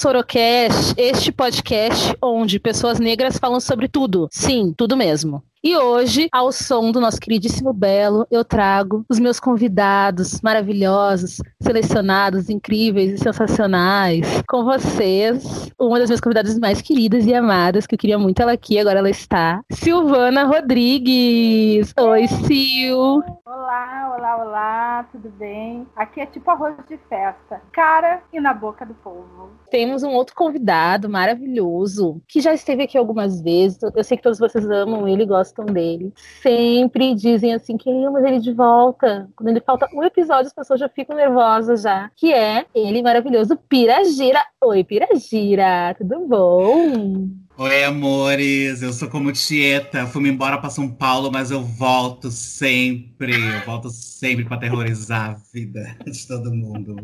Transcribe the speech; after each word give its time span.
Sorocast, 0.00 0.94
este 0.96 1.30
podcast 1.30 2.16
onde 2.22 2.58
pessoas 2.58 2.98
negras 2.98 3.36
falam 3.36 3.60
sobre 3.60 3.86
tudo. 3.86 4.28
Sim, 4.32 4.72
tudo 4.74 4.96
mesmo. 4.96 5.44
E 5.62 5.76
hoje, 5.76 6.26
ao 6.32 6.50
som 6.50 6.90
do 6.90 7.02
nosso 7.02 7.20
queridíssimo 7.20 7.70
Belo, 7.74 8.26
eu 8.30 8.42
trago 8.42 9.04
os 9.10 9.18
meus 9.18 9.38
convidados 9.38 10.40
maravilhosos, 10.40 11.36
selecionados, 11.60 12.48
incríveis 12.48 13.12
e 13.12 13.18
sensacionais. 13.18 14.26
Com 14.48 14.64
vocês, 14.64 15.70
uma 15.78 15.98
das 15.98 16.08
minhas 16.08 16.20
convidadas 16.22 16.58
mais 16.58 16.80
queridas 16.80 17.26
e 17.26 17.34
amadas, 17.34 17.86
que 17.86 17.94
eu 17.94 17.98
queria 17.98 18.18
muito 18.18 18.40
ela 18.40 18.52
aqui, 18.52 18.78
agora 18.78 19.00
ela 19.00 19.10
está, 19.10 19.60
Silvana 19.70 20.44
Rodrigues. 20.44 21.92
Oi, 21.94 22.26
Sil. 22.48 23.20
Olá, 23.44 24.16
olá, 24.16 24.36
olá, 24.42 25.08
tudo 25.12 25.28
bem? 25.38 25.86
Aqui 25.94 26.22
é 26.22 26.26
tipo 26.26 26.50
arroz 26.50 26.74
de 26.88 26.96
festa, 27.06 27.60
cara 27.70 28.22
e 28.32 28.40
na 28.40 28.54
boca 28.54 28.86
do 28.86 28.94
povo. 28.94 29.50
Temos 29.70 30.02
um 30.02 30.10
outro 30.10 30.34
convidado 30.34 31.06
maravilhoso, 31.08 32.22
que 32.26 32.40
já 32.40 32.54
esteve 32.54 32.84
aqui 32.84 32.96
algumas 32.96 33.42
vezes. 33.42 33.78
Eu 33.94 34.02
sei 34.02 34.16
que 34.16 34.22
todos 34.22 34.38
vocês 34.38 34.64
amam 34.70 35.06
ele 35.06 35.24
e 35.24 35.26
gostam 35.26 35.49
gostam 35.50 35.66
dele. 35.66 36.12
Sempre 36.42 37.14
dizem 37.14 37.52
assim, 37.54 37.76
queremos 37.76 38.22
ele 38.22 38.38
de 38.38 38.52
volta. 38.52 39.28
Quando 39.36 39.48
ele 39.48 39.60
falta 39.60 39.88
um 39.94 40.02
episódio, 40.02 40.46
as 40.46 40.52
pessoas 40.52 40.80
já 40.80 40.88
ficam 40.88 41.16
nervosas 41.16 41.82
já. 41.82 42.10
Que 42.16 42.32
é 42.32 42.64
ele 42.74 43.02
maravilhoso, 43.02 43.56
Piragira. 43.68 44.40
Oi, 44.62 44.84
Piragira, 44.84 45.94
tudo 45.98 46.26
bom? 46.26 47.28
Oi, 47.58 47.84
amores, 47.84 48.80
eu 48.82 48.92
sou 48.92 49.10
como 49.10 49.32
Tieta, 49.32 50.06
fui 50.06 50.26
embora 50.26 50.56
para 50.56 50.70
São 50.70 50.88
Paulo, 50.88 51.30
mas 51.30 51.50
eu 51.50 51.60
volto 51.60 52.30
sempre, 52.30 53.34
eu 53.34 53.60
volto 53.66 53.90
sempre 53.90 54.46
para 54.46 54.56
terrorizar 54.56 55.32
a 55.32 55.36
vida 55.52 55.94
de 56.06 56.26
todo 56.26 56.54
mundo. 56.54 56.96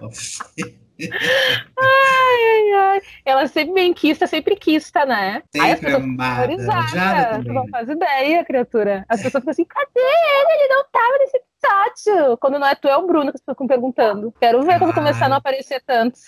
ai, 1.78 2.07
ai, 2.38 2.72
ai. 2.72 3.00
Ela 3.24 3.46
sempre 3.46 3.74
bem 3.74 3.92
quista, 3.92 4.26
sempre 4.26 4.56
quista, 4.56 5.04
né? 5.04 5.42
Sempre 5.54 5.94
amada. 5.94 6.48
Já 6.88 7.38
não 7.38 7.68
faz 7.68 7.88
ideia, 7.88 8.44
criatura. 8.44 9.04
As 9.08 9.22
pessoas 9.22 9.42
ficam 9.42 9.50
assim, 9.52 9.64
cadê 9.64 9.90
ele? 9.96 10.62
Ele 10.62 10.74
não 10.74 10.84
tava 10.90 11.18
nesse 11.18 11.36
episódio. 11.36 12.36
Quando 12.38 12.58
não 12.58 12.66
é 12.66 12.74
tu, 12.74 12.88
é 12.88 12.96
o 12.96 13.06
Bruno 13.06 13.30
que 13.30 13.36
as 13.36 13.40
pessoas 13.40 13.54
ficam 13.54 13.66
perguntando. 13.66 14.32
Quero 14.40 14.62
ver 14.62 14.78
quando 14.78 14.94
começar 14.94 15.26
a 15.26 15.28
não 15.28 15.36
aparecer 15.36 15.82
tanto. 15.86 16.18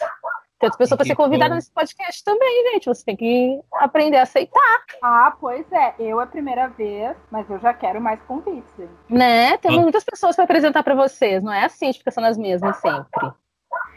Tem 0.61 0.67
outras 0.67 0.77
pessoas 0.77 0.99
para 0.99 1.07
ser 1.07 1.15
convidada 1.15 1.55
nesse 1.55 1.71
podcast 1.73 2.23
também, 2.23 2.73
gente. 2.73 2.85
Você 2.85 3.03
tem 3.03 3.17
que 3.17 3.59
aprender 3.73 4.19
a 4.19 4.25
aceitar. 4.25 4.85
Ah, 5.03 5.35
pois 5.41 5.65
é. 5.73 5.95
Eu 5.99 6.21
é 6.21 6.25
a 6.25 6.27
primeira 6.27 6.69
vez, 6.69 7.17
mas 7.31 7.49
eu 7.49 7.59
já 7.61 7.73
quero 7.73 7.99
mais 7.99 8.21
convites. 8.25 8.87
Né? 9.09 9.57
Temos 9.57 9.81
muitas 9.81 10.05
pessoas 10.05 10.37
para 10.37 10.45
apresentar 10.45 10.83
para 10.83 10.95
vocês. 10.95 11.43
Não 11.43 11.51
é 11.51 11.65
assim, 11.65 11.87
a 11.87 11.89
gente 11.93 12.01
fica 12.01 12.11
só 12.11 12.21
nas 12.21 12.37
mesmas 12.37 12.77
sempre. 12.77 13.33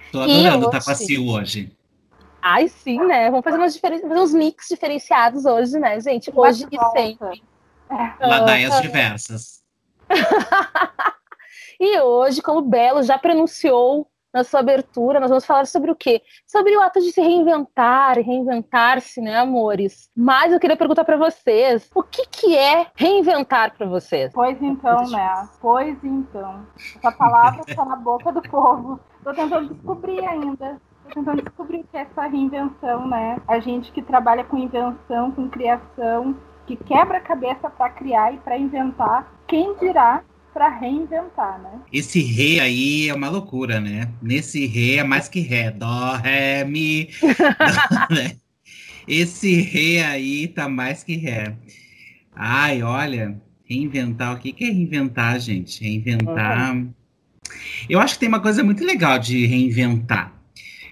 Tô 0.10 0.22
adorando 0.22 0.66
estar 0.68 0.84
com 0.86 0.92
a 0.92 0.96
Sil 0.96 1.28
hoje. 1.28 1.76
Ai, 2.46 2.68
sim, 2.68 3.00
né? 3.00 3.32
Vamos 3.32 3.46
fazer, 3.46 3.58
umas 3.58 3.74
diferen... 3.74 4.02
fazer 4.02 4.20
uns 4.20 4.34
mix 4.34 4.68
diferenciados 4.68 5.46
hoje, 5.46 5.80
né, 5.80 5.98
gente? 6.02 6.30
Hoje 6.36 6.68
e 6.70 6.78
sempre. 6.92 7.42
É. 7.90 8.28
Ladaias 8.28 8.82
diversas. 8.82 9.64
e 11.80 12.02
hoje, 12.02 12.42
como 12.42 12.60
o 12.60 12.64
Belo 12.64 13.02
já 13.02 13.18
pronunciou 13.18 14.10
na 14.34 14.44
sua 14.44 14.60
abertura, 14.60 15.22
nós 15.22 15.30
vamos 15.30 15.46
falar 15.46 15.66
sobre 15.66 15.90
o 15.90 15.96
quê? 15.96 16.22
Sobre 16.46 16.76
o 16.76 16.82
ato 16.82 17.00
de 17.00 17.14
se 17.14 17.22
reinventar, 17.22 18.18
reinventar-se, 18.20 19.22
né, 19.22 19.38
amores? 19.38 20.10
Mas 20.14 20.52
eu 20.52 20.60
queria 20.60 20.76
perguntar 20.76 21.06
para 21.06 21.16
vocês, 21.16 21.90
o 21.96 22.04
que 22.04 22.26
que 22.26 22.58
é 22.58 22.88
reinventar 22.94 23.74
para 23.78 23.88
vocês? 23.88 24.34
Pois 24.34 24.62
então, 24.62 25.08
né? 25.10 25.48
Pois 25.62 25.98
então. 26.04 26.68
Essa 26.98 27.12
palavra 27.14 27.62
está 27.66 27.86
na 27.86 27.96
boca 27.96 28.34
do 28.34 28.42
povo. 28.50 29.00
Estou 29.20 29.34
tentando 29.34 29.74
descobrir 29.74 30.26
ainda. 30.28 30.82
Tentando 31.14 31.42
descobrir 31.42 31.82
o 31.82 31.84
que 31.84 31.98
é 31.98 32.02
essa 32.02 32.28
reinvenção, 32.28 33.08
né? 33.08 33.40
A 33.48 33.60
gente 33.60 33.92
que 33.92 34.02
trabalha 34.02 34.44
com 34.44 34.58
invenção, 34.58 35.32
com 35.32 35.48
criação, 35.50 36.36
que 36.66 36.76
quebra 36.76 37.18
a 37.18 37.22
cabeça 37.22 37.70
para 37.70 37.90
criar 37.92 38.34
e 38.34 38.38
para 38.38 38.58
inventar, 38.58 39.32
quem 39.48 39.76
dirá 39.78 40.24
para 40.54 40.70
reinventar, 40.70 41.62
né? 41.62 41.82
Esse 41.92 42.22
ré 42.22 42.62
aí 42.62 43.10
é 43.10 43.14
uma 43.14 43.30
loucura, 43.30 43.80
né? 43.80 44.10
Nesse 44.22 44.66
ré 44.66 44.98
é 44.98 45.04
mais 45.04 45.28
que 45.28 45.40
ré, 45.40 45.72
dó, 45.72 46.14
ré, 46.16 46.64
mi. 46.64 47.10
Né? 48.10 48.38
Esse 49.08 49.62
ré 49.62 50.06
aí 50.06 50.48
tá 50.48 50.70
mais 50.70 51.04
que 51.04 51.16
ré. 51.18 51.56
Ai, 52.36 52.82
olha, 52.82 53.42
reinventar, 53.66 54.34
o 54.34 54.40
que, 54.40 54.54
que 54.54 54.64
é 54.64 54.68
reinventar, 54.68 55.40
gente? 55.40 55.84
Reinventar. 55.84 56.76
Uhum. 56.76 56.94
Eu 57.90 58.00
acho 58.00 58.14
que 58.14 58.22
tem 58.22 58.30
uma 58.30 58.40
coisa 58.40 58.64
muito 58.64 58.84
legal 58.84 59.20
de 59.20 59.46
reinventar. 59.46 60.32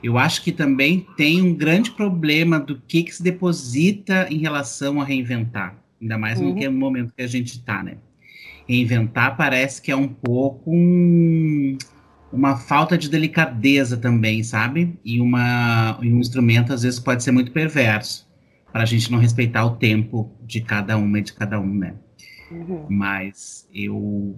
Eu 0.03 0.17
acho 0.17 0.43
que 0.43 0.51
também 0.51 1.05
tem 1.15 1.41
um 1.41 1.53
grande 1.53 1.91
problema 1.91 2.59
do 2.59 2.79
que, 2.79 3.03
que 3.03 3.13
se 3.13 3.21
deposita 3.21 4.27
em 4.29 4.37
relação 4.37 4.99
a 4.99 5.05
reinventar. 5.05 5.75
Ainda 6.01 6.17
mais 6.17 6.39
uhum. 6.39 6.55
no, 6.55 6.71
momento 6.71 7.13
que 7.15 7.21
a 7.21 7.27
gente 7.27 7.57
está, 7.57 7.83
né? 7.83 7.97
Reinventar 8.67 9.37
parece 9.37 9.81
que 9.81 9.91
é 9.91 9.95
um 9.95 10.07
pouco 10.07 10.71
um, 10.71 11.77
uma 12.33 12.57
falta 12.57 12.97
de 12.97 13.09
delicadeza 13.09 13.95
também, 13.97 14.43
sabe? 14.43 14.97
E, 15.05 15.21
uma, 15.21 15.99
e 16.01 16.11
um 16.11 16.19
instrumento, 16.19 16.73
às 16.73 16.81
vezes, 16.81 16.99
pode 16.99 17.23
ser 17.23 17.31
muito 17.31 17.51
perverso 17.51 18.27
para 18.71 18.83
a 18.83 18.85
gente 18.85 19.11
não 19.11 19.19
respeitar 19.19 19.65
o 19.65 19.75
tempo 19.75 20.31
de 20.41 20.61
cada 20.61 20.97
uma 20.97 21.19
e 21.19 21.21
de 21.21 21.33
cada 21.33 21.59
um, 21.59 21.73
né? 21.73 21.93
Uhum. 22.49 22.85
Mas 22.89 23.67
eu 23.73 24.35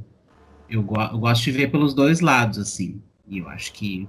eu, 0.69 0.81
go 0.81 0.99
eu 0.99 1.19
gosto 1.19 1.43
de 1.43 1.51
ver 1.51 1.71
pelos 1.71 1.93
dois 1.93 2.19
lados, 2.19 2.57
assim. 2.57 3.01
E 3.27 3.37
eu 3.37 3.47
acho 3.47 3.71
que 3.73 4.07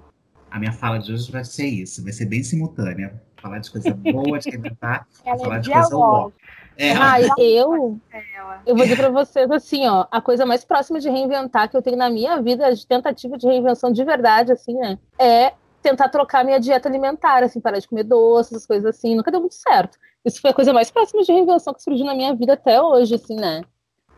a 0.55 0.59
minha 0.61 0.73
fala 0.73 0.99
de 0.99 1.13
hoje 1.13 1.33
vai 1.33 1.45
ser 1.45 1.67
isso, 1.67 2.01
vai 2.01 2.13
ser 2.13 2.27
bem 2.27 2.41
simultânea. 2.45 3.21
Falar 3.43 3.59
de 3.59 3.69
coisa 3.73 3.93
boa, 3.93 4.39
de 4.39 4.51
reinventar, 4.51 5.05
falar 5.43 5.59
de 5.59 5.69
coisa 5.69 5.91
boa. 5.91 6.33
É. 6.79 6.93
Ah, 6.93 7.21
eu, 7.39 7.99
eu 8.65 8.77
vou 8.77 8.85
dizer 8.85 8.97
para 8.97 9.09
vocês 9.09 9.51
assim, 9.51 9.85
ó, 9.89 10.07
a 10.13 10.21
coisa 10.21 10.47
mais 10.47 10.65
próxima 10.65 11.01
de 11.01 11.11
reinventar 11.11 11.69
que 11.69 11.77
eu 11.77 11.83
tenho 11.83 11.97
na 11.97 12.09
minha 12.09 12.41
vida, 12.41 12.73
de 12.73 12.87
tentativa 12.87 13.37
de 13.37 13.49
reinvenção 13.49 13.91
de 13.91 14.05
verdade, 14.05 14.53
assim, 14.53 14.75
né, 14.75 14.97
é 15.19 15.55
tentar 15.83 16.09
trocar 16.09 16.45
minha 16.45 16.61
dieta 16.61 16.89
alimentar, 16.89 17.43
assim, 17.43 17.61
parar 17.61 17.81
de 17.81 17.89
comer 17.89 18.05
doces, 18.05 18.65
coisas 18.65 18.87
assim, 18.87 19.17
nunca 19.17 19.33
deu 19.33 19.41
muito 19.41 19.57
certo. 19.57 19.99
Isso 20.25 20.41
foi 20.41 20.51
a 20.51 20.55
coisa 20.55 20.73
mais 20.73 20.89
próxima 20.89 21.25
de 21.25 21.33
reinvenção 21.33 21.75
que 21.75 21.83
surgiu 21.83 22.07
na 22.07 22.15
minha 22.15 22.33
vida 22.33 22.53
até 22.53 22.81
hoje, 22.81 23.17
assim, 23.17 23.35
né. 23.35 23.63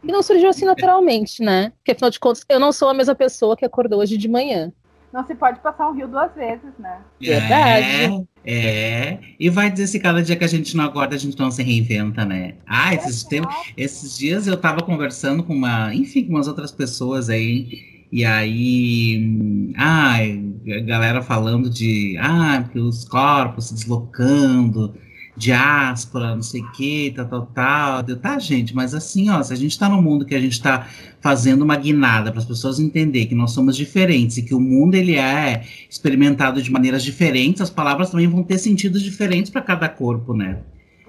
E 0.05 0.13
não 0.13 0.23
surgiu 0.23 0.51
assim 0.51 0.67
naturalmente, 0.67 1.43
né? 1.43 1.73
Porque 1.79 1.93
afinal 1.93 2.11
de 2.11 2.21
contas, 2.21 2.45
eu 2.47 2.61
não 2.61 2.73
sou 2.73 2.91
a 2.91 2.95
mesma 2.95 3.15
pessoa 3.15 3.57
que 3.57 3.65
acordou 3.65 4.01
hoje 4.01 4.19
de 4.19 4.29
manhã. 4.29 4.71
Não 5.13 5.27
se 5.27 5.35
pode 5.35 5.61
passar 5.61 5.89
um 5.89 5.95
rio 5.95 6.09
duas 6.09 6.35
vezes, 6.35 6.73
né? 6.79 6.99
Verdade. 7.21 8.27
É, 8.45 8.55
é. 8.55 9.21
E 9.39 9.49
vai 9.49 9.71
dizer 9.71 9.87
se 9.87 10.01
cada 10.01 10.23
dia 10.23 10.37
que 10.37 10.45
a 10.45 10.49
gente 10.49 10.77
não 10.77 10.85
acorda, 10.85 11.15
a 11.15 11.19
gente 11.19 11.39
não 11.39 11.51
se 11.51 11.63
reinventa, 11.63 12.25
né? 12.25 12.55
Ah, 12.67 12.95
esses, 12.95 13.25
é 13.25 13.29
tempos, 13.29 13.55
esses 13.77 14.17
dias 14.17 14.47
eu 14.47 14.57
tava 14.57 14.83
conversando 14.83 15.43
com 15.43 15.55
uma, 15.55 15.95
enfim, 15.95 16.25
com 16.25 16.35
umas 16.35 16.49
outras 16.49 16.71
pessoas 16.71 17.31
aí. 17.31 17.97
E 18.13 18.25
aí, 18.25 19.75
ah, 19.77 20.17
a 20.17 20.81
galera 20.81 21.23
falando 21.23 21.69
de, 21.69 22.17
ah, 22.21 22.65
que 22.71 22.79
os 22.79 23.05
corpos 23.05 23.67
se 23.67 23.75
deslocando, 23.75 24.95
diáspora, 25.37 26.35
não 26.35 26.43
sei 26.43 26.63
o 26.63 26.73
que, 26.73 27.13
tal, 27.15 27.27
tal, 27.27 27.47
tal. 27.47 28.03
Deu, 28.03 28.17
tá, 28.17 28.39
gente, 28.39 28.75
mas 28.75 28.95
assim, 28.95 29.29
ó, 29.31 29.43
se 29.43 29.53
a 29.53 29.57
gente 29.57 29.73
está 29.73 29.89
no 29.89 30.01
mundo 30.01 30.25
que 30.25 30.35
a 30.35 30.41
gente 30.41 30.53
está 30.53 30.89
fazendo 31.21 31.63
uma 31.63 31.77
guinada 31.77 32.31
para 32.31 32.41
as 32.41 32.47
pessoas 32.47 32.81
entenderem 32.81 33.29
que 33.29 33.35
nós 33.35 33.53
somos 33.53 33.77
diferentes 33.77 34.39
e 34.39 34.43
que 34.43 34.55
o 34.55 34.61
mundo 34.61 34.95
ele 34.95 35.17
é 35.17 35.65
experimentado 35.91 36.63
de 36.63 36.71
maneiras 36.71 37.03
diferentes, 37.03 37.61
as 37.61 37.71
palavras 37.71 38.11
também 38.11 38.27
vão 38.27 38.43
ter 38.43 38.59
sentidos 38.59 39.03
diferentes 39.03 39.51
para 39.51 39.61
cada 39.61 39.89
corpo, 39.89 40.33
né? 40.33 40.59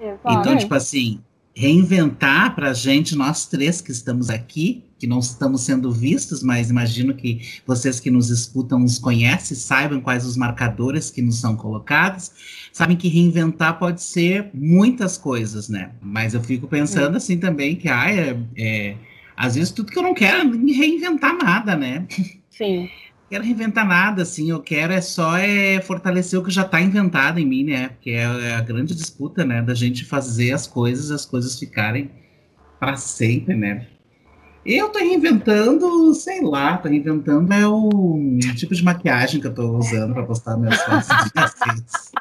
Exato. 0.00 0.40
Então, 0.40 0.56
tipo 0.56 0.74
assim, 0.74 1.20
reinventar 1.54 2.54
para 2.54 2.70
a 2.70 2.74
gente, 2.74 3.16
nós 3.16 3.46
três 3.46 3.80
que 3.80 3.90
estamos 3.90 4.30
aqui, 4.30 4.84
que 4.98 5.06
não 5.06 5.20
estamos 5.20 5.62
sendo 5.62 5.92
vistos, 5.92 6.42
mas 6.42 6.70
imagino 6.70 7.14
que 7.14 7.40
vocês 7.66 8.00
que 8.00 8.10
nos 8.10 8.30
escutam 8.30 8.78
nos 8.78 8.98
conhecem, 8.98 9.56
saibam 9.56 10.00
quais 10.00 10.26
os 10.26 10.36
marcadores 10.36 11.10
que 11.10 11.22
nos 11.22 11.40
são 11.40 11.56
colocados, 11.56 12.32
sabem 12.72 12.96
que 12.96 13.08
reinventar 13.08 13.78
pode 13.78 14.02
ser 14.02 14.50
muitas 14.52 15.16
coisas, 15.16 15.68
né? 15.68 15.90
Mas 16.00 16.34
eu 16.34 16.42
fico 16.42 16.66
pensando 16.66 17.14
é. 17.14 17.16
assim 17.16 17.38
também 17.38 17.76
que, 17.76 17.88
ah, 17.88 18.10
é, 18.10 18.38
é, 18.56 18.96
às 19.36 19.54
vezes 19.54 19.70
tudo 19.70 19.92
que 19.92 19.98
eu 19.98 20.02
não 20.02 20.14
quero 20.14 20.54
é 20.54 20.72
reinventar 20.72 21.36
nada, 21.36 21.76
né? 21.76 22.06
Sim. 22.50 22.88
Quero 23.28 23.44
reinventar 23.44 23.86
nada, 23.86 24.22
assim, 24.22 24.50
eu 24.50 24.60
quero 24.60 24.92
é 24.92 25.00
só 25.00 25.36
é 25.36 25.80
fortalecer 25.80 26.38
o 26.38 26.42
que 26.42 26.50
já 26.50 26.62
está 26.62 26.80
inventado 26.80 27.38
em 27.38 27.46
mim, 27.46 27.64
né? 27.64 27.88
Porque 27.88 28.10
é, 28.10 28.22
é 28.22 28.54
a 28.54 28.60
grande 28.60 28.94
disputa, 28.94 29.44
né? 29.44 29.62
Da 29.62 29.74
gente 29.74 30.04
fazer 30.04 30.52
as 30.52 30.66
coisas, 30.66 31.10
as 31.10 31.26
coisas 31.26 31.58
ficarem 31.58 32.10
para 32.80 32.96
sempre, 32.96 33.54
né? 33.54 33.86
Eu 34.70 34.90
tô 34.90 34.98
reinventando, 34.98 36.12
sei 36.12 36.42
lá, 36.42 36.76
tô 36.76 36.90
reinventando 36.90 37.50
é 37.54 37.66
o 37.66 38.18
tipo 38.54 38.74
de 38.74 38.84
maquiagem 38.84 39.40
que 39.40 39.46
eu 39.46 39.54
tô 39.54 39.78
usando 39.78 40.12
para 40.12 40.26
postar 40.26 40.58
meus 40.58 40.76
fotos 40.76 41.08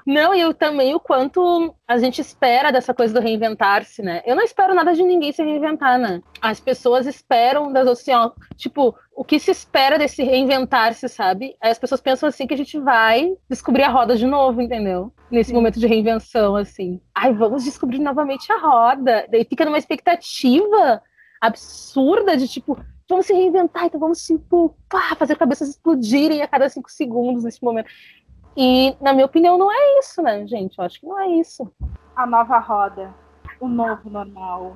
Não, 0.05 0.33
e 0.33 0.39
eu 0.39 0.53
também 0.53 0.95
o 0.95 0.99
quanto 0.99 1.75
a 1.85 1.97
gente 1.97 2.21
espera 2.21 2.71
dessa 2.71 2.93
coisa 2.93 3.13
do 3.13 3.19
reinventar-se, 3.19 4.01
né? 4.01 4.21
Eu 4.25 4.33
não 4.33 4.43
espero 4.43 4.73
nada 4.73 4.93
de 4.93 5.03
ninguém 5.03 5.33
se 5.33 5.43
reinventar, 5.43 5.99
né? 5.99 6.21
As 6.41 6.57
pessoas 6.61 7.05
esperam 7.05 7.73
das 7.73 7.85
assim, 7.85 8.13
ó, 8.13 8.31
tipo, 8.55 8.95
o 9.13 9.25
que 9.25 9.39
se 9.39 9.51
espera 9.51 9.99
desse 9.99 10.23
reinventar-se, 10.23 11.09
sabe? 11.09 11.57
Aí 11.59 11.69
as 11.69 11.79
pessoas 11.79 11.99
pensam 11.99 12.29
assim 12.29 12.47
que 12.47 12.53
a 12.53 12.57
gente 12.57 12.79
vai 12.79 13.29
descobrir 13.49 13.83
a 13.83 13.89
roda 13.89 14.15
de 14.15 14.25
novo, 14.25 14.61
entendeu? 14.61 15.11
Nesse 15.29 15.49
Sim. 15.49 15.55
momento 15.57 15.81
de 15.81 15.87
reinvenção, 15.87 16.55
assim. 16.55 17.01
Ai, 17.13 17.33
vamos 17.33 17.65
descobrir 17.65 17.99
novamente 17.99 18.49
a 18.53 18.57
roda. 18.57 19.27
Daí 19.29 19.43
fica 19.43 19.65
numa 19.65 19.77
expectativa 19.77 21.01
absurda 21.41 22.35
de 22.35 22.47
tipo, 22.47 22.77
vamos 23.09 23.25
se 23.25 23.33
reinventar, 23.33 23.85
então 23.85 23.99
vamos 23.99 24.25
tipo, 24.25 24.75
pá, 24.89 25.15
fazer 25.15 25.37
cabeças 25.37 25.69
explodirem 25.69 26.41
a 26.41 26.47
cada 26.47 26.69
cinco 26.69 26.91
segundos 26.91 27.43
nesse 27.43 27.63
momento. 27.63 27.89
E, 28.55 28.95
na 28.99 29.13
minha 29.13 29.25
opinião, 29.25 29.57
não 29.57 29.71
é 29.71 29.99
isso, 29.99 30.21
né, 30.21 30.45
gente? 30.47 30.77
Eu 30.77 30.83
acho 30.83 30.99
que 30.99 31.05
não 31.05 31.19
é 31.19 31.27
isso. 31.27 31.71
A 32.15 32.25
nova 32.25 32.57
roda, 32.57 33.13
o 33.59 33.67
novo 33.67 34.09
normal, 34.09 34.75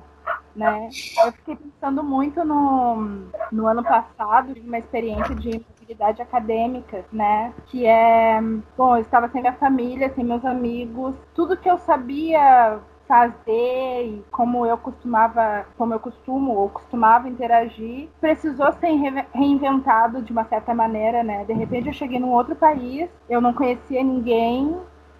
né? 0.54 0.88
Eu 1.24 1.32
fiquei 1.32 1.56
pensando 1.56 2.02
muito 2.02 2.44
no, 2.44 3.26
no 3.50 3.66
ano 3.66 3.82
passado, 3.82 4.54
uma 4.64 4.78
experiência 4.78 5.34
de 5.34 5.64
mobilidade 5.70 6.22
acadêmica, 6.22 7.04
né? 7.12 7.52
Que 7.66 7.84
é, 7.84 8.40
bom, 8.76 8.96
eu 8.96 9.02
estava 9.02 9.28
sem 9.30 9.40
minha 9.40 9.54
família, 9.54 10.12
sem 10.14 10.24
meus 10.24 10.44
amigos, 10.44 11.16
tudo 11.34 11.56
que 11.56 11.68
eu 11.68 11.78
sabia 11.78 12.78
fazer 13.12 14.06
e 14.06 14.24
como 14.30 14.64
eu 14.64 14.78
costumava, 14.78 15.66
como 15.76 15.92
eu 15.92 16.00
costumo 16.00 16.52
ou 16.52 16.70
costumava 16.70 17.28
interagir, 17.28 18.08
precisou 18.18 18.72
ser 18.72 18.88
reinventado 19.34 20.22
de 20.22 20.32
uma 20.32 20.46
certa 20.46 20.72
maneira, 20.72 21.22
né? 21.22 21.44
De 21.44 21.52
repente 21.52 21.88
eu 21.88 21.92
cheguei 21.92 22.18
num 22.18 22.32
outro 22.32 22.56
país, 22.56 23.10
eu 23.28 23.38
não 23.38 23.52
conhecia 23.52 24.02
ninguém, 24.02 24.74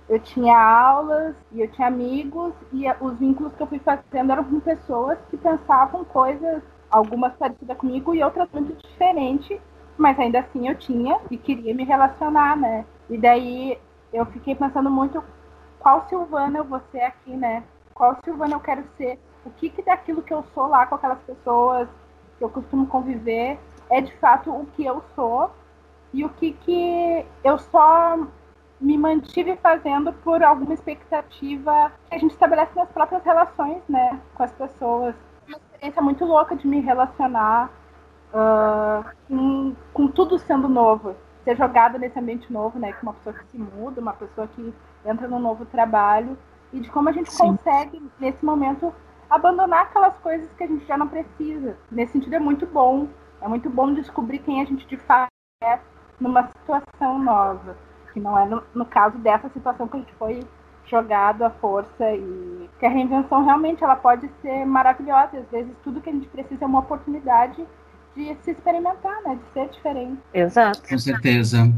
eu 0.09 0.19
tinha 0.19 0.59
aulas 0.59 1.35
e 1.53 1.61
eu 1.61 1.69
tinha 1.69 1.87
amigos 1.87 2.55
e 2.73 2.85
os 2.99 3.19
vínculos 3.19 3.53
que 3.55 3.62
eu 3.62 3.67
fui 3.67 3.79
fazendo 3.79 4.33
eram 4.33 4.44
com 4.44 4.59
pessoas 4.59 5.19
que 5.29 5.37
pensavam 5.37 6.03
coisas, 6.03 6.62
algumas 6.91 7.35
parecidas 7.35 7.77
comigo 7.77 8.15
e 8.15 8.23
outras 8.23 8.49
muito 8.55 8.75
diferentes, 8.89 9.61
mas 9.99 10.19
ainda 10.19 10.39
assim 10.41 10.67
eu 10.67 10.77
tinha 10.77 11.21
e 11.31 11.37
queria 11.37 11.75
me 11.75 11.85
relacionar, 11.85 12.56
né? 12.56 12.87
E 13.11 13.19
daí 13.19 13.79
eu 14.15 14.25
fiquei 14.25 14.55
pensando 14.55 14.91
muito 14.91 15.23
qual 15.79 16.06
Silvana 16.09 16.61
eu 16.61 16.65
vou 16.65 16.81
ser 16.91 17.03
aqui, 17.03 17.37
né? 17.37 17.62
Qual 17.94 18.17
Silvana 18.25 18.55
eu 18.55 18.61
quero 18.61 18.85
ser, 18.97 19.19
o 19.44 19.50
que, 19.50 19.69
que 19.71 19.83
daquilo 19.83 20.23
que 20.23 20.33
eu 20.33 20.44
sou 20.55 20.69
lá 20.69 20.87
com 20.87 20.94
aquelas 20.94 21.21
pessoas 21.21 21.89
que 22.39 22.44
eu 22.44 22.50
costumo 22.50 22.87
conviver 22.87 23.59
é 23.91 24.00
de 24.00 24.15
fato 24.17 24.50
o 24.50 24.67
que 24.75 24.85
eu 24.85 25.03
sou 25.15 25.50
e 26.12 26.25
o 26.25 26.29
que, 26.29 26.53
que 26.53 27.27
eu 27.43 27.59
só 27.59 28.19
me 28.81 28.99
mantive 28.99 29.56
fazendo 29.56 30.12
por 30.12 30.43
alguma 30.43 30.75
expectativa 30.75 31.93
que 32.09 32.15
a 32.15 32.19
gente 32.19 32.33
estabelece 32.33 32.73
nas 32.75 32.89
próprias 32.89 33.23
relações, 33.25 33.83
né, 33.89 34.21
com 34.35 34.43
as 34.43 34.53
pessoas. 34.53 35.15
Uma 35.47 35.56
experiência 35.56 36.03
muito 36.03 36.25
louca 36.25 36.56
de 36.56 36.67
me 36.67 36.81
relacionar 36.81 37.71
uh, 38.33 39.05
com, 39.29 39.75
com 39.93 40.09
tudo 40.09 40.39
sendo 40.39 40.69
novo, 40.69 41.15
ser 41.44 41.56
jogada 41.56 41.99
nesse 41.99 42.19
ambiente 42.19 42.53
novo, 42.53 42.79
né, 42.79 42.93
com 42.94 43.06
uma 43.06 43.15
pessoa 43.15 43.35
que 43.35 43.47
se 43.47 43.59
muda, 43.59 44.00
uma 44.00 44.12
pessoa 44.12 44.49
que 44.49 44.75
entra 45.05 45.29
num 45.29 45.39
novo 45.39 45.65
trabalho 45.67 46.37
e 46.73 46.81
de 46.81 46.91
como 46.91 47.09
a 47.09 47.13
gente 47.13 47.33
Sim. 47.33 47.49
consegue, 47.49 48.03
nesse 48.19 48.45
momento, 48.45 48.93
abandonar 49.29 49.83
aquelas 49.83 50.17
coisas 50.19 50.51
que 50.55 50.65
a 50.65 50.67
gente 50.67 50.85
já 50.87 50.97
não 50.97 51.09
precisa. 51.09 51.77
Nesse 51.91 52.13
sentido, 52.13 52.35
é 52.35 52.41
muito 52.41 52.67
bom. 52.67 53.09
É 53.41 53.49
muito 53.49 53.69
bom 53.69 53.93
descobrir 53.93 54.39
quem 54.39 54.61
a 54.61 54.65
gente 54.65 54.87
de 54.87 54.97
fato 54.97 55.31
é 55.63 55.79
numa 56.21 56.49
situação 56.49 57.19
nova. 57.19 57.77
Que 58.13 58.21
não 58.21 58.39
é 58.39 58.45
no, 58.45 58.63
no 58.75 58.85
caso 58.85 59.19
dessa 59.19 59.49
situação 59.49 59.89
que 59.89 59.97
a 59.97 60.01
gente 60.01 60.15
foi 60.15 60.47
jogado 60.85 61.43
à 61.43 61.51
força 61.51 62.13
e 62.13 62.71
que 62.79 62.87
a 62.87 62.91
reinvenção 62.91 63.45
realmente 63.45 63.83
ela 63.83 63.97
pode 63.97 64.29
ser 64.41 64.65
maravilhosa. 64.67 65.39
Às 65.39 65.49
vezes 65.51 65.73
tudo 65.83 66.01
que 66.01 66.11
a 66.11 66.13
gente 66.13 66.29
precisa 66.29 66.65
é 66.65 66.67
uma 66.67 66.81
oportunidade 66.81 67.67
de 68.17 68.37
se 68.43 68.50
experimentar, 68.50 69.23
né? 69.25 69.37
De 69.37 69.53
ser 69.53 69.69
diferente. 69.70 70.19
Exato. 70.35 70.82
Com 70.88 70.99
certeza. 70.99 71.73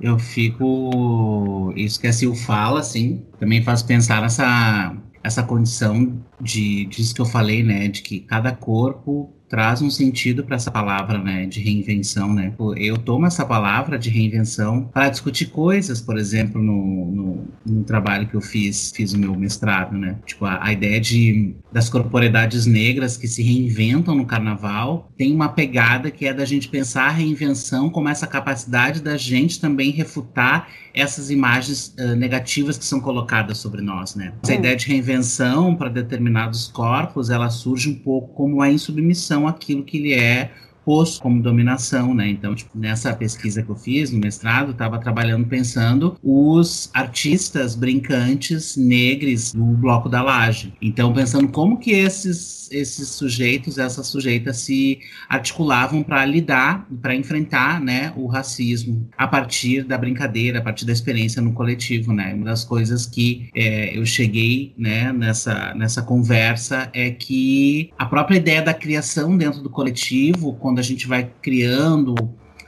Eu 0.00 0.18
fico. 0.18 1.72
Isso 1.76 2.00
que 2.00 2.06
a 2.06 2.12
Sil 2.12 2.34
fala, 2.34 2.80
assim, 2.80 3.24
também 3.38 3.62
faz 3.62 3.82
pensar 3.82 4.22
nessa 4.22 4.96
essa 5.22 5.42
condição 5.42 6.22
de 6.40 6.86
disso 6.86 7.14
que 7.14 7.20
eu 7.20 7.26
falei, 7.26 7.62
né? 7.62 7.88
De 7.88 8.02
que 8.02 8.20
cada 8.20 8.52
corpo 8.52 9.34
traz 9.56 9.80
um 9.80 9.88
sentido 9.88 10.44
para 10.44 10.56
essa 10.56 10.70
palavra, 10.70 11.16
né, 11.16 11.46
de 11.46 11.60
reinvenção, 11.60 12.34
né? 12.34 12.52
Eu 12.76 12.98
tomo 12.98 13.24
essa 13.24 13.42
palavra 13.42 13.98
de 13.98 14.10
reinvenção 14.10 14.90
para 14.92 15.08
discutir 15.08 15.46
coisas, 15.46 15.98
por 15.98 16.18
exemplo, 16.18 16.60
no, 16.60 17.10
no, 17.10 17.48
no, 17.64 17.82
trabalho 17.82 18.28
que 18.28 18.34
eu 18.34 18.42
fiz, 18.42 18.92
fiz 18.94 19.14
o 19.14 19.18
meu 19.18 19.34
mestrado, 19.34 19.96
né? 19.96 20.16
Tipo, 20.26 20.44
a, 20.44 20.62
a, 20.62 20.74
ideia 20.74 21.00
de 21.00 21.54
das 21.72 21.88
corporeidades 21.88 22.66
negras 22.66 23.16
que 23.16 23.26
se 23.26 23.42
reinventam 23.42 24.14
no 24.14 24.26
carnaval 24.26 25.10
tem 25.16 25.34
uma 25.34 25.48
pegada 25.48 26.10
que 26.10 26.26
é 26.26 26.34
da 26.34 26.44
gente 26.44 26.68
pensar 26.68 27.04
a 27.04 27.10
reinvenção 27.10 27.88
como 27.88 28.10
essa 28.10 28.26
capacidade 28.26 29.00
da 29.00 29.16
gente 29.16 29.58
também 29.58 29.90
refutar 29.90 30.68
essas 30.96 31.30
imagens 31.30 31.94
uh, 31.98 32.16
negativas 32.16 32.78
que 32.78 32.84
são 32.84 33.00
colocadas 33.00 33.58
sobre 33.58 33.82
nós, 33.82 34.14
né? 34.14 34.32
Essa 34.42 34.52
hum. 34.52 34.56
ideia 34.56 34.76
de 34.76 34.86
reinvenção 34.86 35.76
para 35.76 35.90
determinados 35.90 36.68
corpos, 36.68 37.28
ela 37.28 37.50
surge 37.50 37.90
um 37.90 37.94
pouco 37.94 38.34
como 38.34 38.62
a 38.62 38.70
insubmissão 38.70 39.45
àquilo 39.46 39.84
que 39.84 39.96
ele 39.98 40.14
é 40.14 40.50
posto 40.86 41.20
como 41.20 41.42
dominação, 41.42 42.14
né? 42.14 42.28
Então, 42.28 42.54
tipo, 42.54 42.78
nessa 42.78 43.12
pesquisa 43.12 43.60
que 43.60 43.68
eu 43.68 43.74
fiz 43.74 44.12
no 44.12 44.20
mestrado, 44.20 44.70
estava 44.70 45.00
trabalhando 45.00 45.44
pensando 45.44 46.16
os 46.22 46.88
artistas 46.94 47.74
brincantes 47.74 48.76
negros 48.76 49.52
do 49.52 49.64
bloco 49.64 50.08
da 50.08 50.22
laje. 50.22 50.72
Então, 50.80 51.12
pensando 51.12 51.48
como 51.48 51.76
que 51.76 51.90
esses 51.90 52.56
esses 52.70 53.10
sujeitos, 53.10 53.78
essas 53.78 54.06
sujeitas 54.06 54.58
se 54.58 54.98
articulavam 55.28 56.02
para 56.02 56.24
lidar, 56.24 56.86
para 57.00 57.14
enfrentar, 57.14 57.80
né, 57.80 58.12
o 58.16 58.26
racismo 58.26 59.08
a 59.16 59.26
partir 59.26 59.84
da 59.84 59.96
brincadeira, 59.96 60.58
a 60.58 60.62
partir 60.62 60.84
da 60.84 60.92
experiência 60.92 61.40
no 61.40 61.52
coletivo, 61.52 62.12
né? 62.12 62.34
Uma 62.34 62.46
das 62.46 62.64
coisas 62.64 63.06
que 63.06 63.48
é, 63.54 63.96
eu 63.96 64.04
cheguei, 64.04 64.74
né, 64.76 65.12
nessa 65.12 65.74
nessa 65.74 66.02
conversa 66.02 66.90
é 66.92 67.10
que 67.10 67.90
a 67.98 68.06
própria 68.06 68.36
ideia 68.36 68.62
da 68.62 68.74
criação 68.74 69.36
dentro 69.36 69.62
do 69.62 69.70
coletivo, 69.70 70.54
quando 70.54 70.75
quando 70.76 70.80
a 70.80 70.82
gente 70.82 71.06
vai 71.06 71.32
criando 71.40 72.14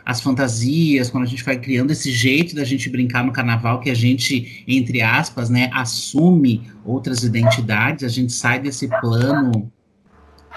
as 0.07 0.23
fantasias, 0.23 1.11
quando 1.11 1.25
a 1.25 1.27
gente 1.27 1.45
vai 1.45 1.59
criando 1.59 1.91
esse 1.91 2.11
jeito 2.11 2.55
da 2.55 2.65
gente 2.65 2.89
brincar 2.89 3.23
no 3.23 3.33
carnaval, 3.33 3.81
que 3.81 3.91
a 3.91 3.95
gente, 3.95 4.65
entre 4.67 5.03
aspas, 5.03 5.51
né, 5.51 5.69
assume 5.75 6.63
outras 6.87 7.23
identidades, 7.23 8.05
a 8.05 8.09
gente 8.09 8.33
sai 8.33 8.61
desse 8.61 8.89
plano 9.03 9.71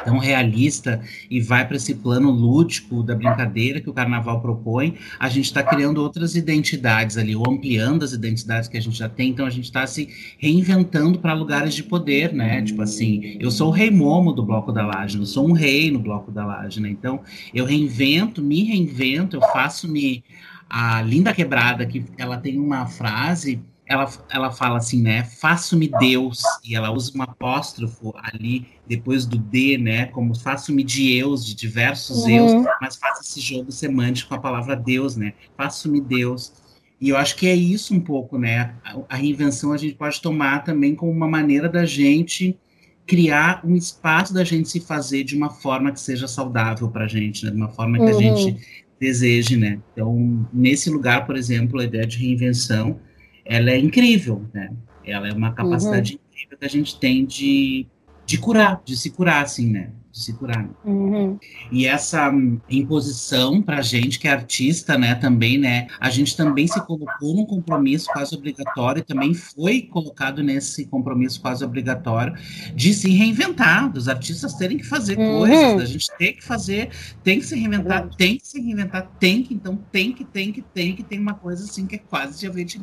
tão 0.03 0.17
realista 0.17 1.01
e 1.29 1.39
vai 1.41 1.67
para 1.67 1.77
esse 1.77 1.95
plano 1.95 2.29
lúdico 2.29 3.03
da 3.03 3.15
brincadeira 3.15 3.79
que 3.81 3.89
o 3.89 3.93
carnaval 3.93 4.41
propõe, 4.41 4.95
a 5.19 5.29
gente 5.29 5.45
está 5.45 5.63
criando 5.63 6.01
outras 6.01 6.35
identidades 6.35 7.17
ali, 7.17 7.35
ou 7.35 7.49
ampliando 7.49 8.03
as 8.03 8.13
identidades 8.13 8.67
que 8.67 8.77
a 8.77 8.81
gente 8.81 8.97
já 8.97 9.09
tem, 9.09 9.29
então 9.29 9.45
a 9.45 9.49
gente 9.49 9.65
está 9.65 9.85
se 9.85 10.09
reinventando 10.37 11.19
para 11.19 11.33
lugares 11.33 11.73
de 11.73 11.83
poder, 11.83 12.33
né? 12.33 12.61
Tipo 12.61 12.81
assim, 12.81 13.37
eu 13.39 13.51
sou 13.51 13.69
o 13.69 13.71
rei 13.71 13.91
Momo 13.91 14.33
do 14.33 14.43
Bloco 14.43 14.71
da 14.71 14.85
Laje, 14.85 15.17
eu 15.17 15.25
sou 15.25 15.47
um 15.47 15.53
rei 15.53 15.91
no 15.91 15.99
Bloco 15.99 16.31
da 16.31 16.45
Laje, 16.45 16.79
né? 16.79 16.89
Então 16.89 17.21
eu 17.53 17.65
reinvento, 17.65 18.41
me 18.41 18.63
reinvento, 18.63 19.37
eu 19.37 19.41
faço-me 19.41 20.23
a 20.69 21.01
Linda 21.01 21.33
Quebrada, 21.33 21.85
que 21.85 22.03
ela 22.17 22.37
tem 22.37 22.57
uma 22.57 22.85
frase 22.85 23.59
ela, 23.91 24.09
ela 24.29 24.51
fala 24.51 24.77
assim, 24.77 25.01
né? 25.01 25.25
Faço-me 25.25 25.89
Deus, 25.99 26.41
e 26.63 26.75
ela 26.75 26.91
usa 26.91 27.11
um 27.13 27.21
apóstrofo 27.21 28.13
ali 28.15 28.65
depois 28.87 29.25
do 29.25 29.37
D, 29.37 29.77
né? 29.77 30.05
Como 30.05 30.33
faço-me 30.33 30.81
de 30.81 31.11
eus, 31.11 31.45
de 31.45 31.53
diversos 31.53 32.23
uhum. 32.23 32.29
eus, 32.29 32.65
mas 32.79 32.95
faça 32.95 33.21
esse 33.21 33.41
jogo 33.41 33.69
semântico 33.69 34.29
com 34.29 34.35
a 34.35 34.39
palavra 34.39 34.77
Deus, 34.77 35.17
né? 35.17 35.33
Faço-me 35.57 35.99
Deus. 35.99 36.53
E 37.01 37.09
eu 37.09 37.17
acho 37.17 37.35
que 37.35 37.45
é 37.47 37.53
isso 37.53 37.93
um 37.93 37.99
pouco, 37.99 38.37
né? 38.37 38.75
A, 38.85 38.97
a 39.09 39.15
reinvenção 39.17 39.73
a 39.73 39.77
gente 39.77 39.95
pode 39.95 40.21
tomar 40.21 40.63
também 40.63 40.95
como 40.95 41.11
uma 41.11 41.27
maneira 41.27 41.67
da 41.67 41.83
gente 41.83 42.57
criar 43.05 43.59
um 43.65 43.75
espaço 43.75 44.33
da 44.33 44.45
gente 44.45 44.69
se 44.69 44.79
fazer 44.79 45.25
de 45.25 45.35
uma 45.35 45.49
forma 45.49 45.91
que 45.91 45.99
seja 45.99 46.29
saudável 46.29 46.89
para 46.89 47.03
a 47.03 47.07
gente, 47.09 47.43
né? 47.43 47.51
De 47.51 47.57
uma 47.57 47.69
forma 47.69 47.97
que 47.97 48.05
uhum. 48.05 48.09
a 48.09 48.21
gente 48.21 48.87
deseje, 48.97 49.57
né? 49.57 49.79
Então, 49.91 50.47
nesse 50.53 50.89
lugar, 50.89 51.25
por 51.25 51.35
exemplo, 51.35 51.81
a 51.81 51.83
ideia 51.83 52.07
de 52.07 52.17
reinvenção 52.17 52.97
ela 53.45 53.71
é 53.71 53.77
incrível, 53.77 54.45
né? 54.53 54.71
Ela 55.03 55.29
é 55.29 55.33
uma 55.33 55.53
capacidade 55.53 56.13
uhum. 56.13 56.19
incrível 56.31 56.57
que 56.57 56.65
a 56.65 56.69
gente 56.69 56.99
tem 56.99 57.25
de, 57.25 57.87
de 58.31 58.37
curar, 58.37 58.81
de 58.85 58.95
se 58.95 59.09
curar, 59.09 59.43
assim, 59.43 59.69
né? 59.69 59.91
se 60.13 60.33
curar. 60.33 60.69
Uhum. 60.83 61.37
E 61.71 61.85
essa 61.85 62.29
hum, 62.29 62.59
imposição 62.69 63.61
para 63.61 63.81
gente 63.81 64.19
que 64.19 64.27
é 64.27 64.31
artista, 64.31 64.97
né, 64.97 65.15
também, 65.15 65.57
né, 65.57 65.87
a 65.99 66.09
gente 66.09 66.35
também 66.35 66.67
se 66.67 66.85
colocou 66.85 67.33
num 67.33 67.45
compromisso 67.45 68.07
quase 68.11 68.35
obrigatório, 68.35 69.03
também 69.05 69.33
foi 69.33 69.81
colocado 69.83 70.43
nesse 70.43 70.85
compromisso 70.85 71.41
quase 71.41 71.63
obrigatório 71.63 72.33
de 72.75 72.93
se 72.93 73.09
reinventar, 73.09 73.89
dos 73.89 74.09
artistas 74.09 74.53
terem 74.53 74.77
que 74.77 74.85
fazer 74.85 75.17
Uhum. 75.17 75.39
coisas, 75.39 75.77
da 75.77 75.85
gente 75.85 76.07
ter 76.17 76.33
que 76.33 76.43
fazer, 76.43 76.89
tem 77.23 77.39
que 77.39 77.45
se 77.45 77.55
reinventar, 77.55 78.09
tem 78.15 78.37
que 78.37 78.47
se 78.47 78.59
reinventar, 78.59 79.09
tem 79.17 79.43
que, 79.43 79.53
então 79.53 79.77
tem 79.91 80.11
que, 80.11 80.25
tem 80.25 80.51
que, 80.51 80.61
tem 80.61 80.95
que, 80.95 81.03
tem 81.03 81.19
uma 81.19 81.35
coisa 81.35 81.63
assim 81.63 81.87
que 81.87 81.95
é 81.95 81.99
quase 81.99 82.45
já 82.45 82.51
vem 82.51 82.65
te. 82.65 82.81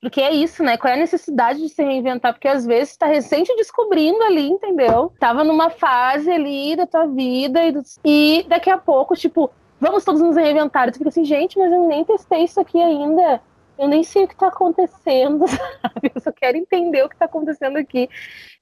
Porque 0.00 0.20
é 0.20 0.32
isso, 0.32 0.62
né? 0.62 0.78
Qual 0.78 0.90
é 0.90 0.96
a 0.96 0.98
necessidade 0.98 1.60
de 1.60 1.68
se 1.68 1.82
reinventar? 1.82 2.32
Porque 2.32 2.48
às 2.48 2.64
vezes 2.64 2.96
tá 2.96 3.06
recente 3.06 3.54
descobrindo 3.56 4.22
ali, 4.22 4.48
entendeu? 4.48 5.12
Tava 5.18 5.44
numa 5.44 5.68
fase 5.68 6.30
ali 6.30 6.74
da 6.74 6.86
tua 6.86 7.06
vida 7.06 7.60
e, 7.62 7.74
e 8.04 8.46
daqui 8.48 8.70
a 8.70 8.78
pouco, 8.78 9.14
tipo, 9.14 9.50
vamos 9.78 10.02
todos 10.02 10.22
nos 10.22 10.36
reinventar. 10.36 10.90
Tu 10.90 10.98
fica 10.98 11.10
assim, 11.10 11.24
gente, 11.24 11.58
mas 11.58 11.70
eu 11.70 11.86
nem 11.86 12.02
testei 12.02 12.44
isso 12.44 12.58
aqui 12.58 12.80
ainda. 12.80 13.42
Eu 13.80 13.88
nem 13.88 14.02
sei 14.04 14.24
o 14.24 14.28
que 14.28 14.36
tá 14.36 14.48
acontecendo, 14.48 15.46
sabe? 15.48 16.12
Eu 16.14 16.20
só 16.20 16.30
quero 16.30 16.58
entender 16.58 17.02
o 17.02 17.08
que 17.08 17.16
tá 17.16 17.24
acontecendo 17.24 17.78
aqui. 17.78 18.10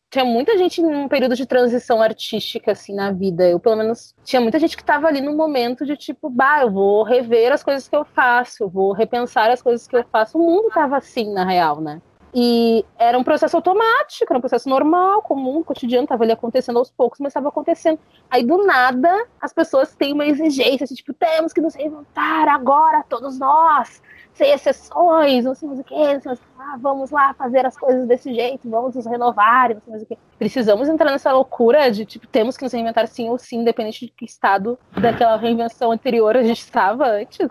Tinha 0.09 0.25
muita 0.25 0.57
gente 0.57 0.81
num 0.81 1.09
período 1.09 1.35
de 1.35 1.45
transição 1.45 2.01
artística, 2.01 2.71
assim, 2.71 2.95
na 2.95 3.11
vida. 3.11 3.47
Eu, 3.47 3.59
pelo 3.59 3.75
menos, 3.75 4.15
tinha 4.23 4.41
muita 4.41 4.61
gente 4.61 4.77
que 4.77 4.85
tava 4.85 5.09
ali 5.09 5.21
no 5.21 5.37
momento 5.37 5.85
de 5.85 5.97
tipo, 5.97 6.31
bah, 6.31 6.61
eu 6.63 6.71
vou 6.71 7.03
rever 7.03 7.53
as 7.53 7.65
coisas 7.65 7.89
que 7.89 7.97
eu 7.97 8.05
faço, 8.05 8.63
eu 8.63 8.69
vou 8.69 8.93
repensar 8.93 9.51
as 9.51 9.61
coisas 9.61 9.89
que 9.89 9.97
eu 9.97 10.05
faço. 10.05 10.39
O 10.39 10.41
mundo 10.41 10.71
tava 10.73 10.97
assim, 10.97 11.33
na 11.35 11.45
real, 11.45 11.81
né? 11.81 12.01
E 12.33 12.85
era 12.97 13.19
um 13.19 13.25
processo 13.25 13.57
automático, 13.57 14.31
era 14.31 14.39
um 14.39 14.41
processo 14.41 14.69
normal, 14.69 15.21
comum, 15.23 15.65
cotidiano, 15.65 16.07
tava 16.07 16.23
ali 16.23 16.33
acontecendo 16.33 16.79
aos 16.79 16.93
poucos, 16.93 17.19
mas 17.19 17.31
estava 17.31 17.49
acontecendo. 17.49 17.99
Aí, 18.31 18.45
do 18.45 18.65
nada, 18.65 19.27
as 19.41 19.53
pessoas 19.53 19.97
têm 19.97 20.13
uma 20.13 20.27
exigência, 20.27 20.85
assim, 20.85 20.95
tipo, 20.95 21.13
temos 21.13 21.53
que 21.53 21.61
nos 21.61 21.75
reinventar 21.75 22.49
agora, 22.49 23.05
todos 23.09 23.39
nós, 23.39 24.01
sem 24.39 24.53
exceções, 24.53 25.45
não 25.45 25.55
sei 25.55 25.69
mais 25.69 25.81
o 25.81 25.85
que, 25.85 25.95
não 25.95 26.21
sei 26.21 26.31
mais 26.31 26.39
o 26.39 26.43
que, 26.43 26.49
ah, 26.59 26.79
vamos 26.81 27.11
lá 27.11 27.35
fazer 27.35 27.67
as 27.67 27.77
coisas 27.77 28.07
desse 28.07 28.33
jeito, 28.33 28.71
vamos 28.71 28.95
nos 28.95 29.05
renovar, 29.05 29.75
não 29.75 29.81
sei 29.81 29.91
mais 29.91 30.03
o 30.05 30.07
que. 30.07 30.17
Precisamos 30.39 30.89
entrar 30.89 31.11
nessa 31.11 31.33
loucura 31.33 31.91
de, 31.91 32.07
tipo, 32.07 32.27
temos 32.29 32.57
que 32.57 32.63
nos 32.63 32.73
reinventar 32.73 33.09
sim 33.09 33.29
ou 33.29 33.37
sim, 33.37 33.57
independente 33.57 34.07
de 34.07 34.13
que 34.13 34.25
estado 34.25 34.79
daquela 34.93 35.37
reinvenção 35.37 35.91
anterior 35.91 36.37
a 36.37 36.43
gente 36.43 36.61
estava 36.61 37.07
antes. 37.07 37.47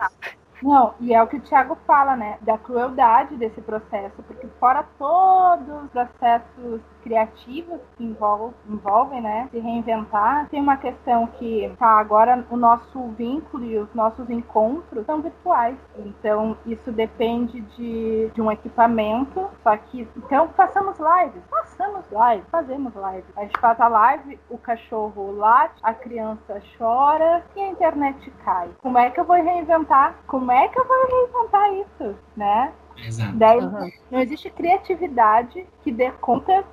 Não, 0.63 0.95
e 0.99 1.13
é 1.13 1.21
o 1.21 1.27
que 1.27 1.35
o 1.35 1.41
Thiago 1.41 1.77
fala, 1.85 2.15
né? 2.15 2.37
Da 2.41 2.57
crueldade 2.57 3.35
desse 3.35 3.61
processo, 3.61 4.23
porque 4.25 4.47
fora 4.59 4.83
todos 4.97 5.83
os 5.83 5.91
processos 5.91 6.81
criativos 7.07 7.79
que 7.95 8.03
envolvem, 8.03 8.53
envolvem, 8.69 9.21
né? 9.21 9.47
Se 9.49 9.59
reinventar, 9.59 10.49
tem 10.49 10.59
uma 10.59 10.75
questão 10.75 11.25
que 11.25 11.73
tá 11.79 11.87
agora 11.87 12.45
o 12.51 12.57
nosso 12.57 13.07
vínculo 13.17 13.63
e 13.63 13.77
os 13.79 13.93
nossos 13.93 14.29
encontros 14.29 15.05
são 15.05 15.21
virtuais. 15.21 15.77
Então 15.97 16.57
isso 16.65 16.91
depende 16.91 17.61
de, 17.61 18.29
de 18.33 18.41
um 18.41 18.51
equipamento. 18.51 19.47
Só 19.63 19.77
que 19.77 20.07
então 20.17 20.49
façamos 20.49 20.97
lives, 20.99 21.41
façamos 21.49 22.03
live, 22.11 22.43
fazemos 22.51 22.93
live. 22.93 23.25
A 23.37 23.43
gente 23.43 23.57
faz 23.59 23.79
a 23.79 23.87
live, 23.87 24.37
o 24.49 24.57
cachorro 24.57 25.31
late, 25.31 25.79
a 25.81 25.93
criança 25.93 26.61
chora 26.77 27.45
e 27.55 27.61
a 27.61 27.69
internet 27.69 28.29
cai. 28.43 28.69
Como 28.81 28.97
é 28.97 29.09
que 29.09 29.19
eu 29.19 29.25
vou 29.25 29.37
reinventar? 29.37 30.15
Como 30.27 30.51
é 30.51 30.67
que 30.67 30.77
eu 30.77 30.85
vou 30.85 31.07
reinventar 31.07 31.73
isso, 31.73 32.15
né? 32.35 32.73
Exato. 32.97 33.37
Daí 33.37 33.59
Aham. 33.59 33.89
não 34.09 34.19
existe 34.19 34.49
criatividade 34.49 35.65
que 35.83 35.91
dê 35.91 36.11
conta 36.11 36.65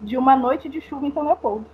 de 0.00 0.16
uma 0.16 0.36
noite 0.36 0.68
de 0.68 0.80
chuva 0.80 1.06
em 1.06 1.12
São 1.12 1.24
Leopoldo. 1.24 1.66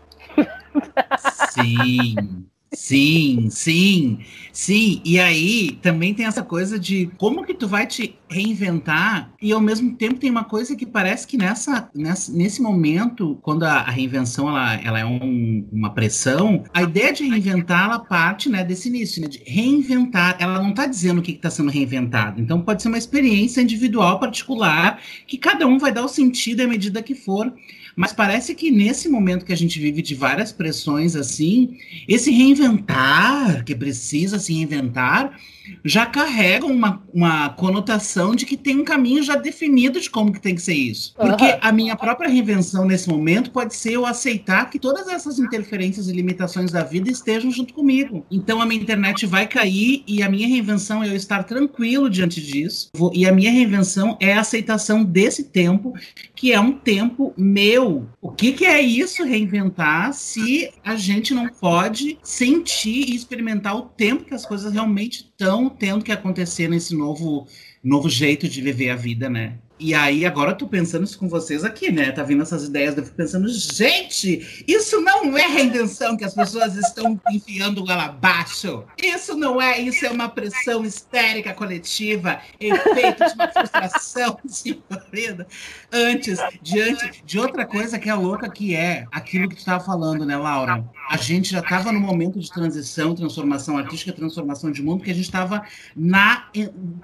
Sim. 1.17 2.47
Sim, 2.73 3.49
sim, 3.51 4.21
sim. 4.53 5.03
E 5.05 5.19
aí 5.19 5.73
também 5.83 6.15
tem 6.15 6.25
essa 6.27 6.41
coisa 6.41 6.79
de 6.79 7.09
como 7.19 7.45
que 7.45 7.53
tu 7.53 7.67
vai 7.67 7.85
te 7.85 8.17
reinventar 8.31 9.33
e 9.43 9.51
ao 9.51 9.61
mesmo 9.61 9.97
tempo 9.97 10.21
tem 10.21 10.31
uma 10.31 10.45
coisa 10.45 10.77
que 10.77 10.87
parece 10.87 11.27
que 11.27 11.37
nessa, 11.37 11.91
nessa 11.93 12.33
nesse 12.33 12.63
momento, 12.63 13.37
quando 13.43 13.65
a, 13.65 13.73
a 13.81 13.91
reinvenção 13.91 14.49
ela, 14.49 14.75
ela 14.85 15.01
é 15.01 15.05
um- 15.05 15.69
uma 15.73 15.93
pressão, 15.93 16.63
a 16.73 16.83
ideia 16.85 17.13
de 17.13 17.29
reinventar 17.29 17.87
ela 17.87 17.99
parte 17.99 18.49
né, 18.49 18.63
desse 18.63 18.89
início, 18.89 19.21
né, 19.21 19.27
de 19.27 19.43
reinventar. 19.45 20.37
Ela 20.39 20.63
não 20.63 20.71
está 20.71 20.87
dizendo 20.87 21.19
o 21.19 21.23
que 21.23 21.33
está 21.33 21.51
sendo 21.51 21.73
reinventado. 21.73 22.41
Então 22.41 22.63
pode 22.63 22.83
ser 22.83 22.89
uma 22.89 22.99
experiência 22.99 23.61
individual, 23.61 24.21
particular, 24.21 25.01
que 25.27 25.37
cada 25.37 25.67
um 25.67 25.77
vai 25.77 25.91
dar 25.91 26.05
o 26.05 26.09
sentido 26.09 26.61
à 26.63 26.69
medida 26.69 27.03
que 27.03 27.17
for. 27.17 27.53
Mas 28.01 28.15
parece 28.15 28.55
que 28.55 28.71
nesse 28.71 29.11
momento 29.11 29.45
que 29.45 29.53
a 29.53 29.57
gente 29.57 29.79
vive 29.79 30.01
de 30.01 30.15
várias 30.15 30.51
pressões 30.51 31.15
assim, 31.15 31.77
esse 32.09 32.31
reinventar, 32.31 33.63
que 33.63 33.75
precisa 33.75 34.39
se 34.39 34.55
reinventar, 34.55 35.39
já 35.85 36.07
carrega 36.07 36.67
uma, 36.67 37.03
uma 37.13 37.49
conotação 37.51 38.35
de 38.35 38.47
que 38.47 38.57
tem 38.57 38.81
um 38.81 38.85
caminho 38.85 39.23
já 39.23 39.37
definido 39.37 40.01
de 40.01 40.11
como 40.11 40.33
que 40.33 40.41
tem 40.41 40.55
que 40.55 40.63
ser 40.63 40.75
isso. 40.75 41.15
Porque 41.15 41.45
Aham. 41.45 41.59
a 41.61 41.73
minha 41.73 41.97
própria 41.97 42.29
reinvenção 42.29 42.85
nesse 42.85 43.09
momento 43.09 43.51
pode 43.51 43.75
ser 43.75 43.93
eu 43.93 44.07
aceitar 44.07 44.71
que 44.71 44.79
todas 44.79 45.09
essas 45.09 45.39
interferências 45.39 46.09
e 46.09 46.13
limitações 46.13 46.71
da 46.71 46.83
vida 46.83 47.11
estejam 47.11 47.51
junto 47.51 47.75
comigo. 47.75 48.25
Então 48.31 48.61
a 48.61 48.67
minha 48.67 48.81
internet 48.81 49.27
vai 49.27 49.47
cair 49.47 50.03
e 50.07 50.23
a 50.23 50.29
minha 50.29 50.49
reinvenção 50.49 51.03
é 51.03 51.09
eu 51.09 51.17
estar 51.17 51.45
tranquilo 51.45 52.11
diante 52.11 52.41
disso. 52.41 52.91
E 53.13 53.27
a 53.27 53.33
minha 53.33 53.51
reinvenção 53.51 54.17
é 54.21 54.35
a 54.35 54.41
aceitação 54.41 55.05
desse 55.05 55.45
tempo 55.45 55.95
que 56.35 56.53
é 56.53 56.61
um 56.61 56.73
tempo 56.73 57.33
meu. 57.37 58.09
O 58.21 58.31
que, 58.31 58.53
que 58.53 58.65
é 58.65 58.81
isso, 58.81 59.25
reinventar, 59.25 60.13
se 60.13 60.71
a 60.85 60.97
gente 60.97 61.35
não 61.35 61.49
pode 61.49 62.19
sentir 62.23 63.11
e 63.11 63.15
experimentar 63.15 63.77
o 63.77 63.83
tempo 63.83 64.25
que 64.25 64.35
as 64.35 64.47
coisas 64.47 64.73
realmente 64.73 65.30
estão 65.41 65.71
tendo 65.71 66.05
que 66.05 66.13
acontecer 66.13 66.69
nesse 66.69 66.95
novo, 66.95 67.47
novo 67.83 68.11
jeito 68.11 68.47
de 68.47 68.61
viver 68.61 68.91
a 68.91 68.97
vida, 68.97 69.31
né? 69.31 69.55
E 69.83 69.95
aí, 69.95 70.27
agora 70.27 70.51
eu 70.51 70.57
tô 70.57 70.69
pensando 70.69 71.05
isso 71.05 71.19
com 71.19 71.27
vocês 71.27 71.65
aqui, 71.65 71.91
né? 71.91 72.13
Tá 72.13 72.23
vindo 72.23 72.43
essas 72.43 72.65
ideias, 72.65 72.95
eu 72.99 73.03
fico 73.03 73.17
pensando, 73.17 73.49
gente, 73.49 74.63
isso 74.69 75.01
não 75.01 75.39
é 75.39 75.47
reinvenção 75.47 76.19
que 76.19 76.25
as 76.25 76.35
pessoas 76.35 76.77
estão 76.77 77.19
enfiando 77.33 77.83
lá 77.83 78.05
abaixo. 78.05 78.85
Isso 79.03 79.35
não 79.35 79.59
é, 79.59 79.81
isso 79.81 80.05
é 80.05 80.11
uma 80.11 80.29
pressão 80.29 80.85
histérica 80.85 81.55
coletiva, 81.55 82.43
efeito 82.61 83.25
de 83.25 83.33
uma 83.33 83.49
frustração 83.49 84.39
desenvolvida 84.45 85.47
antes, 85.91 86.39
diante 86.61 87.23
de 87.25 87.39
outra 87.39 87.65
coisa 87.65 87.99
que 87.99 88.11
é 88.11 88.15
louca, 88.15 88.51
que 88.51 88.77
é 88.77 89.07
aquilo 89.11 89.49
que 89.49 89.55
tu 89.55 89.61
estava 89.61 89.83
falando, 89.83 90.27
né, 90.27 90.37
Laura? 90.37 90.85
A 91.11 91.17
gente 91.17 91.51
já 91.51 91.59
estava 91.59 91.91
no 91.91 91.99
momento 91.99 92.39
de 92.39 92.49
transição, 92.49 93.17
transformação 93.17 93.77
artística, 93.77 94.13
transformação 94.13 94.71
de 94.71 94.81
mundo, 94.81 94.99
porque 94.99 95.11
a 95.11 95.15
gente 95.15 95.25
estava 95.25 95.65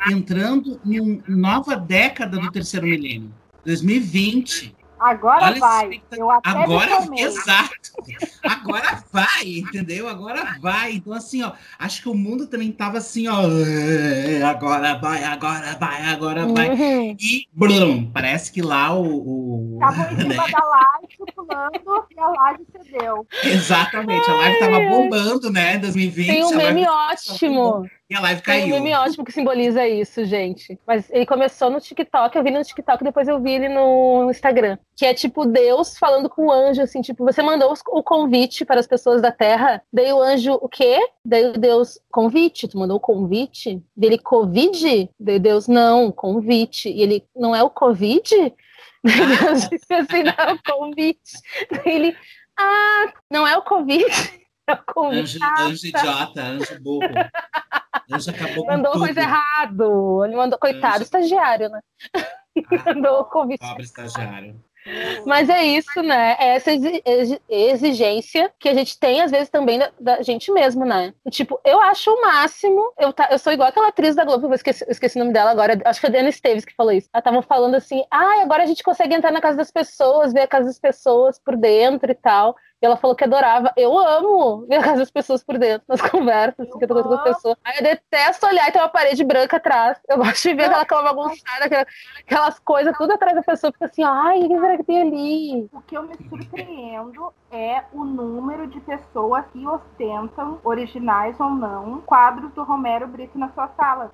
entrando 0.08 0.80
em 0.86 1.20
nova 1.26 1.74
década 1.74 2.38
do 2.38 2.48
terceiro 2.52 2.86
milênio. 2.86 3.34
2020. 3.64 4.76
Agora 4.98 5.44
Olha 5.46 5.60
vai. 5.60 6.02
Agora, 6.44 7.06
exato. 7.18 7.70
Agora 8.42 9.04
vai, 9.12 9.44
entendeu? 9.44 10.08
Agora 10.08 10.56
vai. 10.60 10.92
Então, 10.92 11.12
assim, 11.12 11.42
ó, 11.42 11.52
acho 11.78 12.00
que 12.00 12.08
o 12.08 12.14
mundo 12.14 12.46
também 12.46 12.72
tava 12.72 12.98
assim, 12.98 13.28
ó. 13.28 13.42
"É, 13.42 14.42
Agora 14.42 14.94
vai, 14.94 15.22
agora 15.24 15.76
vai, 15.78 16.02
agora 16.04 16.46
vai. 16.46 16.70
Uhum. 16.70 17.16
E, 17.20 17.46
blum, 17.52 18.10
parece 18.10 18.50
que 18.50 18.62
lá 18.62 18.94
o. 18.94 19.74
o 19.74 19.78
Tava 19.80 20.12
em 20.12 20.16
cima 20.16 20.28
né? 20.46 20.50
da 20.50 20.64
laje, 20.64 21.32
pulando, 21.34 22.06
e 22.10 22.18
a 22.20 22.28
laje 22.28 22.62
cedeu. 22.86 23.26
Exatamente, 23.44 24.30
a 24.30 24.34
live 24.34 24.58
tava 24.58 24.80
bombando, 24.80 25.50
né? 25.50 25.76
em 25.76 25.80
2020. 25.80 26.26
Tem 26.26 26.44
um 26.44 26.56
meme 26.56 26.86
ótimo. 26.86 27.86
E 28.08 28.14
a 28.14 28.20
live 28.20 28.40
Tem 28.40 28.58
um 28.58 28.60
caiu. 28.60 28.74
meme 28.76 28.94
ótimo 28.94 29.24
que 29.24 29.32
simboliza 29.32 29.86
isso, 29.86 30.24
gente. 30.24 30.78
Mas 30.86 31.10
ele 31.10 31.26
começou 31.26 31.70
no 31.70 31.80
TikTok, 31.80 32.36
eu 32.36 32.42
vi 32.42 32.50
ele 32.50 32.58
no 32.58 32.64
TikTok, 32.64 33.02
depois 33.02 33.26
eu 33.26 33.40
vi 33.40 33.52
ele 33.52 33.68
no 33.68 34.30
Instagram. 34.30 34.78
Que 34.96 35.06
é 35.06 35.14
tipo 35.14 35.44
Deus 35.44 35.98
falando 35.98 36.28
com 36.28 36.46
o 36.46 36.52
anjo, 36.52 36.82
assim, 36.82 37.00
tipo, 37.00 37.24
você 37.24 37.42
mandou 37.42 37.74
o 37.88 38.02
convite 38.02 38.64
para 38.64 38.78
as 38.78 38.86
pessoas 38.86 39.20
da 39.20 39.32
Terra, 39.32 39.82
daí 39.92 40.12
o 40.12 40.22
anjo, 40.22 40.52
o 40.54 40.68
quê? 40.68 40.98
Daí 41.24 41.46
o 41.46 41.58
Deus, 41.58 41.98
convite, 42.10 42.68
tu 42.68 42.78
mandou 42.78 42.96
o 42.98 43.00
convite? 43.00 43.82
Dele, 43.96 44.18
Covid? 44.18 45.10
Daí 45.18 45.38
Deus, 45.40 45.66
não, 45.66 46.12
convite. 46.12 46.88
E 46.88 47.02
ele, 47.02 47.24
não 47.34 47.54
é 47.56 47.62
o 47.62 47.70
Covid? 47.70 48.54
Deus 49.04 49.68
disse 49.68 49.92
assim, 49.92 50.22
não 50.22 50.32
é 50.32 50.58
convite. 50.64 51.32
Daí 51.70 51.94
ele, 51.94 52.16
ah, 52.58 53.12
não 53.30 53.46
é 53.46 53.56
o 53.56 53.62
Covid? 53.62 54.04
É 54.68 54.72
o 54.72 54.78
convite. 54.92 55.38
Anjo, 55.44 55.60
anjo 55.60 55.86
idiota, 55.86 56.42
anjo 56.42 56.80
burro. 56.82 57.06
Anjo 58.10 58.30
acabou 58.30 58.64
com 58.64 58.72
Mandou 58.72 58.92
coisa 58.94 59.20
errado. 59.20 60.24
Ele 60.24 60.34
mandou, 60.34 60.58
coitado, 60.58 60.96
Anjo. 60.96 61.04
estagiário, 61.04 61.68
né? 61.68 61.80
Ah, 62.16 62.26
Mandou 62.94 63.20
o 63.20 63.24
convite. 63.26 63.60
pobre 63.60 63.84
estagiário. 63.84 64.60
Mas 65.24 65.48
é 65.48 65.64
isso, 65.64 66.02
né? 66.02 66.36
É 66.38 66.56
essa 66.56 66.72
exi- 66.72 67.02
exi- 67.04 67.40
exigência 67.48 68.52
que 68.58 68.68
a 68.68 68.74
gente 68.74 68.98
tem, 68.98 69.20
às 69.20 69.30
vezes, 69.30 69.48
também 69.48 69.78
da, 69.78 69.90
da 69.98 70.22
gente 70.22 70.50
mesmo, 70.52 70.84
né? 70.84 71.12
Tipo, 71.30 71.60
eu 71.64 71.80
acho 71.80 72.10
o 72.10 72.20
máximo. 72.22 72.92
Eu, 72.98 73.12
tá, 73.12 73.28
eu 73.30 73.38
sou 73.38 73.52
igual 73.52 73.68
aquela 73.68 73.88
atriz 73.88 74.14
da 74.14 74.24
Globo, 74.24 74.46
eu 74.46 74.54
esqueci, 74.54 74.84
eu 74.84 74.90
esqueci 74.90 75.16
o 75.16 75.20
nome 75.20 75.32
dela 75.32 75.50
agora. 75.50 75.80
Acho 75.84 76.00
que 76.00 76.06
foi 76.06 76.10
a 76.10 76.12
Diana 76.12 76.28
Esteves 76.28 76.64
que 76.64 76.74
falou 76.74 76.92
isso. 76.92 77.08
Ela 77.12 77.22
tava 77.22 77.42
falando 77.42 77.74
assim: 77.74 78.04
ah, 78.10 78.42
agora 78.42 78.62
a 78.62 78.66
gente 78.66 78.82
consegue 78.82 79.14
entrar 79.14 79.32
na 79.32 79.40
casa 79.40 79.56
das 79.56 79.70
pessoas, 79.70 80.32
ver 80.32 80.42
a 80.42 80.48
casa 80.48 80.66
das 80.66 80.78
pessoas 80.78 81.38
por 81.38 81.56
dentro 81.56 82.10
e 82.10 82.14
tal. 82.14 82.56
E 82.80 82.86
ela 82.86 82.96
falou 82.96 83.16
que 83.16 83.24
adorava. 83.24 83.72
Eu 83.76 83.98
amo 83.98 84.66
ver 84.66 84.76
as 85.00 85.10
pessoas 85.10 85.42
por 85.42 85.58
dentro, 85.58 85.84
nas 85.88 86.00
conversas, 86.02 86.68
que 86.68 86.84
eu 86.84 86.88
tô 86.88 87.02
com 87.02 87.14
a 87.14 87.22
pessoa. 87.22 87.56
Aí 87.64 87.78
eu 87.78 87.82
detesto 87.82 88.46
olhar 88.46 88.68
e 88.68 88.72
ter 88.72 88.78
uma 88.78 88.88
parede 88.88 89.24
branca 89.24 89.56
atrás. 89.56 89.98
Eu 90.08 90.18
gosto 90.18 90.42
de 90.42 90.54
ver 90.54 90.64
aquela, 90.64 90.82
aquela 90.82 91.02
bagunçada, 91.02 91.64
aquela, 91.64 91.86
aquelas 92.20 92.58
coisas 92.58 92.96
tudo 92.96 93.12
atrás 93.12 93.34
da 93.34 93.42
pessoa. 93.42 93.72
Fica 93.72 93.86
assim, 93.86 94.02
ai, 94.04 94.40
o 94.40 94.48
que 94.48 94.60
será 94.60 94.76
que 94.76 94.84
tem 94.84 95.02
ali? 95.02 95.68
O 95.72 95.80
que 95.80 95.96
eu 95.96 96.02
me 96.02 96.16
surpreendo 96.28 97.32
é 97.50 97.82
o 97.92 98.04
número 98.04 98.66
de 98.66 98.80
pessoas 98.80 99.44
que 99.52 99.66
ostentam, 99.66 100.60
originais 100.64 101.38
ou 101.40 101.50
não, 101.50 102.00
quadros 102.02 102.52
do 102.52 102.62
Romero 102.62 103.06
Brito 103.06 103.38
na 103.38 103.48
sua 103.50 103.68
sala. 103.68 104.12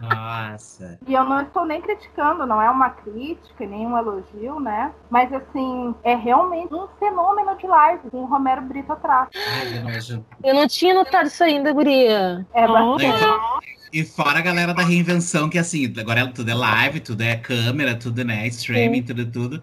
Nossa. 0.00 0.98
E 1.06 1.14
eu 1.14 1.24
não 1.24 1.40
estou 1.40 1.64
nem 1.64 1.80
criticando, 1.80 2.46
não 2.46 2.60
é 2.60 2.68
uma 2.68 2.90
crítica, 2.90 3.64
nem 3.64 3.86
um 3.86 3.96
elogio, 3.96 4.60
né? 4.60 4.92
Mas 5.08 5.32
assim, 5.32 5.94
é 6.02 6.14
realmente 6.14 6.74
um 6.74 6.86
fenômeno 6.98 7.53
de 7.58 7.66
live 7.66 8.10
com 8.10 8.18
o 8.18 8.26
Romero 8.26 8.62
Brito 8.62 8.92
atrás. 8.92 9.28
Ai, 9.34 10.22
eu 10.42 10.54
não 10.54 10.68
tinha 10.68 10.94
notado 10.94 11.26
isso 11.26 11.42
ainda, 11.42 11.72
Guria. 11.72 12.46
É 12.54 12.66
bastante. 12.66 13.24
E 13.94 14.02
fora 14.02 14.40
a 14.40 14.42
galera 14.42 14.74
da 14.74 14.82
reinvenção, 14.82 15.48
que 15.48 15.56
assim, 15.56 15.92
agora 15.96 16.20
é, 16.22 16.26
tudo 16.26 16.50
é 16.50 16.54
live, 16.54 16.98
tudo 16.98 17.20
é 17.20 17.36
câmera, 17.36 17.94
tudo, 17.94 18.24
né? 18.24 18.44
Streaming, 18.48 18.98
Sim. 18.98 19.02
tudo, 19.04 19.26
tudo. 19.26 19.62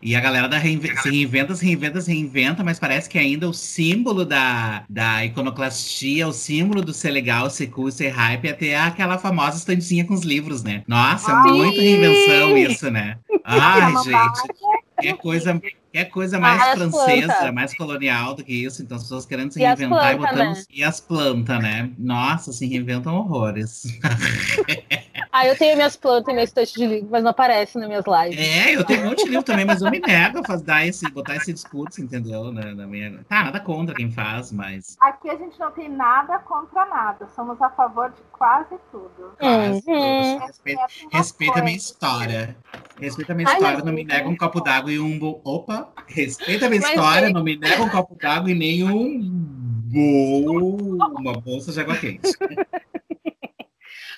E 0.00 0.14
a 0.14 0.20
galera 0.20 0.48
da 0.48 0.56
reinve 0.56 0.96
se 0.98 1.10
reinventa, 1.10 1.54
se 1.54 1.64
reinventa, 1.64 2.00
se 2.00 2.12
reinventa, 2.12 2.62
mas 2.62 2.78
parece 2.78 3.08
que 3.08 3.18
ainda 3.18 3.48
o 3.48 3.52
símbolo 3.52 4.24
da, 4.24 4.84
da 4.88 5.24
iconoclastia, 5.24 6.28
o 6.28 6.32
símbolo 6.32 6.80
do 6.82 6.92
ser 6.92 7.10
legal, 7.10 7.50
ser 7.50 7.68
cool, 7.68 7.90
ser 7.90 8.10
hype, 8.10 8.48
é 8.48 8.52
ter 8.52 8.74
aquela 8.74 9.18
famosa 9.18 9.58
estantezinha 9.58 10.04
com 10.04 10.14
os 10.14 10.22
livros, 10.22 10.62
né? 10.62 10.84
Nossa, 10.86 11.32
é 11.32 11.34
muito 11.34 11.80
reinvenção 11.80 12.56
isso, 12.56 12.88
né? 12.88 13.18
Ai, 13.44 13.92
gente. 14.04 15.08
É 15.08 15.12
coisa, 15.12 15.60
é 15.94 16.04
coisa 16.04 16.38
mais 16.38 16.60
ah, 16.60 16.76
francesa, 16.76 17.52
mais 17.52 17.76
colonial 17.76 18.34
do 18.34 18.44
que 18.44 18.52
isso. 18.52 18.82
Então, 18.82 18.96
as 18.96 19.02
pessoas 19.02 19.26
querendo 19.26 19.52
se 19.52 19.60
reinventar 19.60 20.12
e, 20.12 20.16
botando. 20.16 20.38
Né? 20.38 20.62
E 20.70 20.84
as 20.84 21.00
plantas, 21.00 21.60
né? 21.60 21.90
Nossa, 21.98 22.52
se 22.52 22.66
reinventam 22.66 23.14
horrores. 23.14 23.84
Ah, 25.34 25.46
eu 25.46 25.56
tenho 25.56 25.74
minhas 25.76 25.96
plantas 25.96 26.28
e 26.28 26.32
minha 26.32 26.44
estante 26.44 26.74
de 26.74 26.86
livro, 26.86 27.08
mas 27.10 27.22
não 27.22 27.30
aparece 27.30 27.78
nas 27.78 27.88
minhas 27.88 28.04
lives. 28.06 28.38
É, 28.38 28.76
eu 28.76 28.84
tenho 28.84 29.00
um 29.00 29.08
monte 29.08 29.24
de 29.24 29.30
livro 29.30 29.42
também, 29.42 29.64
mas 29.64 29.80
eu 29.80 29.90
me 29.90 29.98
nego 29.98 30.40
a 30.40 30.44
fazer, 30.44 30.64
dar 30.64 30.86
esse, 30.86 31.10
botar 31.10 31.36
esse 31.36 31.54
discurso, 31.54 32.02
entendeu? 32.02 32.52
Na, 32.52 32.74
na, 32.74 32.86
minha... 32.86 33.24
Tá, 33.26 33.44
nada 33.44 33.58
contra 33.58 33.94
quem 33.94 34.10
faz, 34.10 34.52
mas. 34.52 34.94
Aqui 35.00 35.30
a 35.30 35.36
gente 35.36 35.58
não 35.58 35.70
tem 35.70 35.88
nada 35.88 36.38
contra 36.40 36.84
nada. 36.84 37.26
Somos 37.34 37.60
a 37.62 37.70
favor 37.70 38.10
de 38.10 38.20
quase 38.30 38.76
tudo. 38.90 39.32
Quase 39.38 39.82
uhum. 39.86 40.34
tudo. 40.34 40.46
Respeita, 40.46 40.86
respeita 41.10 41.58
a 41.60 41.62
minha 41.62 41.76
história. 41.78 42.56
Respeita 43.00 43.32
a 43.32 43.36
minha 43.36 43.48
Ai, 43.48 43.54
história, 43.54 43.84
não 43.84 43.92
me 43.92 44.04
nega 44.04 44.28
um 44.28 44.36
copo 44.36 44.60
d'água 44.60 44.92
e 44.92 44.98
um. 44.98 45.18
Opa! 45.44 45.92
Respeita 46.06 46.66
a 46.66 46.68
minha 46.68 46.80
história, 46.80 47.30
não 47.30 47.42
me 47.42 47.56
nega 47.56 47.82
um 47.82 47.88
copo 47.88 48.16
d'água 48.16 48.50
e 48.50 48.54
nem 48.54 48.84
um. 48.84 49.52
Uma 49.94 51.34
bolsa 51.40 51.72
de 51.72 51.80
água 51.80 51.96
quente. 51.96 52.32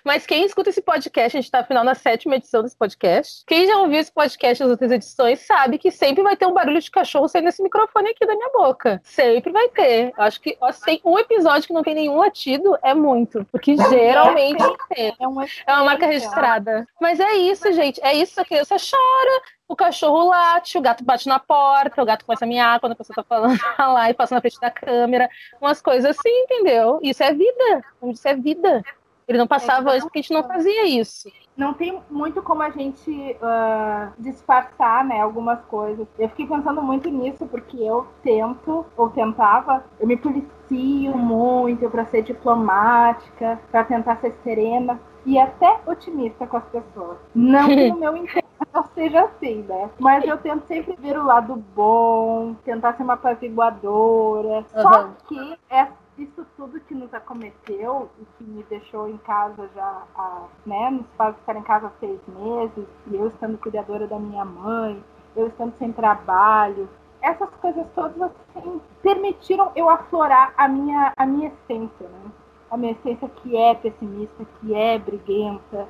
Mas 0.04 0.26
quem 0.26 0.44
escuta 0.44 0.68
esse 0.68 0.82
podcast, 0.82 1.34
a 1.34 1.40
gente 1.40 1.46
está 1.46 1.60
no 1.60 1.66
final 1.66 1.82
na 1.82 1.94
sétima 1.94 2.36
edição 2.36 2.62
desse 2.62 2.76
podcast. 2.76 3.42
Quem 3.46 3.66
já 3.66 3.78
ouviu 3.78 3.98
esse 3.98 4.12
podcast 4.12 4.62
nas 4.62 4.70
outras 4.70 4.92
edições 4.92 5.40
sabe 5.40 5.78
que 5.78 5.90
sempre 5.90 6.22
vai 6.22 6.36
ter 6.36 6.46
um 6.46 6.52
barulho 6.52 6.78
de 6.78 6.90
cachorro 6.90 7.26
saindo 7.26 7.46
desse 7.46 7.62
microfone 7.62 8.10
aqui 8.10 8.26
da 8.26 8.34
minha 8.34 8.50
boca. 8.52 9.00
Sempre 9.02 9.50
vai 9.50 9.66
ter. 9.70 10.12
Acho 10.18 10.42
que 10.42 10.58
ó, 10.60 10.70
tem 10.72 11.00
um 11.02 11.18
episódio 11.18 11.66
que 11.66 11.72
não 11.72 11.82
tem 11.82 11.94
nenhum 11.94 12.18
latido, 12.18 12.76
é 12.82 12.92
muito. 12.92 13.46
Porque 13.50 13.76
geralmente 13.78 14.62
tem. 14.94 15.16
É 15.18 15.26
uma, 15.26 15.46
é 15.66 15.72
uma 15.72 15.84
marca 15.84 16.06
registrada. 16.06 16.86
Mas 17.00 17.18
é 17.18 17.36
isso, 17.36 17.72
gente. 17.72 17.98
É 18.04 18.12
isso. 18.12 18.38
A 18.38 18.44
criança 18.44 18.76
chora, 18.76 19.42
o 19.66 19.74
cachorro 19.74 20.28
late, 20.28 20.76
o 20.76 20.82
gato 20.82 21.02
bate 21.02 21.26
na 21.26 21.38
porta, 21.38 22.02
o 22.02 22.04
gato 22.04 22.26
começa 22.26 22.44
a 22.44 22.48
miar 22.48 22.78
quando 22.78 22.92
a 22.92 22.96
pessoa 22.96 23.16
tá 23.16 23.24
falando 23.24 23.58
lá 23.78 24.10
e 24.10 24.14
passa 24.14 24.34
na 24.34 24.42
frente 24.42 24.60
da 24.60 24.70
câmera, 24.70 25.30
umas 25.58 25.80
coisas 25.80 26.10
assim, 26.10 26.28
entendeu? 26.28 27.00
Isso 27.02 27.22
é 27.22 27.32
vida. 27.32 27.84
Isso 28.02 28.28
é 28.28 28.34
vida. 28.34 28.84
Ele 29.26 29.38
não 29.38 29.46
passava 29.46 29.90
antes 29.90 30.04
porque 30.04 30.18
a 30.18 30.22
gente 30.22 30.32
não 30.32 30.42
fazia 30.42 30.86
isso. 30.86 31.30
Não 31.56 31.72
tem 31.72 32.00
muito 32.10 32.42
como 32.42 32.62
a 32.62 32.70
gente 32.70 33.10
uh, 33.10 34.12
disfarçar, 34.18 35.04
né, 35.04 35.20
algumas 35.20 35.60
coisas. 35.66 36.06
Eu 36.18 36.28
fiquei 36.30 36.46
pensando 36.46 36.82
muito 36.82 37.08
nisso 37.08 37.46
porque 37.46 37.76
eu 37.76 38.06
tento, 38.22 38.84
ou 38.96 39.10
tentava, 39.10 39.84
eu 40.00 40.06
me 40.06 40.16
policio 40.16 41.16
muito 41.16 41.88
para 41.88 42.04
ser 42.06 42.22
diplomática, 42.22 43.60
para 43.70 43.84
tentar 43.84 44.16
ser 44.16 44.34
serena 44.42 45.00
e 45.24 45.38
até 45.38 45.80
otimista 45.86 46.46
com 46.46 46.56
as 46.56 46.64
pessoas. 46.64 47.18
Não 47.34 47.66
que 47.68 47.88
no 47.88 47.96
meu 48.00 48.16
interesse 48.16 48.44
não 48.72 48.84
seja 48.94 49.24
assim, 49.24 49.62
né? 49.62 49.90
Mas 49.98 50.24
eu 50.24 50.36
tento 50.38 50.66
sempre 50.66 50.96
ver 50.98 51.16
o 51.18 51.24
lado 51.24 51.56
bom, 51.74 52.54
tentar 52.64 52.94
ser 52.94 53.04
uma 53.04 53.14
apaziguadora. 53.14 54.64
Uhum. 54.74 54.82
Só 54.82 55.08
que 55.28 55.58
essa 55.70 56.03
isso 56.16 56.46
tudo 56.56 56.80
que 56.80 56.94
nos 56.94 57.12
acometeu 57.12 58.08
e 58.20 58.24
que 58.36 58.44
me 58.44 58.62
deixou 58.64 59.08
em 59.08 59.16
casa 59.18 59.68
já, 59.74 60.02
a, 60.14 60.44
né, 60.64 60.90
nos 60.90 61.06
faz 61.16 61.36
ficar 61.36 61.56
em 61.56 61.62
casa 61.62 61.92
seis 62.00 62.20
meses, 62.28 62.86
e 63.06 63.16
eu 63.16 63.28
estando 63.28 63.58
cuidadora 63.58 64.06
da 64.06 64.18
minha 64.18 64.44
mãe, 64.44 65.02
eu 65.34 65.48
estando 65.48 65.74
sem 65.78 65.92
trabalho, 65.92 66.88
essas 67.20 67.48
coisas 67.60 67.86
todas 67.94 68.20
assim, 68.20 68.80
permitiram 69.02 69.72
eu 69.74 69.88
aflorar 69.88 70.52
a 70.56 70.68
minha, 70.68 71.12
a 71.16 71.26
minha 71.26 71.48
essência, 71.48 72.06
né? 72.06 72.30
A 72.70 72.76
minha 72.76 72.92
essência 72.92 73.28
que 73.28 73.56
é 73.56 73.74
pessimista, 73.74 74.44
que 74.60 74.74
é 74.74 74.98
briguenta, 74.98 75.88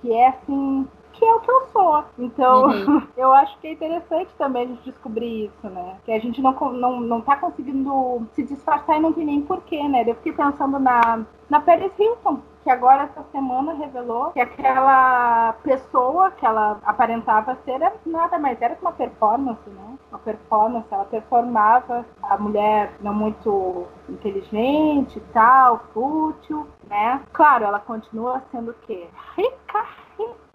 que 0.00 0.12
é 0.12 0.28
assim, 0.28 0.86
que 1.16 1.24
é 1.24 1.34
o 1.34 1.40
que 1.40 1.50
eu 1.50 1.66
sou. 1.72 2.04
Então, 2.18 2.66
uhum. 2.66 3.02
eu 3.16 3.32
acho 3.32 3.58
que 3.58 3.68
é 3.68 3.72
interessante 3.72 4.30
também 4.38 4.64
a 4.64 4.66
gente 4.66 4.84
descobrir 4.84 5.46
isso, 5.46 5.68
né? 5.68 5.96
Que 6.04 6.12
a 6.12 6.18
gente 6.18 6.40
não, 6.40 6.52
não, 6.72 7.00
não 7.00 7.20
tá 7.20 7.36
conseguindo 7.36 8.26
se 8.32 8.42
disfarçar 8.42 8.96
e 8.96 9.00
não 9.00 9.12
tem 9.12 9.24
nem 9.24 9.42
porquê, 9.42 9.82
né? 9.88 10.04
Eu 10.06 10.14
fiquei 10.16 10.32
pensando 10.32 10.78
na, 10.78 11.24
na 11.48 11.60
Paris 11.60 11.92
Hilton, 11.98 12.40
que 12.62 12.70
agora 12.70 13.04
essa 13.04 13.22
semana 13.30 13.74
revelou 13.74 14.32
que 14.32 14.40
aquela 14.40 15.52
pessoa 15.62 16.32
que 16.32 16.44
ela 16.44 16.80
aparentava 16.84 17.56
ser 17.64 17.72
era 17.72 17.94
nada 18.04 18.38
mais 18.38 18.60
era 18.60 18.74
que 18.74 18.82
uma 18.82 18.92
performance, 18.92 19.70
né? 19.70 19.96
Uma 20.10 20.18
performance, 20.18 20.86
ela 20.90 21.04
performava 21.04 22.04
a 22.22 22.36
mulher 22.36 22.92
não 23.00 23.14
muito 23.14 23.86
inteligente 24.08 25.22
tal, 25.32 25.78
fútil, 25.94 26.66
né? 26.88 27.22
Claro, 27.32 27.64
ela 27.64 27.78
continua 27.78 28.42
sendo 28.50 28.72
o 28.72 28.74
quê? 28.86 29.08
Rica, 29.36 29.86
rica 30.18 30.45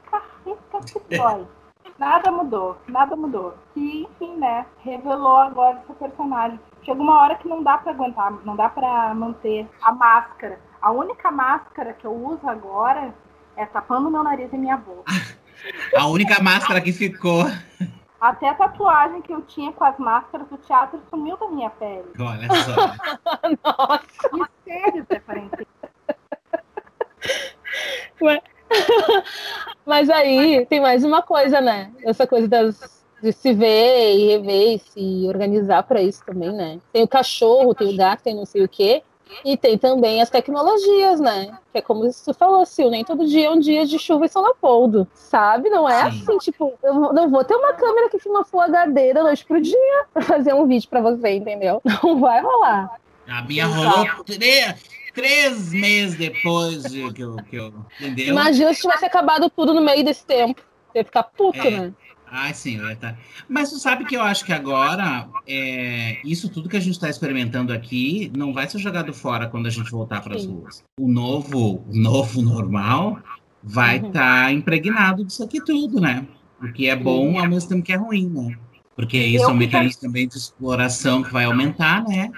Boy. 0.43 1.47
Nada 1.97 2.31
mudou, 2.31 2.77
nada 2.87 3.15
mudou. 3.15 3.55
E, 3.75 4.03
enfim, 4.03 4.35
né, 4.37 4.65
revelou 4.79 5.37
agora 5.37 5.81
esse 5.83 5.93
personagem. 5.93 6.59
Chega 6.83 7.01
uma 7.01 7.21
hora 7.21 7.35
que 7.35 7.47
não 7.47 7.61
dá 7.61 7.77
para 7.77 7.91
aguentar, 7.91 8.31
não 8.43 8.55
dá 8.55 8.69
para 8.69 9.13
manter 9.13 9.67
a 9.81 9.91
máscara. 9.91 10.59
A 10.81 10.91
única 10.91 11.29
máscara 11.29 11.93
que 11.93 12.05
eu 12.05 12.13
uso 12.13 12.47
agora 12.49 13.13
é 13.55 13.65
tapando 13.65 14.09
meu 14.09 14.23
nariz 14.23 14.51
e 14.51 14.57
minha 14.57 14.77
boca. 14.77 15.03
a 15.95 16.07
única 16.07 16.41
máscara 16.41 16.81
que 16.81 16.91
ficou. 16.91 17.43
Até 18.19 18.49
a 18.49 18.55
tatuagem 18.55 19.21
que 19.21 19.33
eu 19.33 19.41
tinha 19.41 19.71
com 19.71 19.83
as 19.83 19.97
máscaras 19.97 20.47
do 20.47 20.57
teatro 20.57 20.99
sumiu 21.09 21.37
da 21.37 21.47
minha 21.49 21.69
pele. 21.71 22.05
Olha 22.19 22.47
só. 22.63 22.95
Nossa. 23.63 24.29
Mistérios, 24.33 25.05
é 25.09 25.19
parente. 25.19 25.67
Ué. 28.21 28.41
Mas 29.91 30.09
aí 30.09 30.65
tem 30.67 30.79
mais 30.79 31.03
uma 31.03 31.21
coisa, 31.21 31.59
né? 31.59 31.91
Essa 32.05 32.25
coisa 32.25 32.47
das, 32.47 33.03
de 33.21 33.33
se 33.33 33.51
ver 33.51 34.15
e 34.15 34.27
rever 34.27 34.75
e 34.75 34.79
se 34.79 35.27
organizar 35.27 35.83
para 35.83 36.01
isso 36.01 36.23
também, 36.25 36.49
né? 36.49 36.79
Tem 36.93 37.03
o 37.03 37.07
cachorro, 37.09 37.75
tem 37.75 37.93
o 37.93 37.97
gato, 37.97 38.23
tem 38.23 38.33
não 38.33 38.45
sei 38.45 38.63
o 38.63 38.69
quê. 38.69 39.03
E 39.43 39.57
tem 39.57 39.77
também 39.77 40.21
as 40.21 40.29
tecnologias, 40.29 41.19
né? 41.19 41.57
Que 41.73 41.79
é 41.79 41.81
como 41.81 42.09
você 42.09 42.33
falou, 42.33 42.65
Sil, 42.71 42.87
nem 42.89 43.03
todo 43.03 43.27
dia 43.27 43.47
é 43.47 43.49
um 43.51 43.59
dia 43.59 43.85
de 43.85 43.99
chuva 43.99 44.25
e 44.25 44.29
sol 44.29 44.43
Leopoldo, 44.43 45.05
sabe? 45.13 45.69
Não 45.69 45.89
é 45.89 46.09
Sim. 46.09 46.21
assim, 46.21 46.37
tipo, 46.37 46.71
eu 46.81 46.93
não 47.11 47.29
vou 47.29 47.43
ter 47.43 47.55
uma 47.55 47.73
câmera 47.73 48.09
que 48.09 48.17
filma 48.17 48.45
Full 48.45 48.61
HD 48.61 49.13
da 49.13 49.23
noite 49.23 49.43
pro 49.43 49.59
dia 49.59 50.05
pra 50.13 50.21
fazer 50.21 50.53
um 50.53 50.65
vídeo 50.67 50.87
pra 50.89 51.01
você, 51.01 51.31
entendeu? 51.31 51.81
Não 52.01 52.17
vai 52.17 52.41
rolar. 52.41 52.91
A 53.27 53.41
minha 53.41 53.65
rolou 53.65 54.23
três 54.23 55.00
meses 55.71 56.15
depois 56.17 56.83
de 56.83 57.11
que 57.13 57.21
eu, 57.21 57.35
que 57.37 57.55
eu. 57.55 57.73
Entendeu? 57.99 58.27
Imagina 58.27 58.73
se 58.73 58.81
tivesse 58.81 59.05
acabado 59.05 59.49
tudo 59.49 59.73
no 59.73 59.81
meio 59.81 60.03
desse 60.03 60.25
tempo. 60.25 60.61
Ia 60.95 61.03
ficar 61.03 61.23
puto, 61.23 61.59
é. 61.59 61.71
né? 61.71 61.93
Ah, 62.33 62.53
sim, 62.53 62.79
tá. 62.97 63.17
Mas 63.49 63.71
tu 63.71 63.77
sabe 63.77 64.05
que 64.05 64.15
eu 64.15 64.21
acho 64.21 64.45
que 64.45 64.53
agora 64.53 65.27
é, 65.45 66.17
isso 66.23 66.47
tudo 66.47 66.69
que 66.69 66.77
a 66.77 66.79
gente 66.79 66.93
está 66.93 67.09
experimentando 67.09 67.73
aqui 67.73 68.31
não 68.35 68.53
vai 68.53 68.69
ser 68.69 68.79
jogado 68.79 69.13
fora 69.13 69.47
quando 69.47 69.67
a 69.67 69.69
gente 69.69 69.91
voltar 69.91 70.21
para 70.21 70.37
as 70.37 70.45
ruas. 70.45 70.81
O 70.97 71.09
novo, 71.09 71.83
o 71.89 71.93
novo 71.93 72.41
normal 72.41 73.19
vai 73.61 73.97
estar 73.97 74.05
uhum. 74.05 74.11
tá 74.13 74.51
impregnado 74.53 75.25
disso 75.25 75.43
aqui 75.43 75.61
tudo, 75.61 75.99
né? 75.99 76.25
O 76.61 76.71
que 76.71 76.87
é 76.87 76.95
bom 76.95 77.37
ao 77.37 77.49
mesmo 77.49 77.67
tempo 77.67 77.83
que 77.83 77.91
é 77.91 77.97
ruim, 77.97 78.29
né? 78.29 78.57
Porque 78.95 79.17
isso 79.17 79.43
eu 79.43 79.49
é 79.49 79.53
um 79.53 79.57
mecanismo 79.57 80.01
também 80.01 80.25
de 80.25 80.37
exploração 80.37 81.21
que 81.23 81.33
vai 81.33 81.43
aumentar, 81.43 82.03
né? 82.07 82.31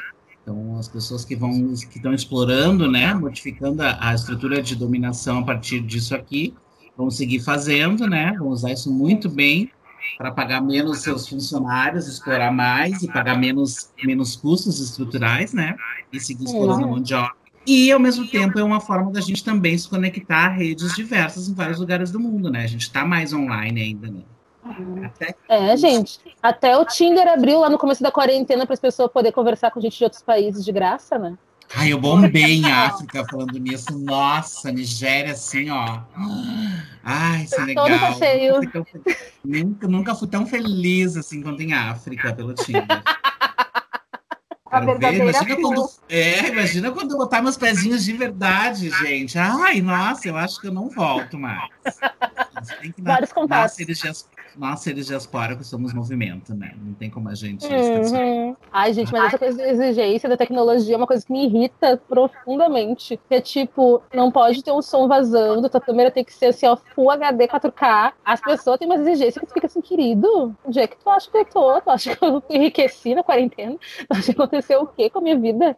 Então, 0.43 0.77
as 0.77 0.89
pessoas 0.89 1.23
que 1.23 1.36
vão 1.36 1.73
que 1.89 1.97
estão 1.97 2.13
explorando, 2.13 2.91
né, 2.91 3.13
modificando 3.13 3.82
a, 3.82 4.10
a, 4.10 4.13
estrutura 4.13 4.62
de 4.62 4.75
dominação 4.75 5.39
a 5.39 5.43
partir 5.43 5.79
disso 5.79 6.13
aqui, 6.13 6.53
vão 6.97 7.10
seguir 7.10 7.39
fazendo, 7.39 8.06
né, 8.08 8.36
vão 8.38 8.49
usar 8.49 8.73
isso 8.73 8.91
muito 8.91 9.29
bem 9.29 9.71
para 10.17 10.32
pagar 10.32 10.62
menos 10.62 10.99
seus 10.99 11.27
funcionários, 11.27 12.08
explorar 12.08 12.51
mais 12.51 13.01
e 13.01 13.08
pagar 13.08 13.38
menos, 13.38 13.89
menos 14.03 14.36
custos 14.36 14.79
estruturais, 14.82 15.53
né? 15.53 15.75
E 16.12 16.19
seguir 16.19 16.43
explorando 16.43 16.84
a 16.84 16.88
mão 16.88 17.01
de 17.01 17.13
obra. 17.13 17.32
E, 17.65 17.89
ao 17.91 17.99
mesmo 17.99 18.27
tempo, 18.27 18.60
é 18.60 18.63
uma 18.63 18.82
forma 18.82 19.12
da 19.12 19.21
gente 19.21 19.43
também 19.43 19.77
se 19.77 19.88
conectar 19.88 20.47
a 20.47 20.49
redes 20.49 20.93
diversas 20.93 21.47
em 21.47 21.53
vários 21.53 21.79
lugares 21.79 22.12
do 22.12 22.19
mundo, 22.19 22.51
né? 22.51 22.63
A 22.63 22.67
gente 22.67 22.82
está 22.82 23.06
mais 23.06 23.32
online 23.32 23.82
ainda, 23.82 24.12
né? 24.12 24.21
Até... 25.06 25.36
É, 25.49 25.76
gente. 25.76 26.19
Até 26.41 26.78
o 26.78 26.86
Tinder 26.86 27.28
abriu 27.28 27.60
lá 27.60 27.69
no 27.69 27.78
começo 27.78 28.02
da 28.02 28.12
quarentena 28.12 28.65
para 28.65 28.73
as 28.73 28.80
pessoas 28.80 29.12
poderem 29.12 29.34
conversar 29.34 29.71
com 29.71 29.82
gente 29.82 29.97
de 29.97 30.04
outros 30.04 30.21
países 30.21 30.63
de 30.63 30.71
graça, 30.71 31.17
né? 31.17 31.38
Ai, 31.76 31.91
eu 31.91 31.99
bombei 31.99 32.60
em 32.60 32.71
África 32.71 33.26
falando 33.30 33.58
nisso. 33.58 33.97
Nossa, 33.97 34.71
Nigéria, 34.71 35.34
assim, 35.34 35.69
ó. 35.69 36.02
Ai, 37.04 37.47
Senegal. 37.47 37.88
Todo 37.88 37.99
passeio. 37.99 38.54
Nunca, 39.43 39.88
nunca 39.88 40.15
fui 40.15 40.28
tão 40.28 40.45
feliz 40.45 41.17
assim 41.17 41.41
quanto 41.41 41.62
em 41.62 41.73
África 41.73 42.34
pelo 42.34 42.54
Tinder. 42.54 42.86
Imagina 44.82 45.56
quando, 45.56 45.89
é, 46.10 46.47
imagina 46.47 46.91
quando 46.91 47.12
eu 47.12 47.17
botar 47.17 47.41
meus 47.41 47.58
pezinhos 47.58 48.04
de 48.04 48.13
verdade, 48.13 48.89
gente. 48.89 49.38
Ai, 49.38 49.82
nossa, 49.82 50.28
eu 50.28 50.36
acho 50.36 50.60
que 50.60 50.67
eu 50.67 50.73
não 50.73 50.89
volto 50.89 51.38
mais. 51.38 51.69
Tem 52.82 52.91
que 52.91 53.02
Vários 53.02 53.32
contatos 53.32 53.78
nós, 54.57 54.81
seres 54.81 55.07
diaspóricos, 55.07 55.67
somos 55.67 55.93
movimento, 55.93 56.53
né? 56.53 56.73
Não 56.81 56.93
tem 56.93 57.09
como 57.09 57.29
a 57.29 57.35
gente. 57.35 57.65
Uhum. 57.65 58.55
Ai, 58.71 58.93
gente, 58.93 59.11
mas 59.11 59.25
essa 59.25 59.37
coisa 59.37 59.57
da 59.57 59.67
exigência 59.69 60.29
da 60.29 60.37
tecnologia 60.37 60.95
é 60.95 60.97
uma 60.97 61.07
coisa 61.07 61.25
que 61.25 61.31
me 61.31 61.45
irrita 61.45 61.97
profundamente. 62.07 63.19
Que 63.27 63.35
é 63.35 63.41
tipo, 63.41 64.01
não 64.13 64.31
pode 64.31 64.63
ter 64.63 64.71
um 64.71 64.81
som 64.81 65.07
vazando, 65.07 65.69
tua 65.69 65.81
câmera 65.81 66.11
tem 66.11 66.23
que 66.23 66.33
ser 66.33 66.47
assim, 66.47 66.67
ó, 66.67 66.75
Full 66.75 67.11
HD 67.11 67.47
4K. 67.47 68.13
As 68.23 68.41
pessoas 68.41 68.77
têm 68.77 68.87
uma 68.87 68.95
exigência 68.95 69.39
que 69.39 69.47
tu 69.47 69.53
fica 69.53 69.67
assim, 69.67 69.81
querido, 69.81 70.55
onde 70.65 70.79
é 70.79 70.87
que 70.87 70.97
tu 70.97 71.09
acha 71.09 71.29
que 71.29 71.37
eu 71.37 71.45
tô? 71.45 71.81
Tu 71.81 71.89
acha 71.89 72.15
que 72.15 72.23
eu 72.23 72.43
enriqueci 72.49 73.15
na 73.15 73.23
quarentena? 73.23 73.77
Tu 73.77 74.07
acha 74.09 74.33
que 74.33 74.41
aconteceu 74.41 74.81
o 74.81 74.87
quê 74.87 75.09
com 75.09 75.19
a 75.19 75.21
minha 75.21 75.37
vida? 75.37 75.75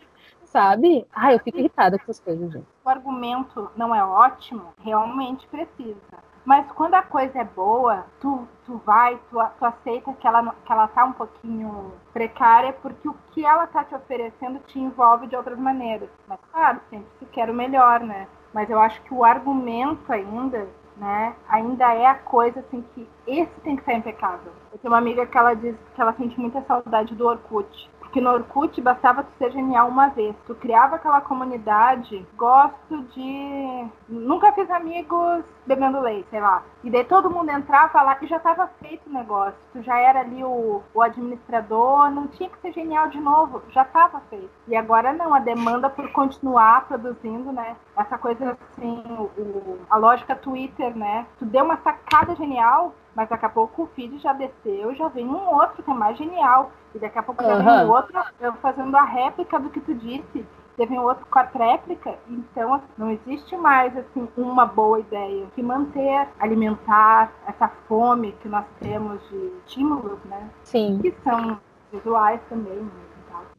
sabe? 0.55 1.05
Ah, 1.13 1.33
eu 1.33 1.39
fico 1.39 1.59
irritada 1.59 1.97
com 1.97 2.03
essas 2.03 2.19
coisas, 2.21 2.49
gente. 2.49 2.65
O 2.85 2.89
argumento 2.89 3.69
não 3.75 3.93
é 3.93 4.01
ótimo, 4.01 4.67
realmente 4.81 5.45
precisa. 5.47 6.23
Mas 6.45 6.71
quando 6.73 6.93
a 6.93 7.01
coisa 7.01 7.39
é 7.39 7.43
boa, 7.43 8.05
tu, 8.21 8.47
tu 8.65 8.79
vai, 8.85 9.19
tu, 9.31 9.37
tu 9.57 9.65
aceita 9.65 10.13
que 10.13 10.27
ela, 10.27 10.55
que 10.63 10.71
ela 10.71 10.87
tá 10.87 11.03
um 11.03 11.11
pouquinho 11.11 11.91
precária, 12.13 12.71
porque 12.71 13.09
o 13.09 13.15
que 13.31 13.43
ela 13.43 13.65
tá 13.65 13.83
te 13.83 13.95
oferecendo 13.95 14.59
te 14.67 14.79
envolve 14.79 15.25
de 15.25 15.35
outras 15.35 15.57
maneiras. 15.57 16.07
Mas 16.27 16.39
claro, 16.51 16.79
sempre 16.89 17.07
se 17.17 17.25
quer 17.25 17.49
o 17.49 17.53
melhor, 17.53 17.99
né? 17.99 18.27
Mas 18.53 18.69
eu 18.69 18.79
acho 18.79 19.01
que 19.01 19.13
o 19.13 19.25
argumento 19.25 20.13
ainda, 20.13 20.67
né, 20.97 21.35
ainda 21.49 21.93
é 21.93 22.05
a 22.05 22.15
coisa 22.15 22.59
assim 22.59 22.85
que 22.93 23.09
esse 23.25 23.59
tem 23.61 23.75
que 23.75 23.83
ser 23.83 23.93
impecável. 23.93 24.53
Eu 24.71 24.77
tenho 24.77 24.93
uma 24.93 24.99
amiga 24.99 25.25
que 25.25 25.37
ela 25.37 25.55
diz 25.55 25.75
que 25.95 26.01
ela 26.01 26.13
sente 26.13 26.39
muita 26.39 26.61
saudade 26.61 27.15
do 27.15 27.27
Orkut 27.27 27.89
que 28.15 28.21
no 28.21 28.31
Orkut 28.31 28.79
bastava 28.79 29.23
tu 29.23 29.31
ser 29.37 29.51
genial 29.51 29.89
uma 29.89 30.07
vez. 30.07 30.33
Tu 30.47 30.55
criava 30.55 30.95
aquela 30.95 31.19
comunidade, 31.19 32.25
gosto 32.37 33.03
de. 33.13 33.87
Nunca 34.07 34.53
fiz 34.53 34.71
amigos 34.71 35.43
bebendo 35.65 35.99
leite, 35.99 36.29
sei 36.29 36.39
lá. 36.39 36.63
E 36.81 36.89
daí 36.89 37.03
todo 37.03 37.29
mundo 37.29 37.49
entrava 37.49 38.01
lá 38.01 38.17
e 38.21 38.27
já 38.27 38.37
estava 38.37 38.69
feito 38.79 39.09
o 39.09 39.13
negócio. 39.13 39.59
Tu 39.73 39.81
já 39.81 39.97
era 39.97 40.21
ali 40.21 40.41
o, 40.45 40.81
o 40.93 41.01
administrador, 41.01 42.09
não 42.09 42.27
tinha 42.27 42.47
que 42.47 42.57
ser 42.59 42.71
genial 42.71 43.09
de 43.09 43.19
novo, 43.19 43.61
já 43.71 43.81
estava 43.81 44.21
feito. 44.29 44.49
E 44.65 44.77
agora 44.77 45.11
não, 45.11 45.33
a 45.33 45.39
demanda 45.39 45.89
por 45.89 46.09
continuar 46.13 46.87
produzindo, 46.87 47.51
né? 47.51 47.75
Essa 47.97 48.17
coisa 48.17 48.57
assim, 48.71 49.03
o, 49.37 49.77
a 49.89 49.97
lógica 49.97 50.37
Twitter, 50.37 50.95
né? 50.95 51.25
Tu 51.37 51.43
deu 51.43 51.65
uma 51.65 51.75
sacada 51.83 52.33
genial, 52.35 52.93
mas 53.15 53.29
daqui 53.29 53.45
a 53.45 53.49
pouco 53.49 53.83
o 53.83 53.87
feed 53.95 54.19
já 54.19 54.33
desceu, 54.33 54.93
já 54.95 55.07
vem 55.07 55.25
um 55.25 55.55
outro 55.55 55.81
que 55.81 55.89
é 55.89 55.93
mais 55.93 56.17
genial. 56.17 56.71
E 56.93 56.99
daqui 56.99 57.17
a 57.17 57.23
pouco 57.23 57.43
uhum. 57.43 57.49
já 57.49 57.57
vem 57.57 57.85
um 57.85 57.91
outro 57.91 58.23
eu 58.39 58.53
fazendo 58.55 58.95
a 58.95 59.03
réplica 59.03 59.59
do 59.59 59.69
que 59.69 59.79
tu 59.79 59.93
disse. 59.95 60.45
Teve 60.75 60.93
um 60.99 61.03
outro 61.03 61.25
com 61.27 61.39
a 61.39 61.43
réplica, 61.43 62.19
então 62.27 62.73
assim, 62.73 62.85
não 62.97 63.09
existe 63.09 63.55
mais 63.55 63.95
assim 63.95 64.27
uma 64.35 64.65
boa 64.65 64.99
ideia. 64.99 65.45
Que 65.55 65.63
manter, 65.63 66.27
alimentar 66.37 67.31
essa 67.47 67.69
fome 67.87 68.35
que 68.41 68.49
nós 68.49 68.65
temos 68.81 69.21
de 69.29 69.53
estímulos, 69.65 70.19
né? 70.25 70.49
Sim. 70.63 70.99
Que 71.01 71.15
são 71.23 71.57
visuais 71.93 72.41
também, 72.49 72.75
né? 72.75 73.05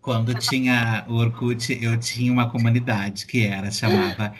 Quando 0.00 0.34
tinha 0.34 1.04
o 1.08 1.14
Orkut, 1.14 1.82
eu 1.82 1.98
tinha 1.98 2.32
uma 2.32 2.48
comunidade 2.48 3.26
que 3.26 3.46
era, 3.46 3.70
chamava 3.70 4.32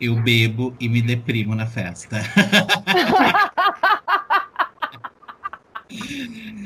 Eu 0.00 0.14
Bebo 0.22 0.74
e 0.78 0.88
Me 0.88 1.02
Deprimo 1.02 1.54
na 1.54 1.66
Festa. 1.66 2.18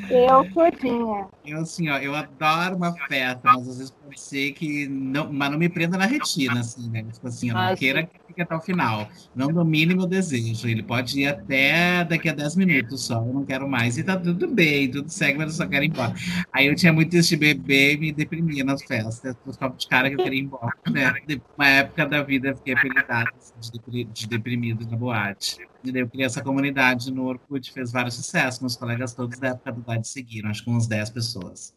Eu 0.09 0.49
curtinha. 0.51 1.27
Eu 1.45 1.61
assim, 1.61 1.89
ó, 1.89 1.97
eu 1.97 2.13
adoro 2.15 2.75
uma 2.75 2.93
festa, 3.07 3.41
mas 3.43 3.67
às 3.67 3.77
vezes 3.77 3.93
pode 4.03 4.19
ser 4.19 4.51
que 4.53 4.87
não, 4.87 5.31
mas 5.31 5.51
não 5.51 5.57
me 5.57 5.69
prenda 5.69 5.97
na 5.97 6.05
retina, 6.05 6.59
assim, 6.59 6.89
né? 6.89 7.03
Tipo 7.03 7.27
assim, 7.27 7.49
eu 7.49 7.55
não 7.55 7.61
ah, 7.61 7.75
queira 7.75 8.03
que 8.03 8.19
fique 8.27 8.41
até 8.41 8.55
o 8.55 8.61
final. 8.61 9.07
Não 9.35 9.47
domine 9.47 9.95
meu 9.95 10.05
desejo. 10.05 10.67
Ele 10.67 10.83
pode 10.83 11.21
ir 11.21 11.27
até 11.27 12.03
daqui 12.03 12.29
a 12.29 12.33
10 12.33 12.55
minutos 12.55 13.05
só, 13.05 13.25
eu 13.25 13.33
não 13.33 13.45
quero 13.45 13.67
mais. 13.67 13.97
E 13.97 14.03
tá 14.03 14.17
tudo 14.17 14.47
bem, 14.47 14.91
tudo 14.91 15.09
segue, 15.09 15.37
mas 15.37 15.51
eu 15.51 15.63
só 15.63 15.67
quero 15.67 15.85
ir 15.85 15.89
embora. 15.89 16.13
Aí 16.51 16.67
eu 16.67 16.75
tinha 16.75 16.91
muito 16.91 17.15
isso 17.15 17.29
de 17.29 17.37
beber 17.37 17.95
e 17.95 17.97
me 17.97 18.11
deprimia 18.11 18.63
nas 18.63 18.83
festas. 18.83 19.35
Os 19.45 19.57
copos 19.57 19.83
de 19.83 19.87
cara 19.87 20.09
que 20.09 20.15
eu 20.15 20.23
queria 20.23 20.39
ir 20.39 20.43
embora, 20.43 20.73
né? 20.89 21.13
Uma 21.57 21.67
época 21.67 22.05
da 22.05 22.21
vida 22.21 22.49
eu 22.49 22.57
fiquei 22.57 22.73
apelidada 22.73 23.29
assim, 23.37 24.05
de 24.11 24.27
deprimido 24.27 24.85
na 24.89 24.97
boate. 24.97 25.57
E 25.83 25.97
eu 25.97 26.07
criei 26.07 26.25
essa 26.25 26.41
comunidade 26.41 27.11
no 27.11 27.25
Orkut, 27.25 27.71
fez 27.71 27.91
vários 27.91 28.15
sucessos. 28.15 28.61
Meus 28.61 28.75
colegas 28.75 29.13
todos 29.13 29.37
da 29.39 29.49
época 29.49 29.71
do 29.71 29.81
Dade 29.81 30.07
seguiram, 30.07 30.49
acho 30.49 30.63
que 30.63 30.69
uns 30.69 30.87
10 30.87 31.09
pessoas. 31.09 31.73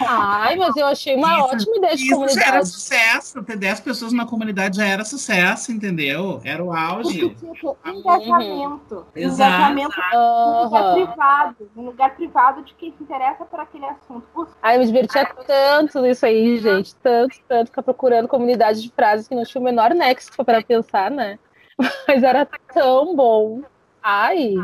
Ai, 0.00 0.56
mas 0.56 0.76
eu 0.76 0.86
achei 0.86 1.14
uma 1.14 1.34
isso, 1.34 1.44
ótima 1.44 1.76
ideia 1.76 1.96
de 1.96 2.02
isso 2.02 2.14
comunidade. 2.14 2.46
Já 2.46 2.54
era 2.54 2.64
sucesso, 2.64 3.42
ter 3.44 3.56
10 3.56 3.80
pessoas 3.80 4.12
na 4.12 4.26
comunidade 4.26 4.76
já 4.76 4.86
era 4.86 5.04
sucesso, 5.04 5.70
entendeu? 5.70 6.40
Era 6.42 6.64
o 6.64 6.72
auge. 6.72 7.30
Tipo, 7.30 7.76
engajamento. 7.84 8.94
Uhum. 8.96 9.04
Engajamento 9.14 9.94
uhum. 10.14 10.64
lugar 10.64 10.94
privado. 10.94 11.70
Um 11.76 11.82
lugar 11.82 12.16
privado 12.16 12.62
de 12.62 12.74
quem 12.74 12.92
se 12.96 13.02
interessa 13.04 13.44
por 13.44 13.60
aquele 13.60 13.86
assunto. 13.86 14.48
Ai, 14.60 14.76
eu 14.76 14.80
me 14.80 14.86
divertia 14.86 15.24
tanto 15.46 16.00
nisso 16.00 16.26
aí, 16.26 16.58
gente. 16.58 16.94
Tanto, 16.96 17.36
tanto, 17.46 17.68
ficar 17.68 17.82
procurando 17.82 18.26
comunidade 18.26 18.82
de 18.82 18.90
frases 18.90 19.28
que 19.28 19.34
não 19.34 19.44
tinha 19.44 19.60
o 19.60 19.64
menor 19.64 19.94
nexo 19.94 20.32
para 20.44 20.62
pensar, 20.62 21.08
né? 21.08 21.38
Mas 22.08 22.22
era 22.22 22.48
tão 22.74 23.14
bom. 23.14 23.62
Ai, 24.02 24.54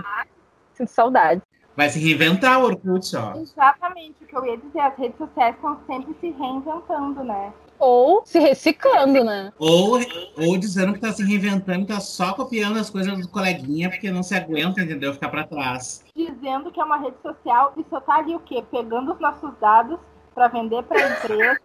sinto 0.74 0.90
saudade. 0.90 1.42
Vai 1.76 1.88
se 1.88 1.98
reinventar 1.98 2.60
o 2.60 2.64
Orkut, 2.64 3.16
ó. 3.16 3.36
Exatamente, 3.36 4.16
o 4.22 4.26
que 4.26 4.36
eu 4.36 4.44
ia 4.44 4.58
dizer, 4.58 4.80
as 4.80 4.96
redes 4.96 5.16
sociais 5.16 5.54
estão 5.54 5.78
sempre 5.86 6.14
se 6.20 6.30
reinventando, 6.30 7.24
né? 7.24 7.52
Ou 7.78 8.22
se 8.24 8.38
reciclando, 8.38 9.24
né? 9.24 9.52
Ou, 9.58 9.98
ou 10.38 10.58
dizendo 10.58 10.92
que 10.92 11.00
tá 11.00 11.12
se 11.12 11.24
reinventando, 11.24 11.86
tá 11.86 11.98
só 11.98 12.32
copiando 12.34 12.78
as 12.78 12.90
coisas 12.90 13.18
do 13.18 13.28
coleguinha, 13.28 13.90
porque 13.90 14.10
não 14.10 14.22
se 14.22 14.34
aguenta, 14.34 14.82
entendeu? 14.82 15.12
Ficar 15.14 15.30
para 15.30 15.44
trás. 15.44 16.04
Dizendo 16.14 16.70
que 16.70 16.80
é 16.80 16.84
uma 16.84 16.98
rede 16.98 17.16
social 17.22 17.72
e 17.76 17.84
só 17.90 18.00
tá 18.00 18.16
ali 18.16 18.34
o 18.36 18.40
quê? 18.40 18.62
Pegando 18.70 19.12
os 19.12 19.18
nossos 19.18 19.50
dados 19.60 19.98
para 20.34 20.48
vender 20.48 20.82
para 20.84 21.10
empresa 21.10 21.60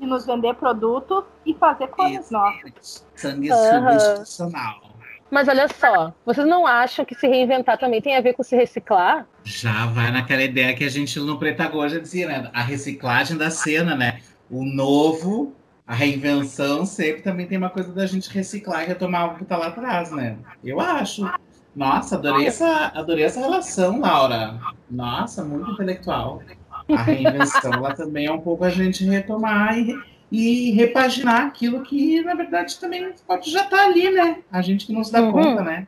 e 0.00 0.06
nos 0.06 0.24
vender 0.24 0.54
produtos 0.54 1.24
e 1.44 1.52
fazer 1.54 1.88
coisas 1.88 2.30
nossas. 2.30 3.06
Sanguessuga 3.14 3.80
uhum. 3.80 3.96
institucional. 3.96 4.87
Mas 5.30 5.46
olha 5.46 5.68
só, 5.68 6.12
vocês 6.24 6.46
não 6.46 6.66
acham 6.66 7.04
que 7.04 7.14
se 7.14 7.26
reinventar 7.26 7.78
também 7.78 8.00
tem 8.00 8.16
a 8.16 8.20
ver 8.20 8.32
com 8.32 8.42
se 8.42 8.56
reciclar? 8.56 9.26
Já 9.44 9.86
vai 9.86 10.10
naquela 10.10 10.42
ideia 10.42 10.74
que 10.74 10.84
a 10.84 10.88
gente 10.88 11.18
no 11.20 11.38
Pretagoa 11.38 11.88
já 11.88 11.98
dizia, 11.98 12.26
né? 12.26 12.50
A 12.52 12.62
reciclagem 12.62 13.36
da 13.36 13.50
cena, 13.50 13.94
né? 13.94 14.20
O 14.50 14.64
novo, 14.64 15.54
a 15.86 15.94
reinvenção 15.94 16.86
sempre 16.86 17.22
também 17.22 17.46
tem 17.46 17.58
uma 17.58 17.70
coisa 17.70 17.92
da 17.92 18.06
gente 18.06 18.30
reciclar 18.30 18.84
e 18.84 18.86
retomar 18.86 19.22
algo 19.22 19.38
que 19.38 19.44
tá 19.44 19.56
lá 19.56 19.66
atrás, 19.68 20.10
né? 20.10 20.38
Eu 20.64 20.80
acho. 20.80 21.30
Nossa, 21.76 22.16
adorei 22.16 22.46
essa, 22.46 22.90
adorei 22.94 23.24
essa 23.24 23.40
relação, 23.40 24.00
Laura. 24.00 24.58
Nossa, 24.90 25.44
muito 25.44 25.70
intelectual. 25.72 26.42
A 26.90 27.02
reinvenção, 27.02 27.72
ela 27.74 27.94
também 27.94 28.26
é 28.26 28.32
um 28.32 28.40
pouco 28.40 28.64
a 28.64 28.70
gente 28.70 29.04
retomar 29.04 29.78
e 29.78 29.94
e 30.30 30.70
repaginar 30.72 31.46
aquilo 31.46 31.82
que, 31.82 32.22
na 32.22 32.34
verdade, 32.34 32.78
também 32.78 33.12
pode 33.26 33.50
já 33.50 33.64
estar 33.64 33.76
tá 33.76 33.84
ali, 33.84 34.10
né? 34.10 34.38
A 34.50 34.60
gente 34.60 34.86
que 34.86 34.92
não 34.92 35.02
se 35.02 35.12
dá 35.12 35.22
uhum. 35.22 35.32
conta, 35.32 35.62
né? 35.62 35.86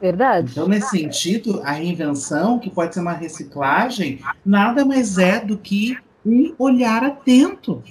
Verdade. 0.00 0.52
Então, 0.52 0.68
nesse 0.68 0.90
sentido, 0.90 1.62
a 1.64 1.72
reinvenção, 1.72 2.58
que 2.58 2.70
pode 2.70 2.94
ser 2.94 3.00
uma 3.00 3.12
reciclagem, 3.12 4.20
nada 4.44 4.84
mais 4.84 5.18
é 5.18 5.40
do 5.40 5.56
que 5.56 5.96
um 6.24 6.54
olhar 6.58 7.04
atento. 7.04 7.82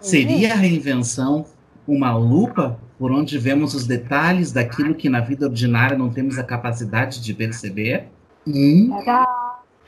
Seria 0.00 0.52
a 0.52 0.56
reinvenção 0.56 1.46
uma 1.86 2.16
lupa 2.16 2.78
por 2.98 3.12
onde 3.12 3.38
vemos 3.38 3.74
os 3.74 3.86
detalhes 3.86 4.52
daquilo 4.52 4.94
que 4.94 5.08
na 5.08 5.20
vida 5.20 5.46
ordinária 5.46 5.96
não 5.96 6.10
temos 6.10 6.38
a 6.38 6.44
capacidade 6.44 7.22
de 7.22 7.34
perceber? 7.34 8.08
Hum. 8.46 8.90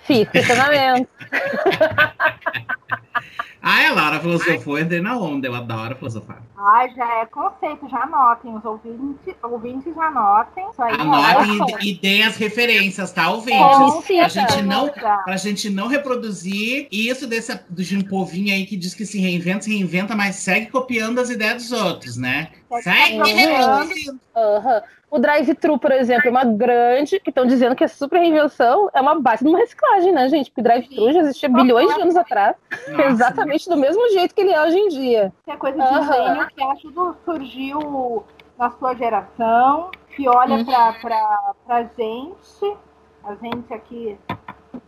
Fica, 0.07 0.33
questionamento. 0.33 1.09
Ai, 3.69 3.87
a 3.87 3.93
Laura 3.95 4.21
filosofou, 4.21 4.79
entrei 4.79 5.01
na 5.01 5.19
onda, 5.19 5.49
eu 5.49 5.55
adoro 5.57 5.97
filosofar. 5.97 6.41
Ai, 6.57 6.89
já 6.95 7.21
é 7.21 7.27
conceito, 7.27 7.89
já 7.89 7.99
anotem, 8.05 8.55
os 8.55 8.65
ouvintes, 8.65 9.35
ouvintes 9.43 9.93
já 9.93 10.05
anotem. 10.05 10.65
Isso 10.71 10.81
aí 10.81 10.95
Anotem 10.95 11.59
é- 11.75 11.85
e, 11.85 11.91
e 11.91 11.99
deem 11.99 12.23
as 12.25 12.37
referências, 12.37 13.11
tá, 13.11 13.29
ouvintes? 13.29 13.61
Oh, 13.61 14.03
Pra 14.03 14.29
gente, 14.29 14.63
não, 14.63 14.89
pra 14.89 15.37
gente 15.37 15.69
não 15.69 15.89
reproduzir 15.89 16.87
isso 16.93 17.27
desse, 17.27 17.59
de 17.69 17.97
um 17.99 18.03
povinho 18.03 18.55
aí 18.55 18.65
que 18.67 18.77
diz 18.77 18.95
que 18.95 19.05
se 19.05 19.19
reinventa, 19.19 19.63
se 19.63 19.71
reinventa, 19.71 20.15
mas 20.15 20.37
segue 20.37 20.67
copiando 20.71 21.19
as 21.19 21.29
ideias 21.29 21.57
dos 21.69 21.73
outros, 21.73 22.17
né? 22.17 22.51
Segue 22.83 23.19
Uhum. 23.19 23.25
reproduzindo. 23.25 24.21
Aham. 24.37 24.83
O 25.09 25.21
drive-thru, 25.21 25.79
por 25.79 25.93
exemplo, 25.93 26.27
é 26.27 26.31
uma 26.31 26.45
grande, 26.45 27.21
que 27.21 27.31
estão 27.31 27.47
dizendo 27.47 27.77
que 27.77 27.85
é 27.85 27.89
super 27.89 28.19
reinvenção, 28.19 28.91
é 28.93 29.01
uma 29.01 29.19
base 29.21 29.45
de 29.45 29.49
uma 29.49 29.57
reciclagem, 29.59 30.13
né, 30.13 30.29
gente? 30.29 30.51
Porque 30.51 30.61
o 30.61 30.65
drive-thru 30.65 31.13
já 31.13 31.21
existia 31.21 31.49
bilhões 31.49 31.95
de 31.95 32.01
anos 32.03 32.17
atrás, 32.17 32.57
Nossa, 32.89 33.05
exatamente 33.07 33.56
do 33.65 33.77
mesmo 33.77 34.09
jeito 34.11 34.35
que 34.35 34.41
ele 34.41 34.53
é 34.53 34.63
hoje 34.63 34.77
em 34.79 34.89
dia. 34.89 35.33
Isso 35.41 35.51
é 35.51 35.57
coisa 35.57 35.79
de 35.79 36.07
gênio 36.07 36.47
que 36.49 36.63
acho 36.63 36.89
que 36.93 37.25
surgiu 37.25 38.25
na 38.59 38.71
sua 38.73 38.95
geração, 38.95 39.91
que 40.15 40.29
olha 40.29 40.57
Uhum. 40.57 40.65
pra, 40.65 40.93
pra, 40.95 41.55
pra 41.67 41.83
gente, 41.97 42.77
a 43.25 43.35
gente 43.35 43.73
aqui, 43.73 44.19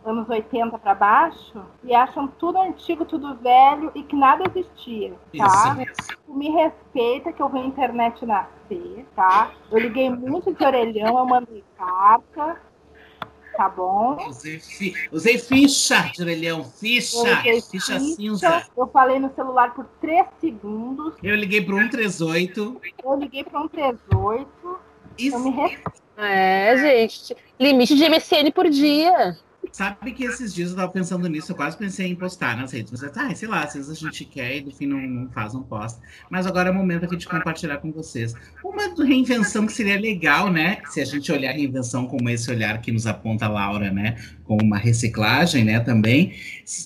anos 0.05 0.27
80 0.29 0.77
pra 0.79 0.95
baixo, 0.95 1.61
e 1.83 1.93
acham 1.93 2.27
tudo 2.27 2.59
antigo, 2.59 3.05
tudo 3.05 3.35
velho 3.35 3.91
e 3.95 4.01
que 4.03 4.15
nada 4.15 4.43
existia, 4.49 5.13
tá? 5.37 5.77
Isso. 5.87 6.17
Tu 6.25 6.33
me 6.33 6.49
respeita 6.49 7.31
que 7.31 7.41
eu 7.41 7.49
vi 7.49 7.59
a 7.59 7.65
internet 7.65 8.25
nascer, 8.25 9.05
tá? 9.15 9.51
Eu 9.71 9.79
liguei 9.79 10.09
muito 10.09 10.53
de 10.53 10.63
orelhão, 10.65 11.17
eu 11.19 11.25
mandei 11.25 11.63
carta, 11.77 12.57
tá 13.59 13.67
bom? 13.67 14.15
Usei, 14.29 14.57
fi- 14.57 14.93
usei 15.11 15.37
ficha 15.37 16.09
Eu 16.15 17.61
ficha, 17.61 17.69
ficha 17.69 17.99
cinza. 17.99 18.65
eu 18.77 18.87
falei 18.87 19.19
no 19.19 19.29
celular 19.35 19.73
por 19.73 19.83
3 19.99 20.25
segundos, 20.39 21.13
Eu 21.21 21.35
liguei 21.35 21.59
pro 21.61 21.75
138. 21.77 22.81
eu 23.03 23.15
liguei 23.19 23.43
para 23.43 23.59
um 23.59 23.67
38, 23.67 24.47
E 25.17 25.27
eu 25.27 25.39
me. 25.39 25.77
É, 26.15 26.77
gente, 26.77 27.35
limite 27.59 27.95
de 27.95 28.05
MSN 28.09 28.49
por 28.55 28.69
dia. 28.69 29.37
Sabe 29.71 30.11
que 30.11 30.23
esses 30.23 30.53
dias 30.53 30.71
eu 30.71 30.75
tava 30.75 30.91
pensando 30.91 31.27
nisso, 31.27 31.51
eu 31.51 31.55
quase 31.55 31.77
pensei 31.77 32.07
em 32.07 32.15
postar 32.15 32.57
nas 32.57 32.71
redes. 32.71 32.91
Mas, 32.91 33.17
ah, 33.17 33.35
sei 33.35 33.47
lá, 33.47 33.63
às 33.63 33.73
vezes 33.73 33.89
a 33.89 33.93
gente 33.93 34.25
quer 34.25 34.57
e 34.57 34.61
no 34.61 34.71
fim 34.71 34.87
não, 34.87 34.99
não 34.99 35.29
faz, 35.29 35.53
não 35.53 35.63
posta. 35.63 35.99
Mas 36.29 36.45
agora 36.45 36.69
é 36.69 36.71
o 36.71 36.75
momento 36.75 37.05
aqui 37.05 37.15
de 37.15 37.27
compartilhar 37.27 37.77
com 37.77 37.91
vocês. 37.91 38.33
Uma 38.63 38.93
reinvenção 39.03 39.65
que 39.65 39.73
seria 39.73 39.99
legal, 39.99 40.51
né? 40.51 40.79
Se 40.89 41.01
a 41.01 41.05
gente 41.05 41.31
olhar 41.31 41.51
a 41.51 41.53
reinvenção 41.53 42.05
como 42.05 42.29
esse 42.29 42.49
olhar 42.49 42.79
que 42.81 42.91
nos 42.91 43.07
aponta 43.07 43.45
a 43.45 43.49
Laura, 43.49 43.91
né? 43.91 44.17
Como 44.43 44.61
uma 44.63 44.77
reciclagem, 44.77 45.63
né? 45.63 45.79
Também. 45.79 46.33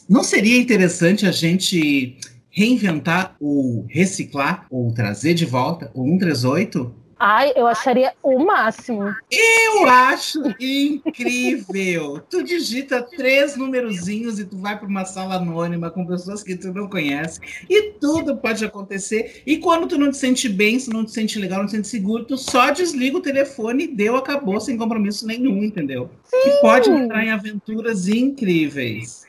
Não 0.09 0.23
seria 0.23 0.57
interessante 0.57 1.25
a 1.25 1.31
gente 1.31 2.17
reinventar 2.49 3.35
ou 3.39 3.85
reciclar 3.89 4.67
ou 4.69 4.93
trazer 4.93 5.33
de 5.33 5.45
volta 5.45 5.89
o 5.93 6.03
138? 6.03 7.02
Ai, 7.25 7.53
eu 7.55 7.65
acharia 7.65 8.11
o 8.21 8.37
máximo. 8.37 9.15
Eu 9.31 9.87
acho 9.87 10.41
incrível. 10.59 12.21
Tu 12.29 12.43
digita 12.43 13.01
três 13.01 13.55
numerozinhos 13.55 14.39
e 14.39 14.45
tu 14.45 14.57
vai 14.57 14.77
para 14.77 14.89
uma 14.89 15.05
sala 15.05 15.35
anônima 15.35 15.89
com 15.89 16.05
pessoas 16.05 16.43
que 16.43 16.53
tu 16.57 16.73
não 16.73 16.89
conhece 16.89 17.39
e 17.69 17.93
tudo 17.93 18.35
pode 18.35 18.65
acontecer. 18.65 19.41
E 19.45 19.55
quando 19.57 19.87
tu 19.87 19.97
não 19.97 20.11
te 20.11 20.17
sente 20.17 20.49
bem, 20.49 20.77
se 20.77 20.89
não 20.89 21.05
te 21.05 21.11
sente 21.11 21.39
legal, 21.39 21.59
não 21.59 21.67
te 21.67 21.71
sente 21.71 21.87
seguro, 21.87 22.25
tu 22.25 22.37
só 22.37 22.71
desliga 22.71 23.15
o 23.15 23.21
telefone 23.21 23.85
e 23.85 23.87
deu, 23.87 24.17
acabou, 24.17 24.59
sem 24.59 24.75
compromisso 24.77 25.25
nenhum, 25.25 25.63
entendeu? 25.63 26.09
E 26.33 26.59
pode 26.59 26.89
entrar 26.89 27.23
em 27.23 27.31
aventuras 27.31 28.09
incríveis. 28.09 29.22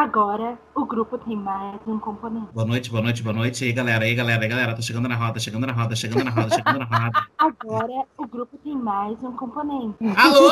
Agora 0.00 0.58
o 0.74 0.86
grupo 0.86 1.18
tem 1.18 1.36
mais 1.36 1.78
um 1.86 1.98
componente. 1.98 2.50
Boa 2.54 2.66
noite, 2.66 2.90
boa 2.90 3.02
noite, 3.02 3.22
boa 3.22 3.34
noite. 3.34 3.62
E 3.62 3.66
aí, 3.68 3.72
galera, 3.74 4.02
aí, 4.02 4.14
galera, 4.14 4.42
aí, 4.42 4.48
galera. 4.48 4.74
Tô 4.74 4.80
chegando 4.80 5.06
na 5.06 5.14
roda, 5.14 5.38
chegando 5.38 5.66
na 5.66 5.74
roda, 5.74 5.94
chegando 5.94 6.24
na 6.24 6.30
roda, 6.30 6.54
chegando 6.54 6.78
na 6.78 6.86
roda. 6.86 7.26
Agora 7.36 8.06
o 8.16 8.26
grupo 8.26 8.56
tem 8.64 8.74
mais 8.74 9.22
um 9.22 9.36
componente. 9.36 9.98
Alô? 10.16 10.50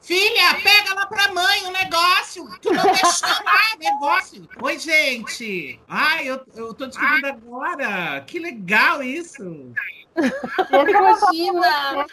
Filha, 0.00 0.54
pega 0.62 0.94
lá 0.94 1.06
pra 1.06 1.34
mãe 1.34 1.66
o 1.66 1.72
negócio. 1.72 2.48
Tu 2.62 2.72
não 2.72 2.84
deixou 2.84 3.28
lá 3.44 3.74
o 3.74 3.78
negócio. 3.80 4.48
Oi, 4.62 4.78
gente. 4.78 5.80
Ai, 5.88 6.28
eu, 6.28 6.40
eu 6.54 6.72
tô 6.72 6.86
descobrindo 6.86 7.26
agora. 7.26 8.20
Que 8.20 8.38
legal 8.38 9.02
isso. 9.02 9.42
Imagina! 10.70 12.06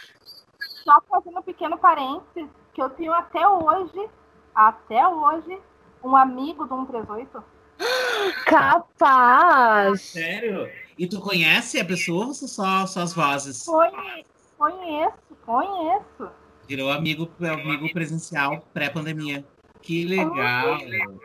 Só 0.82 1.00
fazendo 1.08 1.38
um 1.38 1.42
pequeno 1.42 1.78
parênteses, 1.78 2.50
que 2.74 2.82
eu 2.82 2.90
tenho 2.90 3.12
até 3.12 3.46
hoje, 3.46 4.10
até 4.52 5.06
hoje, 5.06 5.60
um 6.04 6.14
amigo 6.16 6.64
do 6.64 6.74
138. 6.76 7.42
Capaz! 8.46 10.00
Sério? 10.02 10.68
E 10.98 11.06
tu 11.06 11.20
conhece 11.20 11.80
a 11.80 11.84
pessoa 11.84 12.26
ou 12.26 12.34
só, 12.34 12.86
só 12.86 13.00
as 13.00 13.12
vozes? 13.12 13.64
Conhe- 13.64 14.24
Conheço, 14.58 15.12
conheço. 15.44 16.30
Virou 16.68 16.90
amigo, 16.92 17.28
amigo 17.40 17.92
presencial 17.92 18.62
pré-pandemia. 18.72 19.44
Que 19.80 20.04
legal. 20.04 20.78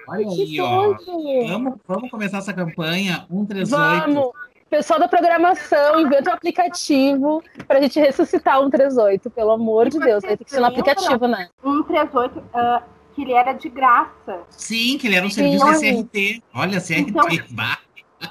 Olha 0.07 0.27
aí, 0.27 0.45
Que 0.47 0.59
ó. 0.61 0.93
doido! 0.93 1.47
Vamos, 1.47 1.73
vamos 1.87 2.09
começar 2.09 2.39
essa 2.39 2.51
campanha 2.53 3.27
138. 3.29 3.69
Vamos! 3.69 4.31
Pessoal 4.71 4.99
da 4.99 5.07
programação, 5.07 6.01
inventa 6.01 6.31
um 6.31 6.33
aplicativo 6.33 7.41
pra 7.67 7.79
gente 7.79 7.99
ressuscitar 7.99 8.59
um 8.59 8.69
38, 8.69 9.29
pelo 9.29 9.51
amor 9.51 9.87
de 9.89 9.99
Deus. 9.99 10.23
Vai 10.23 10.35
ter 10.35 10.43
que 10.43 10.49
ser 10.51 10.59
um 10.59 10.65
aplicativo, 10.65 11.27
né? 11.27 11.49
138, 11.63 12.43
ah, 12.53 12.81
que 13.17 13.23
ele 13.23 13.33
era 13.33 13.51
de 13.53 13.67
graça. 13.67 14.43
Sim, 14.51 14.95
que 14.99 15.07
ele 15.07 15.15
era 15.15 15.25
um 15.25 15.29
serviço 15.31 15.65
da 15.65 15.73
CRT. 15.73 16.43
Olha, 16.53 16.79
CRT. 16.79 16.93
Então-. 17.09 17.23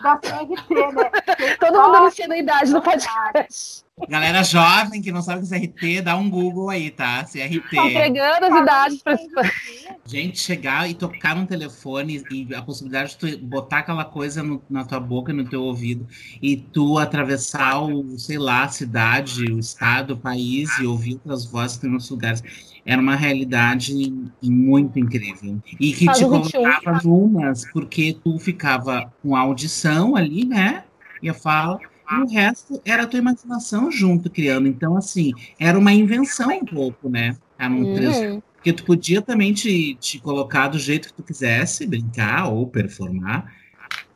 Da 0.02 0.16
CRT, 0.16 0.74
né? 0.94 1.10
Todo 1.58 1.80
mundo 1.82 1.96
anunciando 1.96 2.34
a 2.34 2.38
idade 2.38 2.72
do 2.72 2.80
podcast. 2.80 3.84
Galera 4.08 4.42
jovem 4.44 5.00
que 5.00 5.10
não 5.10 5.22
sabe 5.22 5.42
o 5.44 5.48
que 5.48 5.54
é 5.54 5.58
CRT, 5.60 6.02
dá 6.02 6.16
um 6.16 6.28
Google 6.30 6.68
aí, 6.70 6.90
tá? 6.90 7.22
Tá 7.22 7.24
CRT. 7.24 7.76
entregando 7.78 8.46
as 8.46 8.62
idades 8.62 9.02
pra 9.02 9.16
Gente, 10.04 10.38
chegar 10.38 10.88
e 10.88 10.94
tocar 10.94 11.34
no 11.34 11.46
telefone 11.46 12.22
e 12.30 12.54
a 12.54 12.62
possibilidade 12.62 13.10
de 13.10 13.16
tu 13.16 13.38
botar 13.38 13.78
aquela 13.78 14.04
coisa 14.04 14.40
no- 14.42 14.62
na 14.70 14.84
tua 14.84 15.00
boca, 15.00 15.32
no 15.32 15.48
teu 15.48 15.62
ouvido, 15.62 16.06
e 16.40 16.56
tu 16.56 16.98
atravessar 16.98 17.80
o, 17.82 18.16
sei 18.18 18.38
lá, 18.38 18.64
a 18.64 18.68
cidade, 18.68 19.44
o 19.50 19.58
estado, 19.58 20.12
o 20.14 20.16
país 20.16 20.68
e 20.78 20.86
ouvir 20.86 21.14
outras 21.14 21.44
vozes 21.46 21.76
que 21.76 21.82
tem 21.82 21.90
nos 21.90 22.08
lugares. 22.10 22.42
Era 22.86 23.02
uma 23.02 23.16
realidade 23.16 23.92
muito 24.40 24.96
incrível. 24.98 25.60
E 25.80 25.92
que 25.92 26.04
Faz 26.04 26.18
te 26.18 26.24
o 26.24 26.30
21. 26.30 26.52
colocava 26.52 27.00
numas, 27.04 27.70
porque 27.72 28.16
tu 28.22 28.38
ficava 28.38 29.12
com 29.20 29.34
a 29.34 29.40
audição 29.40 30.14
ali, 30.14 30.44
né? 30.44 30.84
E 31.20 31.28
a 31.28 31.34
fala. 31.34 31.80
E 32.08 32.14
o 32.20 32.28
resto 32.28 32.80
era 32.84 33.02
a 33.02 33.06
tua 33.06 33.18
imaginação 33.18 33.90
junto, 33.90 34.30
criando. 34.30 34.68
Então, 34.68 34.96
assim, 34.96 35.32
era 35.58 35.76
uma 35.76 35.92
invenção 35.92 36.48
um 36.58 36.64
pouco, 36.64 37.08
né? 37.08 37.36
Trecho 37.58 38.34
Uhum. 38.34 38.42
porque 38.54 38.72
tu 38.72 38.84
podia 38.84 39.20
também 39.20 39.52
te, 39.52 39.96
te 39.96 40.20
colocar 40.20 40.68
do 40.68 40.78
jeito 40.78 41.08
que 41.08 41.14
tu 41.14 41.22
quisesse, 41.24 41.86
brincar 41.86 42.48
ou 42.48 42.68
performar. 42.68 43.52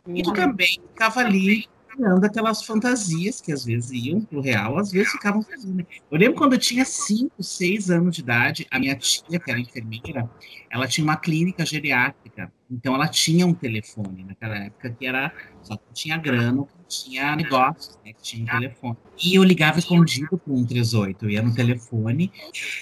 E 0.07 0.23
tu 0.23 0.33
também 0.33 0.81
ficava 0.93 1.21
ali 1.21 1.67
criando 2.01 2.25
aquelas 2.25 2.65
fantasias 2.65 3.41
que 3.41 3.53
às 3.53 3.65
vezes 3.65 3.91
iam 3.91 4.23
pro 4.23 4.41
real, 4.41 4.79
às 4.79 4.91
vezes 4.91 5.13
ficavam 5.13 5.43
fazendo. 5.43 5.87
Eu 6.11 6.19
lembro 6.19 6.35
quando 6.35 6.55
eu 6.55 6.59
tinha 6.59 6.85
5, 6.85 7.43
6 7.43 7.91
anos 7.91 8.17
de 8.17 8.23
idade, 8.23 8.67
a 8.71 8.79
minha 8.79 8.97
tia, 8.97 9.39
que 9.39 9.51
era 9.51 9.61
enfermeira, 9.61 10.29
ela 10.71 10.89
tinha 10.89 11.05
uma 11.05 11.17
clínica 11.17 11.65
geriátrica. 11.67 12.51
Então 12.71 12.95
ela 12.95 13.09
tinha 13.09 13.47
um 13.47 13.53
telefone 13.53 14.25
naquela 14.25 14.57
época 14.57 14.91
que 14.91 15.07
era. 15.07 15.33
Só 15.61 15.77
que 15.77 15.93
tinha 15.93 16.17
grana, 16.17 16.65
tinha 16.89 17.37
negócios, 17.37 17.99
né? 18.05 18.13
Que 18.13 18.23
tinha 18.23 18.45
um 18.45 18.59
telefone. 18.59 18.97
E 19.23 19.35
eu 19.35 19.43
ligava 19.43 19.79
escondido 19.79 20.39
pro 20.39 20.57
138. 20.57 21.25
Eu 21.25 21.31
ia 21.31 21.43
no 21.43 21.55
telefone 21.55 22.33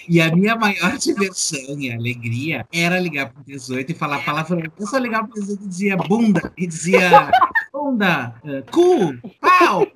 e 0.06 0.20
a 0.20 0.34
minha 0.34 0.54
maior 0.54 0.96
diversão 0.98 1.80
e 1.80 1.90
alegria 1.90 2.66
era 2.72 3.00
ligar 3.00 3.32
pro 3.32 3.42
18 3.42 3.90
e 3.90 3.94
falar 3.94 4.24
palavrão. 4.24 4.62
Eu 4.78 4.86
só 4.86 4.98
ligava 4.98 5.26
pro 5.26 5.40
18 5.40 5.64
e 5.64 5.68
dizia 5.68 5.96
bunda, 5.96 6.52
e 6.56 6.66
dizia 6.66 7.30
bunda, 7.72 8.34
eh, 8.44 8.62
cu, 8.70 9.16
pau, 9.40 9.86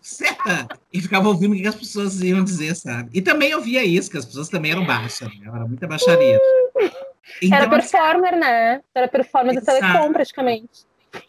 seta. 0.00 0.68
E 0.92 1.00
ficava 1.00 1.28
ouvindo 1.28 1.54
o 1.54 1.56
que 1.56 1.66
as 1.66 1.74
pessoas 1.74 2.20
iam 2.20 2.42
dizer, 2.42 2.74
sabe? 2.74 3.10
E 3.12 3.22
também 3.22 3.50
eu 3.50 3.60
via 3.60 3.84
isso, 3.84 4.10
que 4.10 4.18
as 4.18 4.24
pessoas 4.24 4.48
também 4.48 4.72
eram 4.72 4.84
baixas, 4.84 5.28
né? 5.38 5.46
Era 5.46 5.66
muita 5.66 5.86
baixaria. 5.86 6.34
Era 6.34 6.90
Então, 7.42 7.58
assim, 7.58 7.70
performer, 7.70 8.36
né? 8.36 8.80
Era 8.94 9.08
performer 9.08 9.54
da. 9.54 9.60
Telecom, 9.60 10.12
praticamente. 10.12 10.86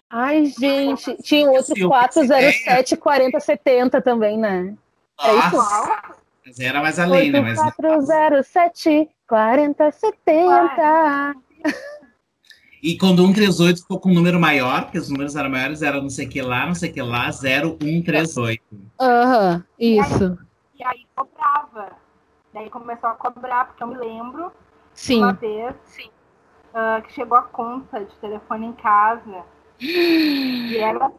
Ai, 0.10 0.46
gente, 0.46 1.16
tinha 1.24 1.48
o 1.48 1.54
outro 1.54 1.74
Se 1.74 1.82
eu 1.82 1.90
407 1.90 2.98
4070 2.98 4.02
também, 4.02 4.38
né? 4.38 4.76
É 5.24 5.34
nossa, 5.34 6.16
mas 6.46 6.60
era 6.60 6.82
mais 6.82 7.00
além, 7.00 7.32
né? 7.32 7.40
Mas 7.40 7.60
8407 7.60 9.10
4070. 9.28 11.36
E 12.82 12.98
quando 12.98 13.20
o 13.20 13.28
138 13.28 13.82
ficou 13.82 14.00
com 14.00 14.10
um 14.10 14.14
número 14.14 14.40
maior, 14.40 14.84
porque 14.84 14.98
os 14.98 15.10
números 15.10 15.36
eram 15.36 15.50
maiores, 15.50 15.82
era 15.82 16.02
não 16.02 16.10
sei 16.10 16.28
que 16.28 16.42
lá, 16.42 16.66
não 16.66 16.74
sei 16.74 16.92
que 16.92 17.02
lá, 17.02 17.32
0138. 17.32 18.64
Aham, 19.00 19.64
isso. 19.80 20.38
E 20.80 20.84
aí 20.84 21.06
cobrava. 21.16 21.92
Daí 22.54 22.70
começou 22.70 23.10
a 23.10 23.14
cobrar, 23.14 23.66
porque 23.66 23.84
eu 23.84 23.88
me 23.88 23.98
lembro 23.98 24.52
Sim. 24.94 25.20
uma 25.20 25.34
vez 25.34 25.76
ah, 26.74 27.02
que 27.06 27.14
chegou 27.14 27.38
a 27.38 27.44
conta 27.44 28.04
de 28.04 28.16
telefone 28.16 28.68
em 28.68 28.74
casa 28.74 29.46
E 29.80 30.78
ela, 30.78 31.12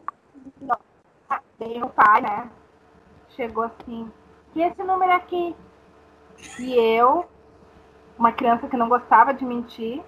daí 1.59 1.81
o 1.81 1.89
pai, 1.89 2.21
né? 2.21 2.49
Chegou 3.29 3.63
assim, 3.63 4.11
e 4.55 4.61
esse 4.61 4.83
número 4.83 5.11
aqui? 5.11 5.55
E 6.59 6.73
eu, 6.73 7.25
uma 8.17 8.31
criança 8.31 8.67
que 8.67 8.77
não 8.77 8.89
gostava 8.89 9.33
de 9.33 9.43
mentir, 9.45 10.03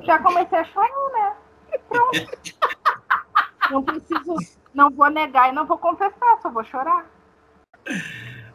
já 0.00 0.18
comecei 0.18 0.58
a 0.58 0.64
chorar, 0.64 1.12
né? 1.12 1.32
Pronto. 1.88 2.38
Não 3.70 3.82
preciso, 3.82 4.36
não 4.72 4.90
vou 4.90 5.10
negar 5.10 5.50
e 5.50 5.52
não 5.52 5.66
vou 5.66 5.78
confessar, 5.78 6.38
só 6.40 6.50
vou 6.50 6.64
chorar. 6.64 7.06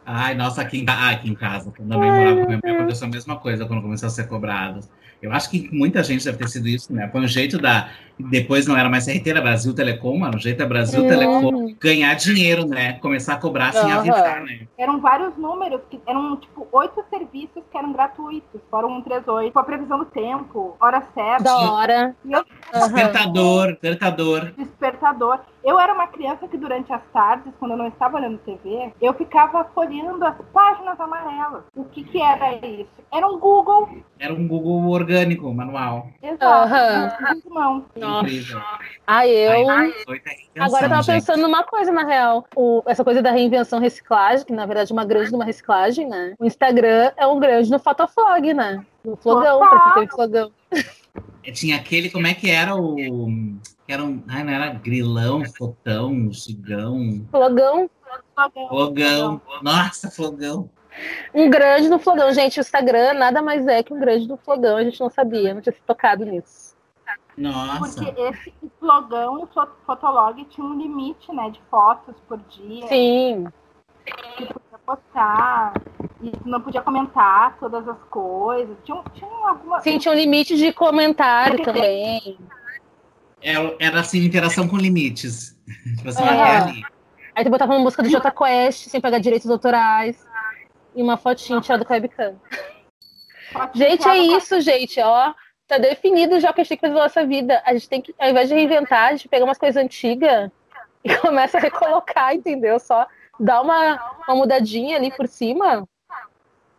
Ai, 0.04 0.34
nossa, 0.34 0.62
aqui 0.62 0.78
em, 0.80 0.86
ah, 0.88 1.10
aqui 1.10 1.30
em 1.30 1.34
casa, 1.34 1.72
quando 1.76 1.92
eu 1.92 1.98
morava 1.98 2.40
com 2.40 2.46
minha 2.46 2.60
mãe, 2.62 2.74
aconteceu 2.74 3.06
a 3.06 3.10
mesma 3.10 3.38
coisa 3.38 3.66
quando 3.66 3.82
começou 3.82 4.06
a 4.06 4.10
ser 4.10 4.28
cobrado. 4.28 4.80
Eu 5.22 5.32
acho 5.32 5.48
que 5.48 5.68
muita 5.72 6.02
gente 6.02 6.24
deve 6.24 6.36
ter 6.36 6.48
sido 6.48 6.66
isso, 6.66 6.92
né? 6.92 7.08
Foi 7.08 7.20
um 7.20 7.28
jeito 7.28 7.56
da. 7.56 7.90
Depois 8.18 8.66
não 8.66 8.76
era 8.76 8.88
mais 8.88 9.06
CRT, 9.06 9.30
era 9.30 9.40
Brasil 9.40 9.72
Telecom, 9.72 10.18
mano. 10.18 10.36
O 10.36 10.40
jeito 10.40 10.60
é 10.60 10.66
Brasil 10.66 11.06
Telecom 11.06 11.76
ganhar 11.80 12.12
dinheiro, 12.14 12.66
né? 12.66 12.94
Começar 12.94 13.34
a 13.34 13.36
cobrar 13.36 13.72
sem 13.72 13.88
Aham. 13.88 13.98
avisar, 14.00 14.42
né? 14.42 14.66
Eram 14.76 15.00
vários 15.00 15.36
números, 15.36 15.80
que 15.88 16.00
eram 16.06 16.36
tipo 16.36 16.66
oito 16.72 17.04
serviços 17.08 17.62
que 17.70 17.78
eram 17.78 17.92
gratuitos. 17.92 18.60
Fora 18.68 18.86
o 18.86 18.90
138, 18.90 19.52
com 19.52 19.58
a 19.60 19.64
previsão 19.64 19.98
do 20.00 20.06
tempo, 20.06 20.76
hora 20.80 21.02
certa, 21.14 21.44
Da 21.44 21.56
hora. 21.72 22.16
eu 22.28 22.44
Aham. 22.74 22.88
Despertador, 22.88 23.66
despertador. 23.68 24.52
despertador. 24.56 25.40
Eu 25.64 25.78
era 25.78 25.94
uma 25.94 26.08
criança 26.08 26.48
que 26.48 26.56
durante 26.56 26.92
as 26.92 27.02
tardes, 27.12 27.52
quando 27.58 27.72
eu 27.72 27.76
não 27.76 27.86
estava 27.86 28.16
olhando 28.16 28.38
TV, 28.38 28.92
eu 29.00 29.14
ficava 29.14 29.64
folheando 29.72 30.24
as 30.24 30.34
páginas 30.52 30.98
amarelas. 30.98 31.62
O 31.76 31.84
que 31.84 32.02
que 32.02 32.20
era 32.20 32.54
isso? 32.66 32.90
Era 33.12 33.28
um 33.28 33.38
Google. 33.38 33.88
Era 34.18 34.34
um 34.34 34.48
Google 34.48 34.88
orgânico, 34.90 35.52
manual. 35.54 36.08
Exato. 36.22 37.48
Mão. 37.48 37.84
Nossa. 37.96 38.62
Ah, 39.06 39.26
eu. 39.26 39.70
Ai, 39.70 39.92
Agora 40.58 40.86
eu 40.86 40.88
tava 40.90 41.02
gente. 41.02 41.14
pensando 41.20 41.42
numa 41.42 41.62
coisa, 41.62 41.92
na 41.92 42.04
real. 42.04 42.44
O- 42.56 42.82
essa 42.86 43.04
coisa 43.04 43.22
da 43.22 43.30
reinvenção 43.30 43.78
reciclagem, 43.78 44.44
que 44.44 44.52
na 44.52 44.66
verdade 44.66 44.90
é 44.90 44.94
uma 44.94 45.04
grande 45.04 45.30
numa 45.30 45.44
reciclagem, 45.44 46.08
né? 46.08 46.34
O 46.40 46.44
Instagram 46.44 47.12
é 47.16 47.26
um 47.26 47.38
grande 47.38 47.70
no 47.70 47.78
Fotoflog, 47.78 48.52
né? 48.52 48.84
No 49.04 49.16
flogão, 49.16 49.60
pra 49.60 49.80
quem 49.80 49.92
tem 49.94 50.08
flogão. 50.08 50.50
Tinha 51.52 51.76
aquele, 51.76 52.08
como 52.10 52.26
é 52.26 52.34
que 52.34 52.50
era 52.50 52.74
o. 52.74 52.96
Era 53.92 54.04
um. 54.04 54.22
Ai, 54.28 54.42
não 54.44 54.52
era 54.52 54.70
grilão, 54.70 55.42
fotão, 55.56 56.32
chigão, 56.32 57.24
Flogão, 57.30 57.90
fogão. 58.68 59.40
Nossa, 59.62 60.10
fogão. 60.10 60.70
um 61.34 61.50
grande 61.50 61.88
no 61.88 61.98
flogão. 61.98 62.32
Gente, 62.32 62.58
o 62.58 62.62
Instagram 62.62 63.14
nada 63.14 63.42
mais 63.42 63.66
é 63.66 63.82
que 63.82 63.92
um 63.92 63.98
grande 64.00 64.26
no 64.28 64.36
flogão. 64.36 64.76
A 64.76 64.84
gente 64.84 65.00
não 65.00 65.10
sabia, 65.10 65.52
não 65.54 65.60
tinha 65.60 65.72
se 65.74 65.82
tocado 65.82 66.24
nisso. 66.24 66.72
Nossa. 67.36 67.78
Porque 68.04 68.20
esse 68.22 68.52
flogão 68.78 69.40
e 69.40 69.44
o 69.44 69.46
fo- 69.46 69.66
fotolog 69.86 70.44
tinha 70.46 70.66
um 70.66 70.74
limite, 70.78 71.32
né, 71.34 71.50
de 71.50 71.60
fotos 71.70 72.14
por 72.28 72.38
dia. 72.48 72.86
Sim. 72.88 73.46
que 74.36 74.46
podia 74.46 74.78
postar. 74.86 75.72
E 76.20 76.30
não 76.44 76.60
podia 76.60 76.82
comentar 76.82 77.56
todas 77.58 77.88
as 77.88 77.98
coisas. 78.10 78.76
Tinha, 78.84 79.02
tinha 79.14 79.48
alguma. 79.48 79.80
Sim, 79.80 79.98
tinha 79.98 80.12
um 80.12 80.16
limite 80.16 80.56
de 80.56 80.72
comentário 80.72 81.62
também. 81.64 82.38
Era, 83.42 83.76
era 83.78 84.00
assim, 84.00 84.18
interação 84.24 84.68
com 84.68 84.76
limites. 84.76 85.56
Tipo 85.96 86.08
assim, 86.08 86.22
É. 86.22 86.92
Aí 87.34 87.44
tu 87.44 87.50
botava 87.50 87.72
uma 87.72 87.80
música 87.80 88.02
do 88.02 88.10
Jota 88.10 88.30
Quest, 88.30 88.88
sem 88.88 89.00
pagar 89.00 89.18
direitos 89.18 89.48
autorais. 89.50 90.24
E 90.94 91.02
uma 91.02 91.16
fotinha 91.16 91.60
tirada 91.60 91.84
com 91.84 91.92
a 91.92 91.96
webcam. 91.96 92.34
Gente, 93.74 94.06
é 94.06 94.18
isso, 94.18 94.60
gente, 94.60 95.00
ó. 95.00 95.32
Tá 95.66 95.78
definido 95.78 96.38
já 96.38 96.50
o 96.50 96.54
que 96.54 96.60
a 96.60 96.64
gente 96.64 96.68
tem 96.68 96.78
que 96.78 96.82
fazer 96.82 96.94
na 96.94 97.02
nossa 97.04 97.24
vida. 97.26 97.62
A 97.64 97.72
gente 97.72 97.88
tem 97.88 98.02
que, 98.02 98.14
ao 98.18 98.28
invés 98.28 98.48
de 98.48 98.54
reinventar, 98.54 99.08
a 99.08 99.10
gente 99.12 99.28
pega 99.28 99.44
umas 99.44 99.56
coisas 99.56 99.82
antigas 99.82 100.50
e 101.02 101.14
começa 101.16 101.56
a 101.56 101.60
recolocar, 101.60 102.34
entendeu? 102.34 102.78
Só 102.78 103.06
dá 103.40 103.62
uma, 103.62 103.94
uma 104.28 104.36
mudadinha 104.36 104.96
ali 104.96 105.10
por 105.10 105.26
cima 105.26 105.88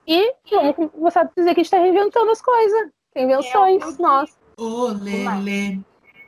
e 0.07 0.33
vamos 0.51 0.75
começar 0.91 1.21
a 1.21 1.29
dizer 1.35 1.53
que 1.53 1.61
a 1.61 1.63
gente 1.63 1.71
tá 1.71 1.77
reinventando 1.77 2.29
as 2.29 2.41
coisas. 2.41 2.89
Invenções, 3.15 3.81
É, 3.81 4.01
nossa. 4.01 4.37
Ô, 4.57 4.87
Lelê, 4.87 5.79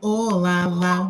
ô, 0.05 0.35
Lala, 0.35 1.09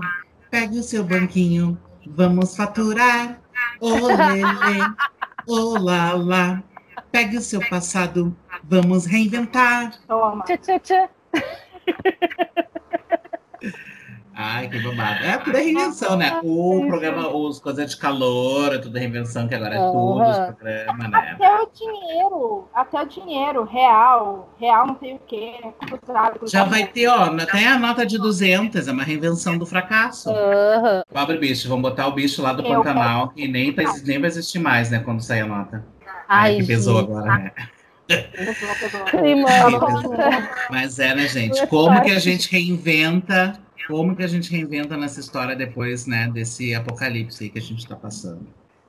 pegue 0.50 0.80
o 0.80 0.84
seu 0.84 1.04
banquinho, 1.04 1.78
vamos 2.08 2.56
faturar. 2.56 3.42
Ô, 3.82 4.08
Lelê, 4.08 4.86
ô, 5.46 5.78
Lala, 5.78 6.64
pegue 7.12 7.36
o 7.36 7.42
seu 7.42 7.60
passado, 7.68 8.34
vamos 8.64 9.06
reinventar. 9.06 10.00
Toma. 10.08 10.46
Tchê, 10.46 10.58
tchê, 10.58 10.80
tchê. 10.80 11.10
Ai, 14.38 14.68
que 14.68 14.78
babado. 14.80 15.24
É 15.24 15.38
tudo 15.38 15.56
é 15.56 15.62
reinvenção, 15.62 16.18
né? 16.18 16.42
O 16.44 16.86
programa, 16.88 17.30
os 17.34 17.58
coisas 17.60 17.90
de 17.90 17.96
calor, 17.98 18.76
é 18.76 18.78
tudo 18.78 18.98
reinvenção, 18.98 19.48
que 19.48 19.56
agora 19.56 19.76
é 19.76 19.90
tudo 19.90 20.30
os 20.30 20.38
Aham. 20.38 20.54
programas, 20.54 21.10
né? 21.10 21.32
Até 21.32 21.62
o 21.62 21.70
dinheiro, 21.74 22.68
até 22.74 23.02
o 23.02 23.06
dinheiro, 23.06 23.64
real, 23.64 24.50
real 24.60 24.88
não 24.88 25.00
sei 25.00 25.14
o 25.16 25.20
quê, 25.20 25.54
cruzado, 25.80 26.40
cruzado. 26.40 26.48
Já 26.50 26.64
vai 26.66 26.86
ter, 26.86 27.08
ó, 27.08 27.24
até 27.24 27.66
a 27.68 27.80
nota 27.80 28.06
de 28.06 28.18
200, 28.18 28.90
é 28.90 28.92
uma 28.92 29.04
reinvenção 29.04 29.58
do 29.58 29.66
fracasso. 29.66 30.30
Aham. 30.32 31.02
Pobre 31.14 31.38
bicho, 31.38 31.70
vamos 31.70 31.90
botar 31.90 32.08
o 32.08 32.12
bicho 32.12 32.42
lá 32.42 32.52
do 32.52 32.62
Eu 32.62 32.76
Pantanal, 32.76 33.30
que 33.30 33.48
nem, 33.48 33.72
tá- 33.72 33.84
nem 34.04 34.20
vai 34.20 34.28
existir 34.28 34.60
mais, 34.60 34.90
né, 34.90 35.00
quando 35.00 35.22
sair 35.22 35.42
a 35.42 35.48
nota. 35.48 35.86
Ai, 36.28 36.58
que 36.58 36.66
pesou 36.66 37.00
gente. 37.00 37.10
agora, 37.10 37.38
né? 37.38 37.52
Mas 40.70 41.00
é, 41.00 41.16
né, 41.16 41.28
gente? 41.28 41.66
Como 41.68 42.02
que 42.02 42.12
a 42.12 42.20
gente 42.20 42.52
reinventa, 42.52 43.60
como 43.88 44.16
que 44.16 44.24
a 44.24 44.28
gente 44.28 44.52
reinventa 44.52 44.98
nessa 44.98 45.20
história 45.20 45.56
depois, 45.56 46.06
né, 46.08 46.30
desse 46.34 46.74
apocalipse 46.74 47.44
aí 47.44 47.50
que 47.50 47.60
a 47.60 47.62
gente 47.62 47.88
tá 47.88 47.96
passando. 47.96 48.48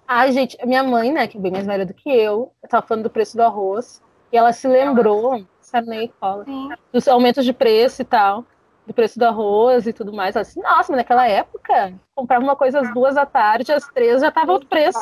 Ai, 0.09 0.33
gente, 0.33 0.57
minha 0.65 0.83
mãe, 0.83 1.13
né, 1.13 1.27
que 1.27 1.37
é 1.37 1.41
bem 1.41 1.53
mais 1.53 1.67
velha 1.67 1.85
do 1.85 1.93
que 1.95 2.09
eu, 2.09 2.53
eu 2.63 2.69
tava 2.69 2.87
falando 2.87 3.05
do 3.05 3.11
preço 3.11 3.37
do 3.37 3.43
arroz, 3.43 4.01
e 4.33 4.37
ela 4.37 4.53
se 4.53 4.69
lembrou, 4.69 5.45
Sarney 5.61 6.13
fala, 6.21 6.45
Sim. 6.45 6.71
dos 6.93 7.09
aumentos 7.09 7.45
de 7.45 7.53
preço 7.53 8.03
e 8.03 8.05
tal, 8.05 8.45
do 8.87 8.95
preço 8.95 9.19
do 9.19 9.25
arroz 9.25 9.87
e 9.87 9.93
tudo 9.93 10.13
mais. 10.13 10.37
Ela 10.37 10.45
disse, 10.45 10.61
nossa, 10.61 10.93
mas 10.93 10.99
naquela 10.99 11.27
época, 11.27 11.93
comprava 12.15 12.43
uma 12.45 12.55
coisa 12.55 12.81
às 12.81 12.95
duas 12.95 13.17
da 13.17 13.27
tarde, 13.27 13.73
às 13.73 13.87
três 13.89 14.21
já 14.21 14.31
tava 14.31 14.53
outro 14.53 14.69
preço. 14.69 14.99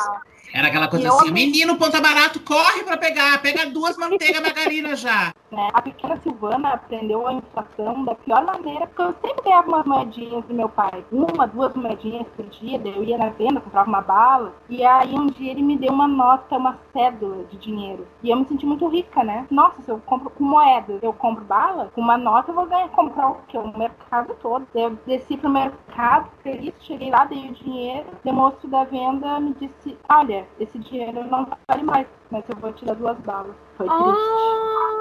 Era 0.54 0.68
aquela 0.68 0.88
coisa 0.88 1.04
E 1.04 1.09
eu 1.09 1.16
assim, 1.16 1.28
amei. 1.28 1.46
menino, 1.46 1.76
ponta 1.76 2.00
barato, 2.00 2.40
corre 2.40 2.83
pra 2.85 2.96
pegar, 2.96 3.42
pega 3.42 3.66
duas 3.66 3.96
manteiga 3.98 4.40
margarina 4.40 4.94
já. 4.96 5.35
Né? 5.54 5.68
A 5.72 5.80
pequena 5.80 6.16
Silvana 6.16 6.70
aprendeu 6.70 7.26
a 7.26 7.32
inflação 7.32 8.04
da 8.04 8.14
pior 8.14 8.44
maneira, 8.44 8.86
porque 8.86 9.02
eu 9.02 9.14
sempre 9.20 9.44
ganhava 9.44 9.68
umas 9.68 9.86
moedinhas 9.86 10.44
do 10.44 10.54
meu 10.54 10.68
pai. 10.68 11.04
Uma, 11.10 11.46
duas 11.46 11.74
moedinhas 11.74 12.26
por 12.36 12.44
dia, 12.46 12.78
daí 12.78 12.96
eu 12.96 13.04
ia 13.04 13.16
na 13.16 13.30
venda, 13.30 13.60
comprava 13.60 13.88
uma 13.88 14.00
bala. 14.00 14.52
E 14.68 14.84
aí 14.84 15.14
um 15.14 15.26
dia 15.26 15.52
ele 15.52 15.62
me 15.62 15.76
deu 15.78 15.92
uma 15.92 16.08
nota, 16.08 16.56
uma 16.56 16.78
cédula 16.92 17.44
de 17.44 17.56
dinheiro. 17.58 18.06
E 18.22 18.30
eu 18.30 18.36
me 18.36 18.44
senti 18.46 18.66
muito 18.66 18.86
rica, 18.88 19.22
né? 19.22 19.46
Nossa, 19.50 19.82
se 19.82 19.90
eu 19.90 20.00
compro 20.04 20.30
com 20.30 20.44
moedas, 20.44 21.02
eu 21.02 21.12
compro 21.12 21.44
bala, 21.44 21.90
com 21.94 22.00
uma 22.00 22.18
nota 22.18 22.50
eu 22.50 22.54
vou 22.54 22.66
ganhar, 22.66 22.88
comprar 22.88 23.30
o 23.30 23.36
quê? 23.48 23.58
O 23.58 23.76
mercado 23.76 24.34
todo. 24.42 24.66
Eu 24.74 24.98
desci 25.06 25.36
pro 25.36 25.48
mercado, 25.50 26.28
feliz, 26.42 26.74
cheguei 26.80 27.10
lá, 27.10 27.24
dei 27.24 27.48
o 27.48 27.52
dinheiro. 27.52 28.06
O 28.24 28.32
moço 28.32 28.66
da 28.68 28.84
venda 28.84 29.38
me 29.40 29.54
disse, 29.54 29.96
olha, 30.10 30.46
esse 30.58 30.78
dinheiro 30.78 31.24
não 31.24 31.46
vale 31.68 31.82
mais, 31.82 32.06
mas 32.30 32.44
eu 32.48 32.56
vou 32.56 32.72
te 32.72 32.84
dar 32.84 32.94
duas 32.94 33.18
balas. 33.20 33.63
Foi 33.76 33.88
triste. 33.88 34.04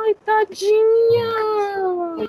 Ai, 0.03 0.15
tadinha! 0.25 1.53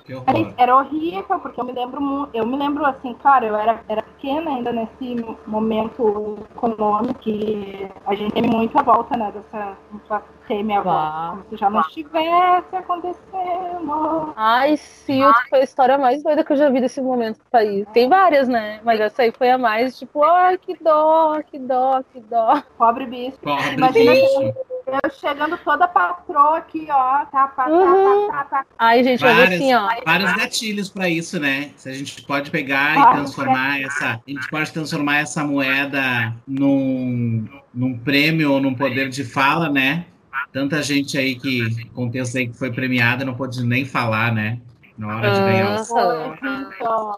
Que 0.04 0.12
Era, 0.26 0.54
era 0.56 0.76
horrível, 0.76 1.40
porque 1.40 1.60
eu 1.60 1.64
me 1.64 1.72
lembro 1.72 2.28
eu 2.32 2.46
me 2.46 2.56
lembro 2.56 2.84
assim, 2.84 3.14
claro, 3.14 3.46
eu 3.46 3.56
era, 3.56 3.80
era 3.88 4.02
pequena 4.02 4.50
ainda 4.50 4.72
nesse 4.72 5.24
momento 5.46 6.38
econômico 6.54 7.14
que 7.20 7.88
a 8.06 8.14
gente 8.14 8.32
teme 8.32 8.48
muito 8.48 8.78
a 8.78 8.82
volta, 8.82 9.16
né, 9.16 9.32
dessa 9.32 9.76
inflação, 9.92 10.28
teme 10.46 10.74
a 10.74 10.80
Vá. 10.80 10.92
volta, 10.92 11.30
como 11.30 11.44
se 11.50 11.56
já 11.56 11.70
não 11.70 11.80
estivesse 11.80 12.76
acontecendo. 12.76 14.32
Ai, 14.36 14.76
Silto, 14.76 15.48
foi 15.48 15.60
a 15.60 15.64
história 15.64 15.98
mais 15.98 16.22
doida 16.22 16.44
que 16.44 16.52
eu 16.52 16.56
já 16.56 16.70
vi 16.70 16.80
desse 16.80 17.00
momento 17.00 17.38
do 17.38 17.50
país. 17.50 17.86
Tem 17.92 18.08
várias, 18.08 18.48
né? 18.48 18.80
Mas 18.84 19.00
essa 19.00 19.22
aí 19.22 19.32
foi 19.32 19.50
a 19.50 19.58
mais, 19.58 19.98
tipo, 19.98 20.22
ai, 20.22 20.58
que 20.58 20.76
dó, 20.82 21.40
que 21.42 21.58
dó, 21.58 22.02
que 22.12 22.20
dó. 22.20 22.62
Pobre 22.76 23.06
bicho. 23.06 23.38
Pobre 23.38 23.74
Imagina 23.74 24.12
bicho. 24.12 24.54
Eu 25.02 25.10
chegando 25.10 25.58
toda 25.58 25.88
patroa 25.88 26.58
aqui, 26.58 26.86
ó, 26.90 27.24
tá, 27.26 27.48
tá, 27.48 27.68
Uhum. 27.68 28.28
tá, 28.28 28.44
tá, 28.44 28.44
tá. 28.44 28.66
Ai, 28.78 29.02
gente, 29.02 29.20
mas 29.20 29.36
Várias, 29.36 29.60
assim, 29.60 29.74
ó. 29.74 29.88
vários 30.04 30.32
gatilhos 30.34 30.88
para 30.90 31.08
isso, 31.08 31.40
né? 31.40 31.70
Se 31.76 31.88
a 31.88 31.92
gente 31.92 32.22
pode 32.22 32.50
pegar 32.50 32.92
e 32.92 33.02
Vários 33.02 33.14
transformar 33.14 33.80
essa, 33.80 34.20
a 34.26 34.30
gente 34.30 34.48
pode 34.48 34.72
transformar 34.72 35.16
essa 35.18 35.44
moeda 35.44 36.34
num, 36.46 37.44
num 37.72 37.98
prêmio 37.98 38.52
ou 38.52 38.60
num 38.60 38.74
poder 38.74 39.08
de 39.08 39.24
fala, 39.24 39.68
né? 39.68 40.06
Tanta 40.52 40.82
gente 40.82 41.18
aí 41.18 41.34
que 41.34 41.90
contexto 41.92 42.36
aí 42.36 42.46
que 42.46 42.56
foi 42.56 42.70
premiada 42.70 43.24
não 43.24 43.34
pôde 43.34 43.64
nem 43.64 43.84
falar, 43.84 44.32
né? 44.32 44.60
Na 44.96 45.16
hora 45.16 45.32
de 45.32 45.42
ganhar 45.42 45.74
o 45.74 45.98
Aham. 45.98 47.16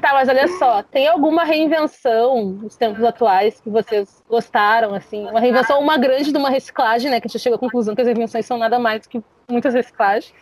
Tá, 0.00 0.12
mas 0.12 0.28
olha 0.28 0.46
só, 0.58 0.82
tem 0.82 1.06
alguma 1.08 1.44
reinvenção 1.44 2.44
nos 2.44 2.76
tempos 2.76 3.02
atuais 3.02 3.60
que 3.60 3.70
vocês 3.70 4.22
gostaram, 4.28 4.94
assim? 4.94 5.26
Uma 5.26 5.40
reinvenção, 5.40 5.80
uma 5.80 5.96
grande 5.96 6.30
de 6.30 6.38
uma 6.38 6.50
reciclagem, 6.50 7.10
né? 7.10 7.20
Que 7.20 7.26
a 7.26 7.30
gente 7.30 7.40
chega 7.40 7.56
à 7.56 7.58
conclusão 7.58 7.94
que 7.94 8.00
as 8.00 8.06
reinvenções 8.06 8.44
são 8.44 8.58
nada 8.58 8.78
mais 8.78 9.06
que 9.06 9.22
muitas 9.48 9.72
reciclagens. 9.72 10.34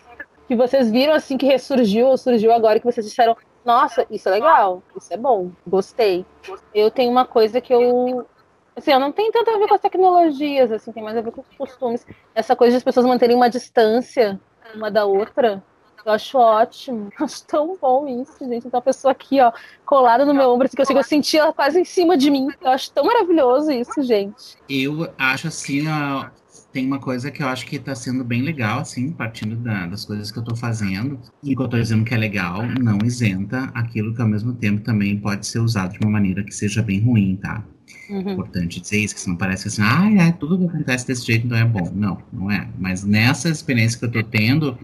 Que 0.49 0.57
vocês 0.57 0.91
viram, 0.91 1.15
assim, 1.15 1.37
que 1.37 1.47
ressurgiu 1.47 2.09
ou 2.09 2.17
surgiu 2.17 2.53
agora, 2.53 2.81
que 2.81 2.85
vocês 2.85 3.07
disseram, 3.07 3.37
Nossa, 3.65 4.05
isso 4.11 4.29
é 4.29 4.33
legal, 4.33 4.83
isso 4.97 5.13
é 5.13 5.17
bom, 5.17 5.51
gostei. 5.67 6.27
Eu 6.75 6.91
tenho 6.91 7.11
uma 7.11 7.25
coisa 7.25 7.61
que 7.61 7.73
eu. 7.73 8.27
Assim, 8.75 8.91
eu 8.91 8.99
não 8.99 9.13
tenho 9.13 9.31
tanto 9.31 9.51
a 9.51 9.59
ver 9.59 9.69
com 9.69 9.75
as 9.75 9.81
tecnologias, 9.81 10.73
assim, 10.73 10.91
tem 10.93 11.03
mais 11.03 11.17
a 11.17 11.21
ver 11.21 11.31
com 11.31 11.43
os 11.43 11.57
costumes. 11.57 12.07
Essa 12.35 12.57
coisa 12.57 12.73
de 12.73 12.77
as 12.79 12.83
pessoas 12.83 13.07
manterem 13.07 13.37
uma 13.37 13.51
distância 13.51 14.41
uma 14.75 14.91
da 14.91 15.05
outra. 15.05 15.63
Eu 16.05 16.13
acho 16.13 16.39
ótimo. 16.39 17.11
Eu 17.19 17.25
acho 17.25 17.45
tão 17.45 17.77
bom 17.81 18.07
isso, 18.23 18.39
gente. 18.41 18.67
Então, 18.67 18.79
a 18.79 18.83
pessoa 18.83 19.13
aqui, 19.13 19.41
ó, 19.41 19.53
colada 19.85 20.25
no 20.25 20.35
meu 20.35 20.51
ombro, 20.51 20.67
assim, 20.67 20.77
que 20.77 20.99
eu, 20.99 21.03
senti 21.05 21.37
ela 21.37 21.53
quase 21.53 21.81
em 21.81 21.85
cima 21.85 22.17
de 22.17 22.31
mim. 22.31 22.49
Eu 22.61 22.71
acho 22.71 22.91
tão 22.93 23.05
maravilhoso 23.05 23.71
isso, 23.71 24.03
gente. 24.03 24.57
Eu 24.69 25.13
acho 25.19 25.49
assim, 25.49 25.87
ó, 25.89 26.27
tem 26.73 26.87
uma 26.87 26.99
coisa 26.99 27.31
que 27.31 27.43
eu 27.43 27.49
acho 27.49 27.67
que 27.67 27.77
está 27.77 27.95
sendo 27.95 28.25
bem 28.25 28.43
legal, 28.43 28.81
assim, 28.81 29.13
partindo 29.13 29.57
da, 29.57 29.87
das 29.87 30.05
coisas 30.05 30.31
que 30.31 30.39
eu 30.39 30.43
estou 30.43 30.57
fazendo, 30.57 31.21
e 31.43 31.55
que 31.55 31.61
eu 31.61 31.67
estou 31.67 31.79
dizendo 31.79 32.05
que 32.05 32.15
é 32.15 32.17
legal, 32.17 32.63
não 32.81 32.99
isenta 33.05 33.71
aquilo 33.75 34.15
que 34.15 34.23
ao 34.23 34.29
mesmo 34.29 34.55
tempo 34.55 34.83
também 34.83 35.19
pode 35.19 35.47
ser 35.47 35.59
usado 35.59 35.93
de 35.93 35.99
uma 36.01 36.11
maneira 36.11 36.43
que 36.43 36.53
seja 36.53 36.83
bem 36.83 37.01
ruim, 37.01 37.37
tá? 37.37 37.63
Uhum. 38.09 38.33
Importante 38.33 38.81
dizer 38.81 38.99
isso, 38.99 39.15
que 39.15 39.29
não 39.29 39.37
parece 39.37 39.69
assim, 39.69 39.83
ah, 39.83 40.11
é, 40.19 40.33
tudo 40.33 40.59
que 40.59 40.65
acontece 40.65 41.07
desse 41.07 41.27
jeito 41.27 41.47
então 41.47 41.59
é 41.59 41.65
bom. 41.65 41.91
Não, 41.95 42.19
não 42.33 42.51
é. 42.51 42.69
Mas 42.79 43.05
nessa 43.05 43.49
experiência 43.49 43.99
que 43.99 44.05
eu 44.05 44.09
estou 44.09 44.23
tendo, 44.23 44.79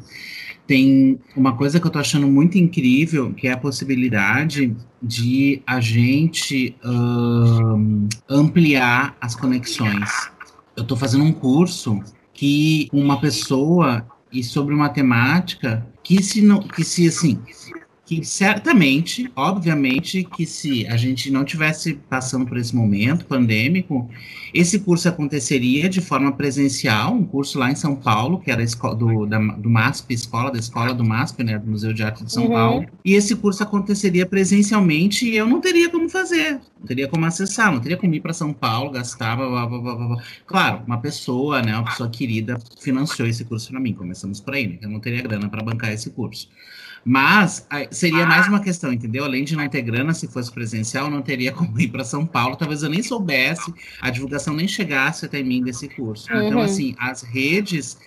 tem 0.68 1.18
uma 1.34 1.56
coisa 1.56 1.80
que 1.80 1.86
eu 1.86 1.88
estou 1.88 1.98
achando 1.98 2.28
muito 2.28 2.58
incrível, 2.58 3.32
que 3.32 3.48
é 3.48 3.52
a 3.52 3.56
possibilidade 3.56 4.76
de 5.02 5.62
a 5.66 5.80
gente 5.80 6.76
um, 6.84 8.06
ampliar 8.28 9.16
as 9.18 9.34
conexões. 9.34 10.30
Eu 10.76 10.82
estou 10.82 10.94
fazendo 10.94 11.24
um 11.24 11.32
curso 11.32 11.98
que 12.34 12.86
uma 12.92 13.18
pessoa 13.18 14.06
e 14.30 14.44
sobre 14.44 14.74
uma 14.74 14.90
temática 14.90 15.86
que 16.02 16.22
se 16.22 16.42
não 16.42 16.60
que 16.60 16.84
se 16.84 17.08
assim 17.08 17.40
que 18.08 18.24
certamente, 18.24 19.30
obviamente, 19.36 20.24
que 20.24 20.46
se 20.46 20.86
a 20.86 20.96
gente 20.96 21.30
não 21.30 21.44
tivesse 21.44 21.92
passando 22.08 22.46
por 22.46 22.56
esse 22.56 22.74
momento 22.74 23.26
pandêmico, 23.26 24.08
esse 24.52 24.78
curso 24.80 25.08
aconteceria 25.08 25.88
de 25.88 26.00
forma 26.00 26.32
presencial, 26.32 27.14
um 27.14 27.24
curso 27.24 27.58
lá 27.58 27.70
em 27.70 27.74
São 27.74 27.94
Paulo, 27.94 28.40
que 28.40 28.50
era 28.50 28.64
do, 28.96 29.26
da, 29.26 29.38
do 29.38 29.70
MASP, 29.70 30.14
escola 30.14 30.50
da 30.50 30.58
escola 30.58 30.94
do 30.94 31.04
MASP, 31.04 31.44
né, 31.44 31.58
do 31.58 31.70
Museu 31.70 31.92
de 31.92 32.02
Arte 32.02 32.24
de 32.24 32.32
São 32.32 32.44
uhum. 32.44 32.50
Paulo, 32.50 32.86
e 33.04 33.14
esse 33.14 33.34
curso 33.36 33.62
aconteceria 33.62 34.26
presencialmente 34.26 35.28
e 35.28 35.36
eu 35.36 35.46
não 35.46 35.60
teria 35.60 35.88
como 35.90 36.08
fazer, 36.08 36.60
não 36.78 36.86
teria 36.86 37.08
como 37.08 37.24
acessar, 37.24 37.72
não 37.72 37.80
teria 37.80 37.96
como 37.96 38.14
ir 38.14 38.20
para 38.20 38.32
São 38.32 38.52
Paulo, 38.52 38.90
gastar, 38.90 39.36
blá, 39.36 39.66
blá, 39.66 39.78
blá, 39.78 39.94
blá, 39.94 40.22
claro, 40.46 40.82
uma 40.86 40.98
pessoa, 40.98 41.62
né, 41.62 41.74
uma 41.74 41.84
pessoa 41.84 42.08
querida 42.08 42.58
financiou 42.80 43.28
esse 43.28 43.44
curso 43.44 43.70
para 43.70 43.80
mim, 43.80 43.92
começamos 43.92 44.40
por 44.40 44.54
aí, 44.54 44.66
né, 44.66 44.78
eu 44.82 44.88
não 44.88 45.00
teria 45.00 45.22
grana 45.22 45.48
para 45.48 45.62
bancar 45.62 45.92
esse 45.92 46.10
curso. 46.10 46.48
Mas 47.04 47.66
seria 47.90 48.26
mais 48.26 48.46
uma 48.48 48.60
questão, 48.60 48.92
entendeu? 48.92 49.24
Além 49.24 49.42
de 49.42 49.56
não 49.56 49.66
ter 49.66 49.80
grana, 49.80 50.12
se 50.12 50.28
fosse 50.28 50.52
presencial, 50.52 51.10
não 51.10 51.22
teria 51.22 51.52
como 51.56 51.80
ir 51.80 51.88
para 51.88 52.04
São 52.04 52.26
Paulo. 52.26 52.54
Talvez 52.54 52.82
eu 52.82 52.90
nem 52.90 53.02
soubesse, 53.02 53.72
a 53.98 54.10
divulgação 54.10 54.37
nem 54.54 54.68
chegasse 54.68 55.26
até 55.26 55.42
mim 55.42 55.62
desse 55.62 55.88
curso. 55.88 56.26
Então, 56.26 56.40
uhum. 56.40 56.48
Então, 56.48 56.60
assim, 56.60 56.94
as 56.98 57.22
redes 57.22 57.98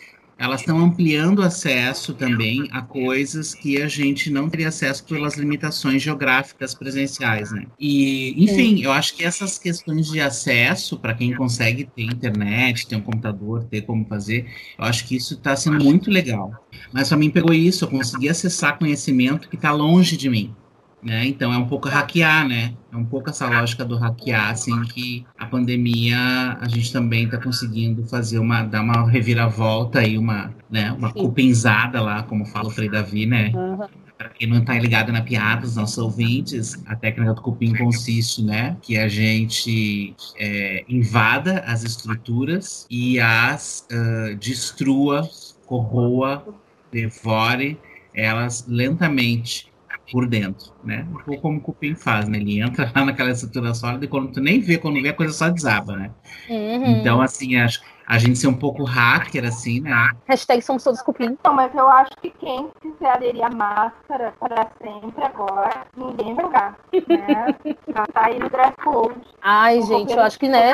elas 0.41 0.61
estão 0.61 0.79
ampliando 0.79 1.39
o 1.39 1.43
acesso 1.43 2.15
também 2.15 2.67
a 2.71 2.81
coisas 2.81 3.53
que 3.53 3.79
a 3.79 3.87
gente 3.87 4.31
não 4.31 4.49
teria 4.49 4.69
acesso 4.69 5.03
pelas 5.03 5.35
limitações 5.37 6.01
geográficas 6.01 6.73
presenciais, 6.73 7.51
né? 7.51 7.67
E, 7.79 8.43
enfim, 8.43 8.81
eu 8.81 8.91
acho 8.91 9.15
que 9.15 9.23
essas 9.23 9.59
questões 9.59 10.07
de 10.07 10.19
acesso 10.19 10.97
para 10.97 11.13
quem 11.13 11.35
consegue 11.35 11.87
ter 11.95 12.05
internet, 12.05 12.87
ter 12.87 12.95
um 12.95 13.01
computador, 13.01 13.65
ter 13.65 13.83
como 13.83 14.03
fazer, 14.05 14.47
eu 14.79 14.85
acho 14.85 15.07
que 15.07 15.15
isso 15.15 15.35
está 15.35 15.55
sendo 15.55 15.83
muito 15.83 16.09
legal. 16.09 16.51
Mas 16.91 17.09
para 17.09 17.17
mim 17.17 17.29
pegou 17.29 17.53
isso, 17.53 17.85
eu 17.85 17.89
consegui 17.89 18.27
acessar 18.27 18.79
conhecimento 18.79 19.47
que 19.47 19.55
está 19.55 19.71
longe 19.71 20.17
de 20.17 20.27
mim. 20.27 20.55
Né? 21.03 21.25
Então 21.25 21.51
é 21.51 21.57
um 21.57 21.67
pouco 21.67 21.89
hackear, 21.89 22.47
né? 22.47 22.73
É 22.91 22.95
um 22.95 23.05
pouco 23.05 23.29
essa 23.31 23.47
lógica 23.47 23.83
do 23.83 23.97
hackear, 23.97 24.51
assim, 24.51 24.79
que 24.83 25.25
a 25.37 25.47
pandemia 25.47 26.57
a 26.59 26.67
gente 26.67 26.93
também 26.93 27.25
está 27.25 27.39
conseguindo 27.39 28.05
fazer 28.05 28.37
uma, 28.37 28.61
dar 28.61 28.81
uma 28.81 29.09
reviravolta 29.09 30.03
e 30.03 30.15
uma, 30.15 30.53
né, 30.69 30.91
uma 30.91 31.11
cupinzada 31.11 31.99
lá, 32.01 32.21
como 32.21 32.45
fala 32.45 32.67
o 32.67 32.71
Frei 32.71 32.87
Davi, 32.87 33.25
né? 33.25 33.51
Uhum. 33.55 33.87
Para 34.15 34.29
quem 34.29 34.47
não 34.47 34.59
está 34.59 34.77
ligado 34.77 35.11
na 35.11 35.23
piada, 35.23 35.65
os 35.65 35.75
nossos 35.75 35.97
ouvintes, 35.97 36.79
a 36.85 36.95
técnica 36.95 37.33
do 37.33 37.41
cupim 37.41 37.73
consiste, 37.73 38.43
né, 38.43 38.77
que 38.79 38.95
a 38.95 39.07
gente 39.07 40.13
é, 40.37 40.85
invada 40.87 41.63
as 41.65 41.83
estruturas 41.83 42.85
e 42.91 43.19
as 43.19 43.87
uh, 43.91 44.35
destrua, 44.35 45.27
corroa, 45.65 46.45
devore 46.91 47.79
elas 48.13 48.65
lentamente 48.67 49.70
por 50.11 50.27
dentro, 50.27 50.73
né? 50.83 51.07
Um 51.09 51.23
pouco 51.23 51.41
como 51.41 51.57
o 51.57 51.61
cupim 51.61 51.95
faz, 51.95 52.27
né? 52.27 52.37
Ele 52.37 52.59
entra 52.59 52.91
lá 52.93 53.05
naquela 53.05 53.31
estrutura 53.31 53.73
sólida 53.73 54.05
e 54.05 54.07
quando 54.07 54.31
tu 54.31 54.41
nem 54.41 54.59
vê, 54.59 54.77
quando 54.77 55.01
vê, 55.01 55.09
a 55.09 55.13
coisa 55.13 55.33
só 55.33 55.49
desaba, 55.49 55.95
né? 55.95 56.11
Uhum. 56.49 56.99
Então, 56.99 57.21
assim, 57.21 57.55
a, 57.55 57.67
a 58.05 58.17
gente 58.17 58.37
ser 58.37 58.47
um 58.47 58.53
pouco 58.53 58.83
hacker, 58.83 59.45
assim, 59.45 59.79
né? 59.79 60.11
Hashtag 60.27 60.61
somos 60.61 60.83
todos 60.83 61.01
cupim. 61.01 61.25
Então, 61.25 61.53
mas 61.53 61.73
eu 61.73 61.87
acho 61.87 62.11
que 62.21 62.29
quem 62.29 62.69
quiser 62.81 63.11
aderir 63.11 63.43
a 63.43 63.49
máscara 63.49 64.33
para 64.39 64.67
sempre 64.81 65.23
agora, 65.23 65.85
ninguém 65.95 66.35
vai 66.35 66.45
jogar, 66.45 66.77
né? 67.07 67.55
Já 67.87 68.05
tá 68.07 68.25
aí 68.25 68.37
no 68.37 68.49
dress 68.49 68.75
code. 68.83 69.21
Ai, 69.41 69.81
gente, 69.81 70.11
eu 70.11 70.21
acho 70.21 70.37
que, 70.37 70.49
né? 70.49 70.73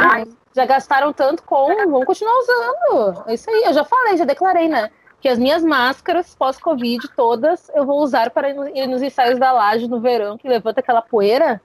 Já 0.56 0.66
gastaram 0.66 1.14
tanto 1.14 1.44
com, 1.44 1.68
vamos 1.68 2.06
continuar 2.06 2.34
usando. 2.40 3.24
É 3.28 3.36
isso 3.36 3.48
aí, 3.50 3.64
eu 3.66 3.74
já 3.74 3.84
falei, 3.84 4.18
já 4.18 4.26
declarei, 4.26 4.68
né? 4.68 4.90
Que 5.20 5.28
as 5.28 5.40
minhas 5.40 5.64
máscaras 5.64 6.36
pós-Covid 6.36 7.08
todas 7.16 7.70
eu 7.74 7.86
vou 7.86 8.02
usar 8.02 8.30
para 8.30 8.50
ir 8.50 8.88
nos 8.88 9.02
ensaios 9.02 9.40
da 9.40 9.52
laje 9.52 9.88
no 9.88 10.00
verão, 10.00 10.38
que 10.38 10.48
levanta 10.48 10.80
aquela 10.80 11.02
poeira 11.02 11.62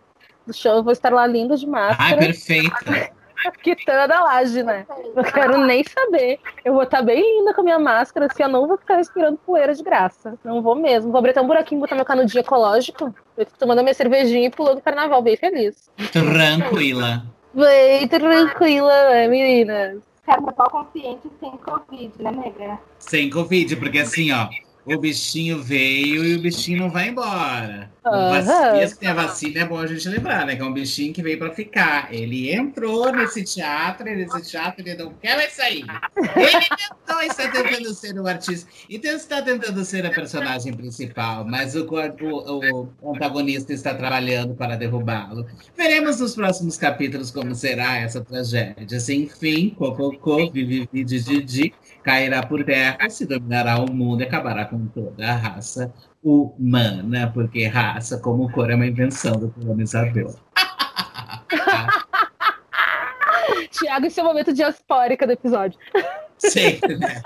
do 0.47 0.53
chão. 0.53 0.77
Eu 0.77 0.83
vou 0.83 0.93
estar 0.93 1.13
lá 1.13 1.27
linda 1.27 1.57
de 1.57 1.67
máscara. 1.67 2.11
Ai, 2.11 2.19
perfeita. 2.19 3.13
Quitando 3.61 4.13
a 4.13 4.23
laje, 4.23 4.63
né? 4.63 4.87
Não 5.17 5.25
quero 5.25 5.59
nem 5.59 5.83
saber. 5.83 6.39
Eu 6.65 6.75
vou 6.75 6.85
estar 6.85 7.03
bem 7.03 7.39
linda 7.39 7.53
com 7.53 7.61
a 7.61 7.65
minha 7.65 7.79
máscara, 7.79 8.27
assim, 8.27 8.45
eu 8.45 8.49
não 8.49 8.69
vou 8.69 8.79
ficar 8.79 8.97
respirando 8.97 9.37
poeira 9.39 9.75
de 9.75 9.83
graça. 9.83 10.39
Não 10.45 10.63
vou 10.63 10.77
mesmo. 10.77 11.11
Vou 11.11 11.19
abrir 11.19 11.31
até 11.31 11.41
um 11.41 11.47
buraquinho, 11.47 11.81
botar 11.81 11.97
meu 11.97 12.05
canudinho 12.05 12.41
ecológico. 12.41 13.13
Eu 13.37 13.45
tomando 13.59 13.83
minha 13.83 13.95
cervejinha 13.95 14.47
e 14.47 14.51
pulando 14.51 14.79
o 14.79 14.83
carnaval, 14.83 15.21
bem 15.23 15.37
feliz. 15.37 15.91
Tranquila. 16.13 17.25
Bem 17.53 18.07
tranquila, 18.07 19.11
né, 19.11 19.27
meninas? 19.27 20.12
Carnaval 20.25 20.71
consciente 20.71 21.29
sem 21.41 21.51
Covid, 21.59 22.23
né, 22.23 22.31
nega? 22.31 22.81
Sem 22.99 23.29
Covid, 23.29 23.77
porque 23.77 23.99
assim, 23.99 24.33
ó, 24.33 24.49
o 24.85 24.99
bichinho 24.99 25.63
veio 25.63 26.25
e 26.25 26.35
o 26.35 26.41
bichinho 26.41 26.81
não 26.81 26.91
vai 26.91 27.09
embora. 27.09 27.91
Uhum. 28.05 28.97
Tem 28.99 29.09
a 29.09 29.15
vacina, 29.15 29.61
é 29.61 29.65
bom 29.65 29.79
a 29.79 29.87
gente 29.87 30.09
lembrar, 30.09 30.45
né? 30.45 30.57
Que 30.57 30.63
é 30.63 30.65
um 30.65 30.73
bichinho 30.73 31.15
que 31.15 31.23
veio 31.23 31.39
para 31.39 31.53
ficar. 31.53 32.13
Ele 32.13 32.53
entrou 32.53 33.13
nesse 33.13 33.45
teatro, 33.45 34.09
e 34.09 34.17
nesse 34.17 34.43
teatro 34.43 34.81
ele 34.81 34.97
não 34.97 35.13
quer 35.15 35.37
mais 35.37 35.53
sair. 35.53 35.85
Ele 36.17 36.67
tentou, 37.07 37.23
está 37.23 37.49
tentando 37.49 37.95
ser 37.95 38.19
o 38.19 38.27
artista. 38.27 38.69
Então 38.91 39.15
está 39.15 39.41
tentando 39.41 39.85
ser 39.85 40.05
a 40.05 40.11
personagem 40.11 40.73
principal, 40.73 41.45
mas 41.45 41.77
o, 41.77 41.87
o, 41.87 42.89
o 43.01 43.15
antagonista 43.15 43.73
está 43.73 43.95
trabalhando 43.95 44.55
para 44.55 44.77
derrubá-lo. 44.77 45.47
Veremos 45.77 46.19
nos 46.19 46.35
próximos 46.35 46.77
capítulos 46.77 47.31
como 47.31 47.55
será 47.55 47.99
essa 47.99 48.21
tragédia. 48.21 48.99
Sem 48.99 49.29
fim, 49.29 49.71
cococô, 49.71 50.51
vivi, 50.51 50.89
didi, 50.93 51.73
cairá 52.03 52.45
por 52.45 52.65
terra, 52.65 53.09
se 53.09 53.25
dominará 53.25 53.79
o 53.79 53.93
mundo 53.93 54.23
e 54.23 54.25
acabará 54.25 54.65
com 54.73 54.87
toda 54.87 55.29
a 55.29 55.37
raça 55.37 55.93
humana, 56.23 57.31
porque 57.33 57.67
raça 57.67 58.19
como 58.19 58.51
cor 58.51 58.71
é 58.71 58.75
uma 58.75 58.87
invenção 58.87 59.33
do 59.33 59.51
colonizador. 59.51 60.35
Tiago, 63.71 64.07
esse 64.07 64.19
é 64.19 64.23
o 64.23 64.27
momento 64.27 64.55
diaspórica 64.55 65.27
do 65.27 65.33
episódio. 65.33 65.79
Sempre, 66.39 66.97
né? 66.97 67.21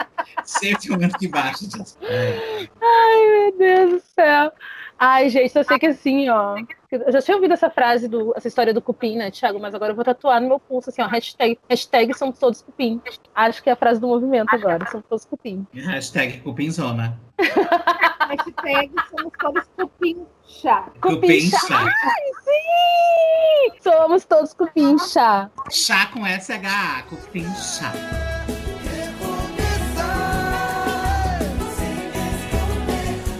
Sempre 0.45 0.89
o 0.89 0.93
momento 0.93 1.19
de 1.19 1.29
baixo. 1.29 1.69
Ai, 2.03 2.69
meu 3.29 3.57
Deus 3.57 3.93
do 3.93 4.01
céu. 4.01 4.53
Ai, 4.99 5.31
gente, 5.31 5.57
eu 5.57 5.65
sei 5.65 5.79
que 5.79 5.87
assim, 5.87 6.29
ó. 6.29 6.57
Eu 7.05 7.13
já 7.13 7.21
tinha 7.21 7.37
ouvido 7.37 7.55
essa 7.55 7.71
frase, 7.71 8.09
do, 8.09 8.33
essa 8.37 8.49
história 8.49 8.73
do 8.73 8.81
cupim, 8.81 9.17
né, 9.17 9.31
Thiago? 9.31 9.59
Mas 9.61 9.75
agora 9.75 9.93
eu 9.93 9.97
vou 9.97 10.05
tatuar 10.05 10.41
no 10.41 10.49
meu 10.49 10.61
pulso, 10.61 10.91
assim, 10.91 11.03
ó. 11.03 11.07
Hashtag, 11.07 11.59
hashtag 11.69 12.17
somos 12.17 12.39
todos 12.39 12.63
cupim. 12.63 13.01
Acho 13.35 13.63
que 13.63 13.71
é 13.71 13.73
a 13.73 13.77
frase 13.77 14.01
do 14.01 14.07
movimento 14.07 14.55
agora. 14.55 14.87
Somos 14.91 15.07
todos 15.09 15.25
cupim. 15.25 15.67
Hashtag 15.75 16.41
cupinzona. 16.41 17.19
hashtag 17.39 18.93
somos 19.11 19.33
todos 19.39 19.65
cupim 19.77 20.27
chá. 20.47 20.91
Cupim 21.01 21.51
chá. 21.51 21.85
Ai, 21.85 22.25
sim! 22.45 23.81
Somos 23.83 24.25
todos 24.25 24.55
cupim 24.55 24.99
chá. 24.99 25.51
Chá 25.71 26.07
com 26.07 26.21
SHA, 26.25 27.03
cupim 27.09 27.47
chá. 27.55 27.93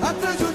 Atrás 0.03 0.46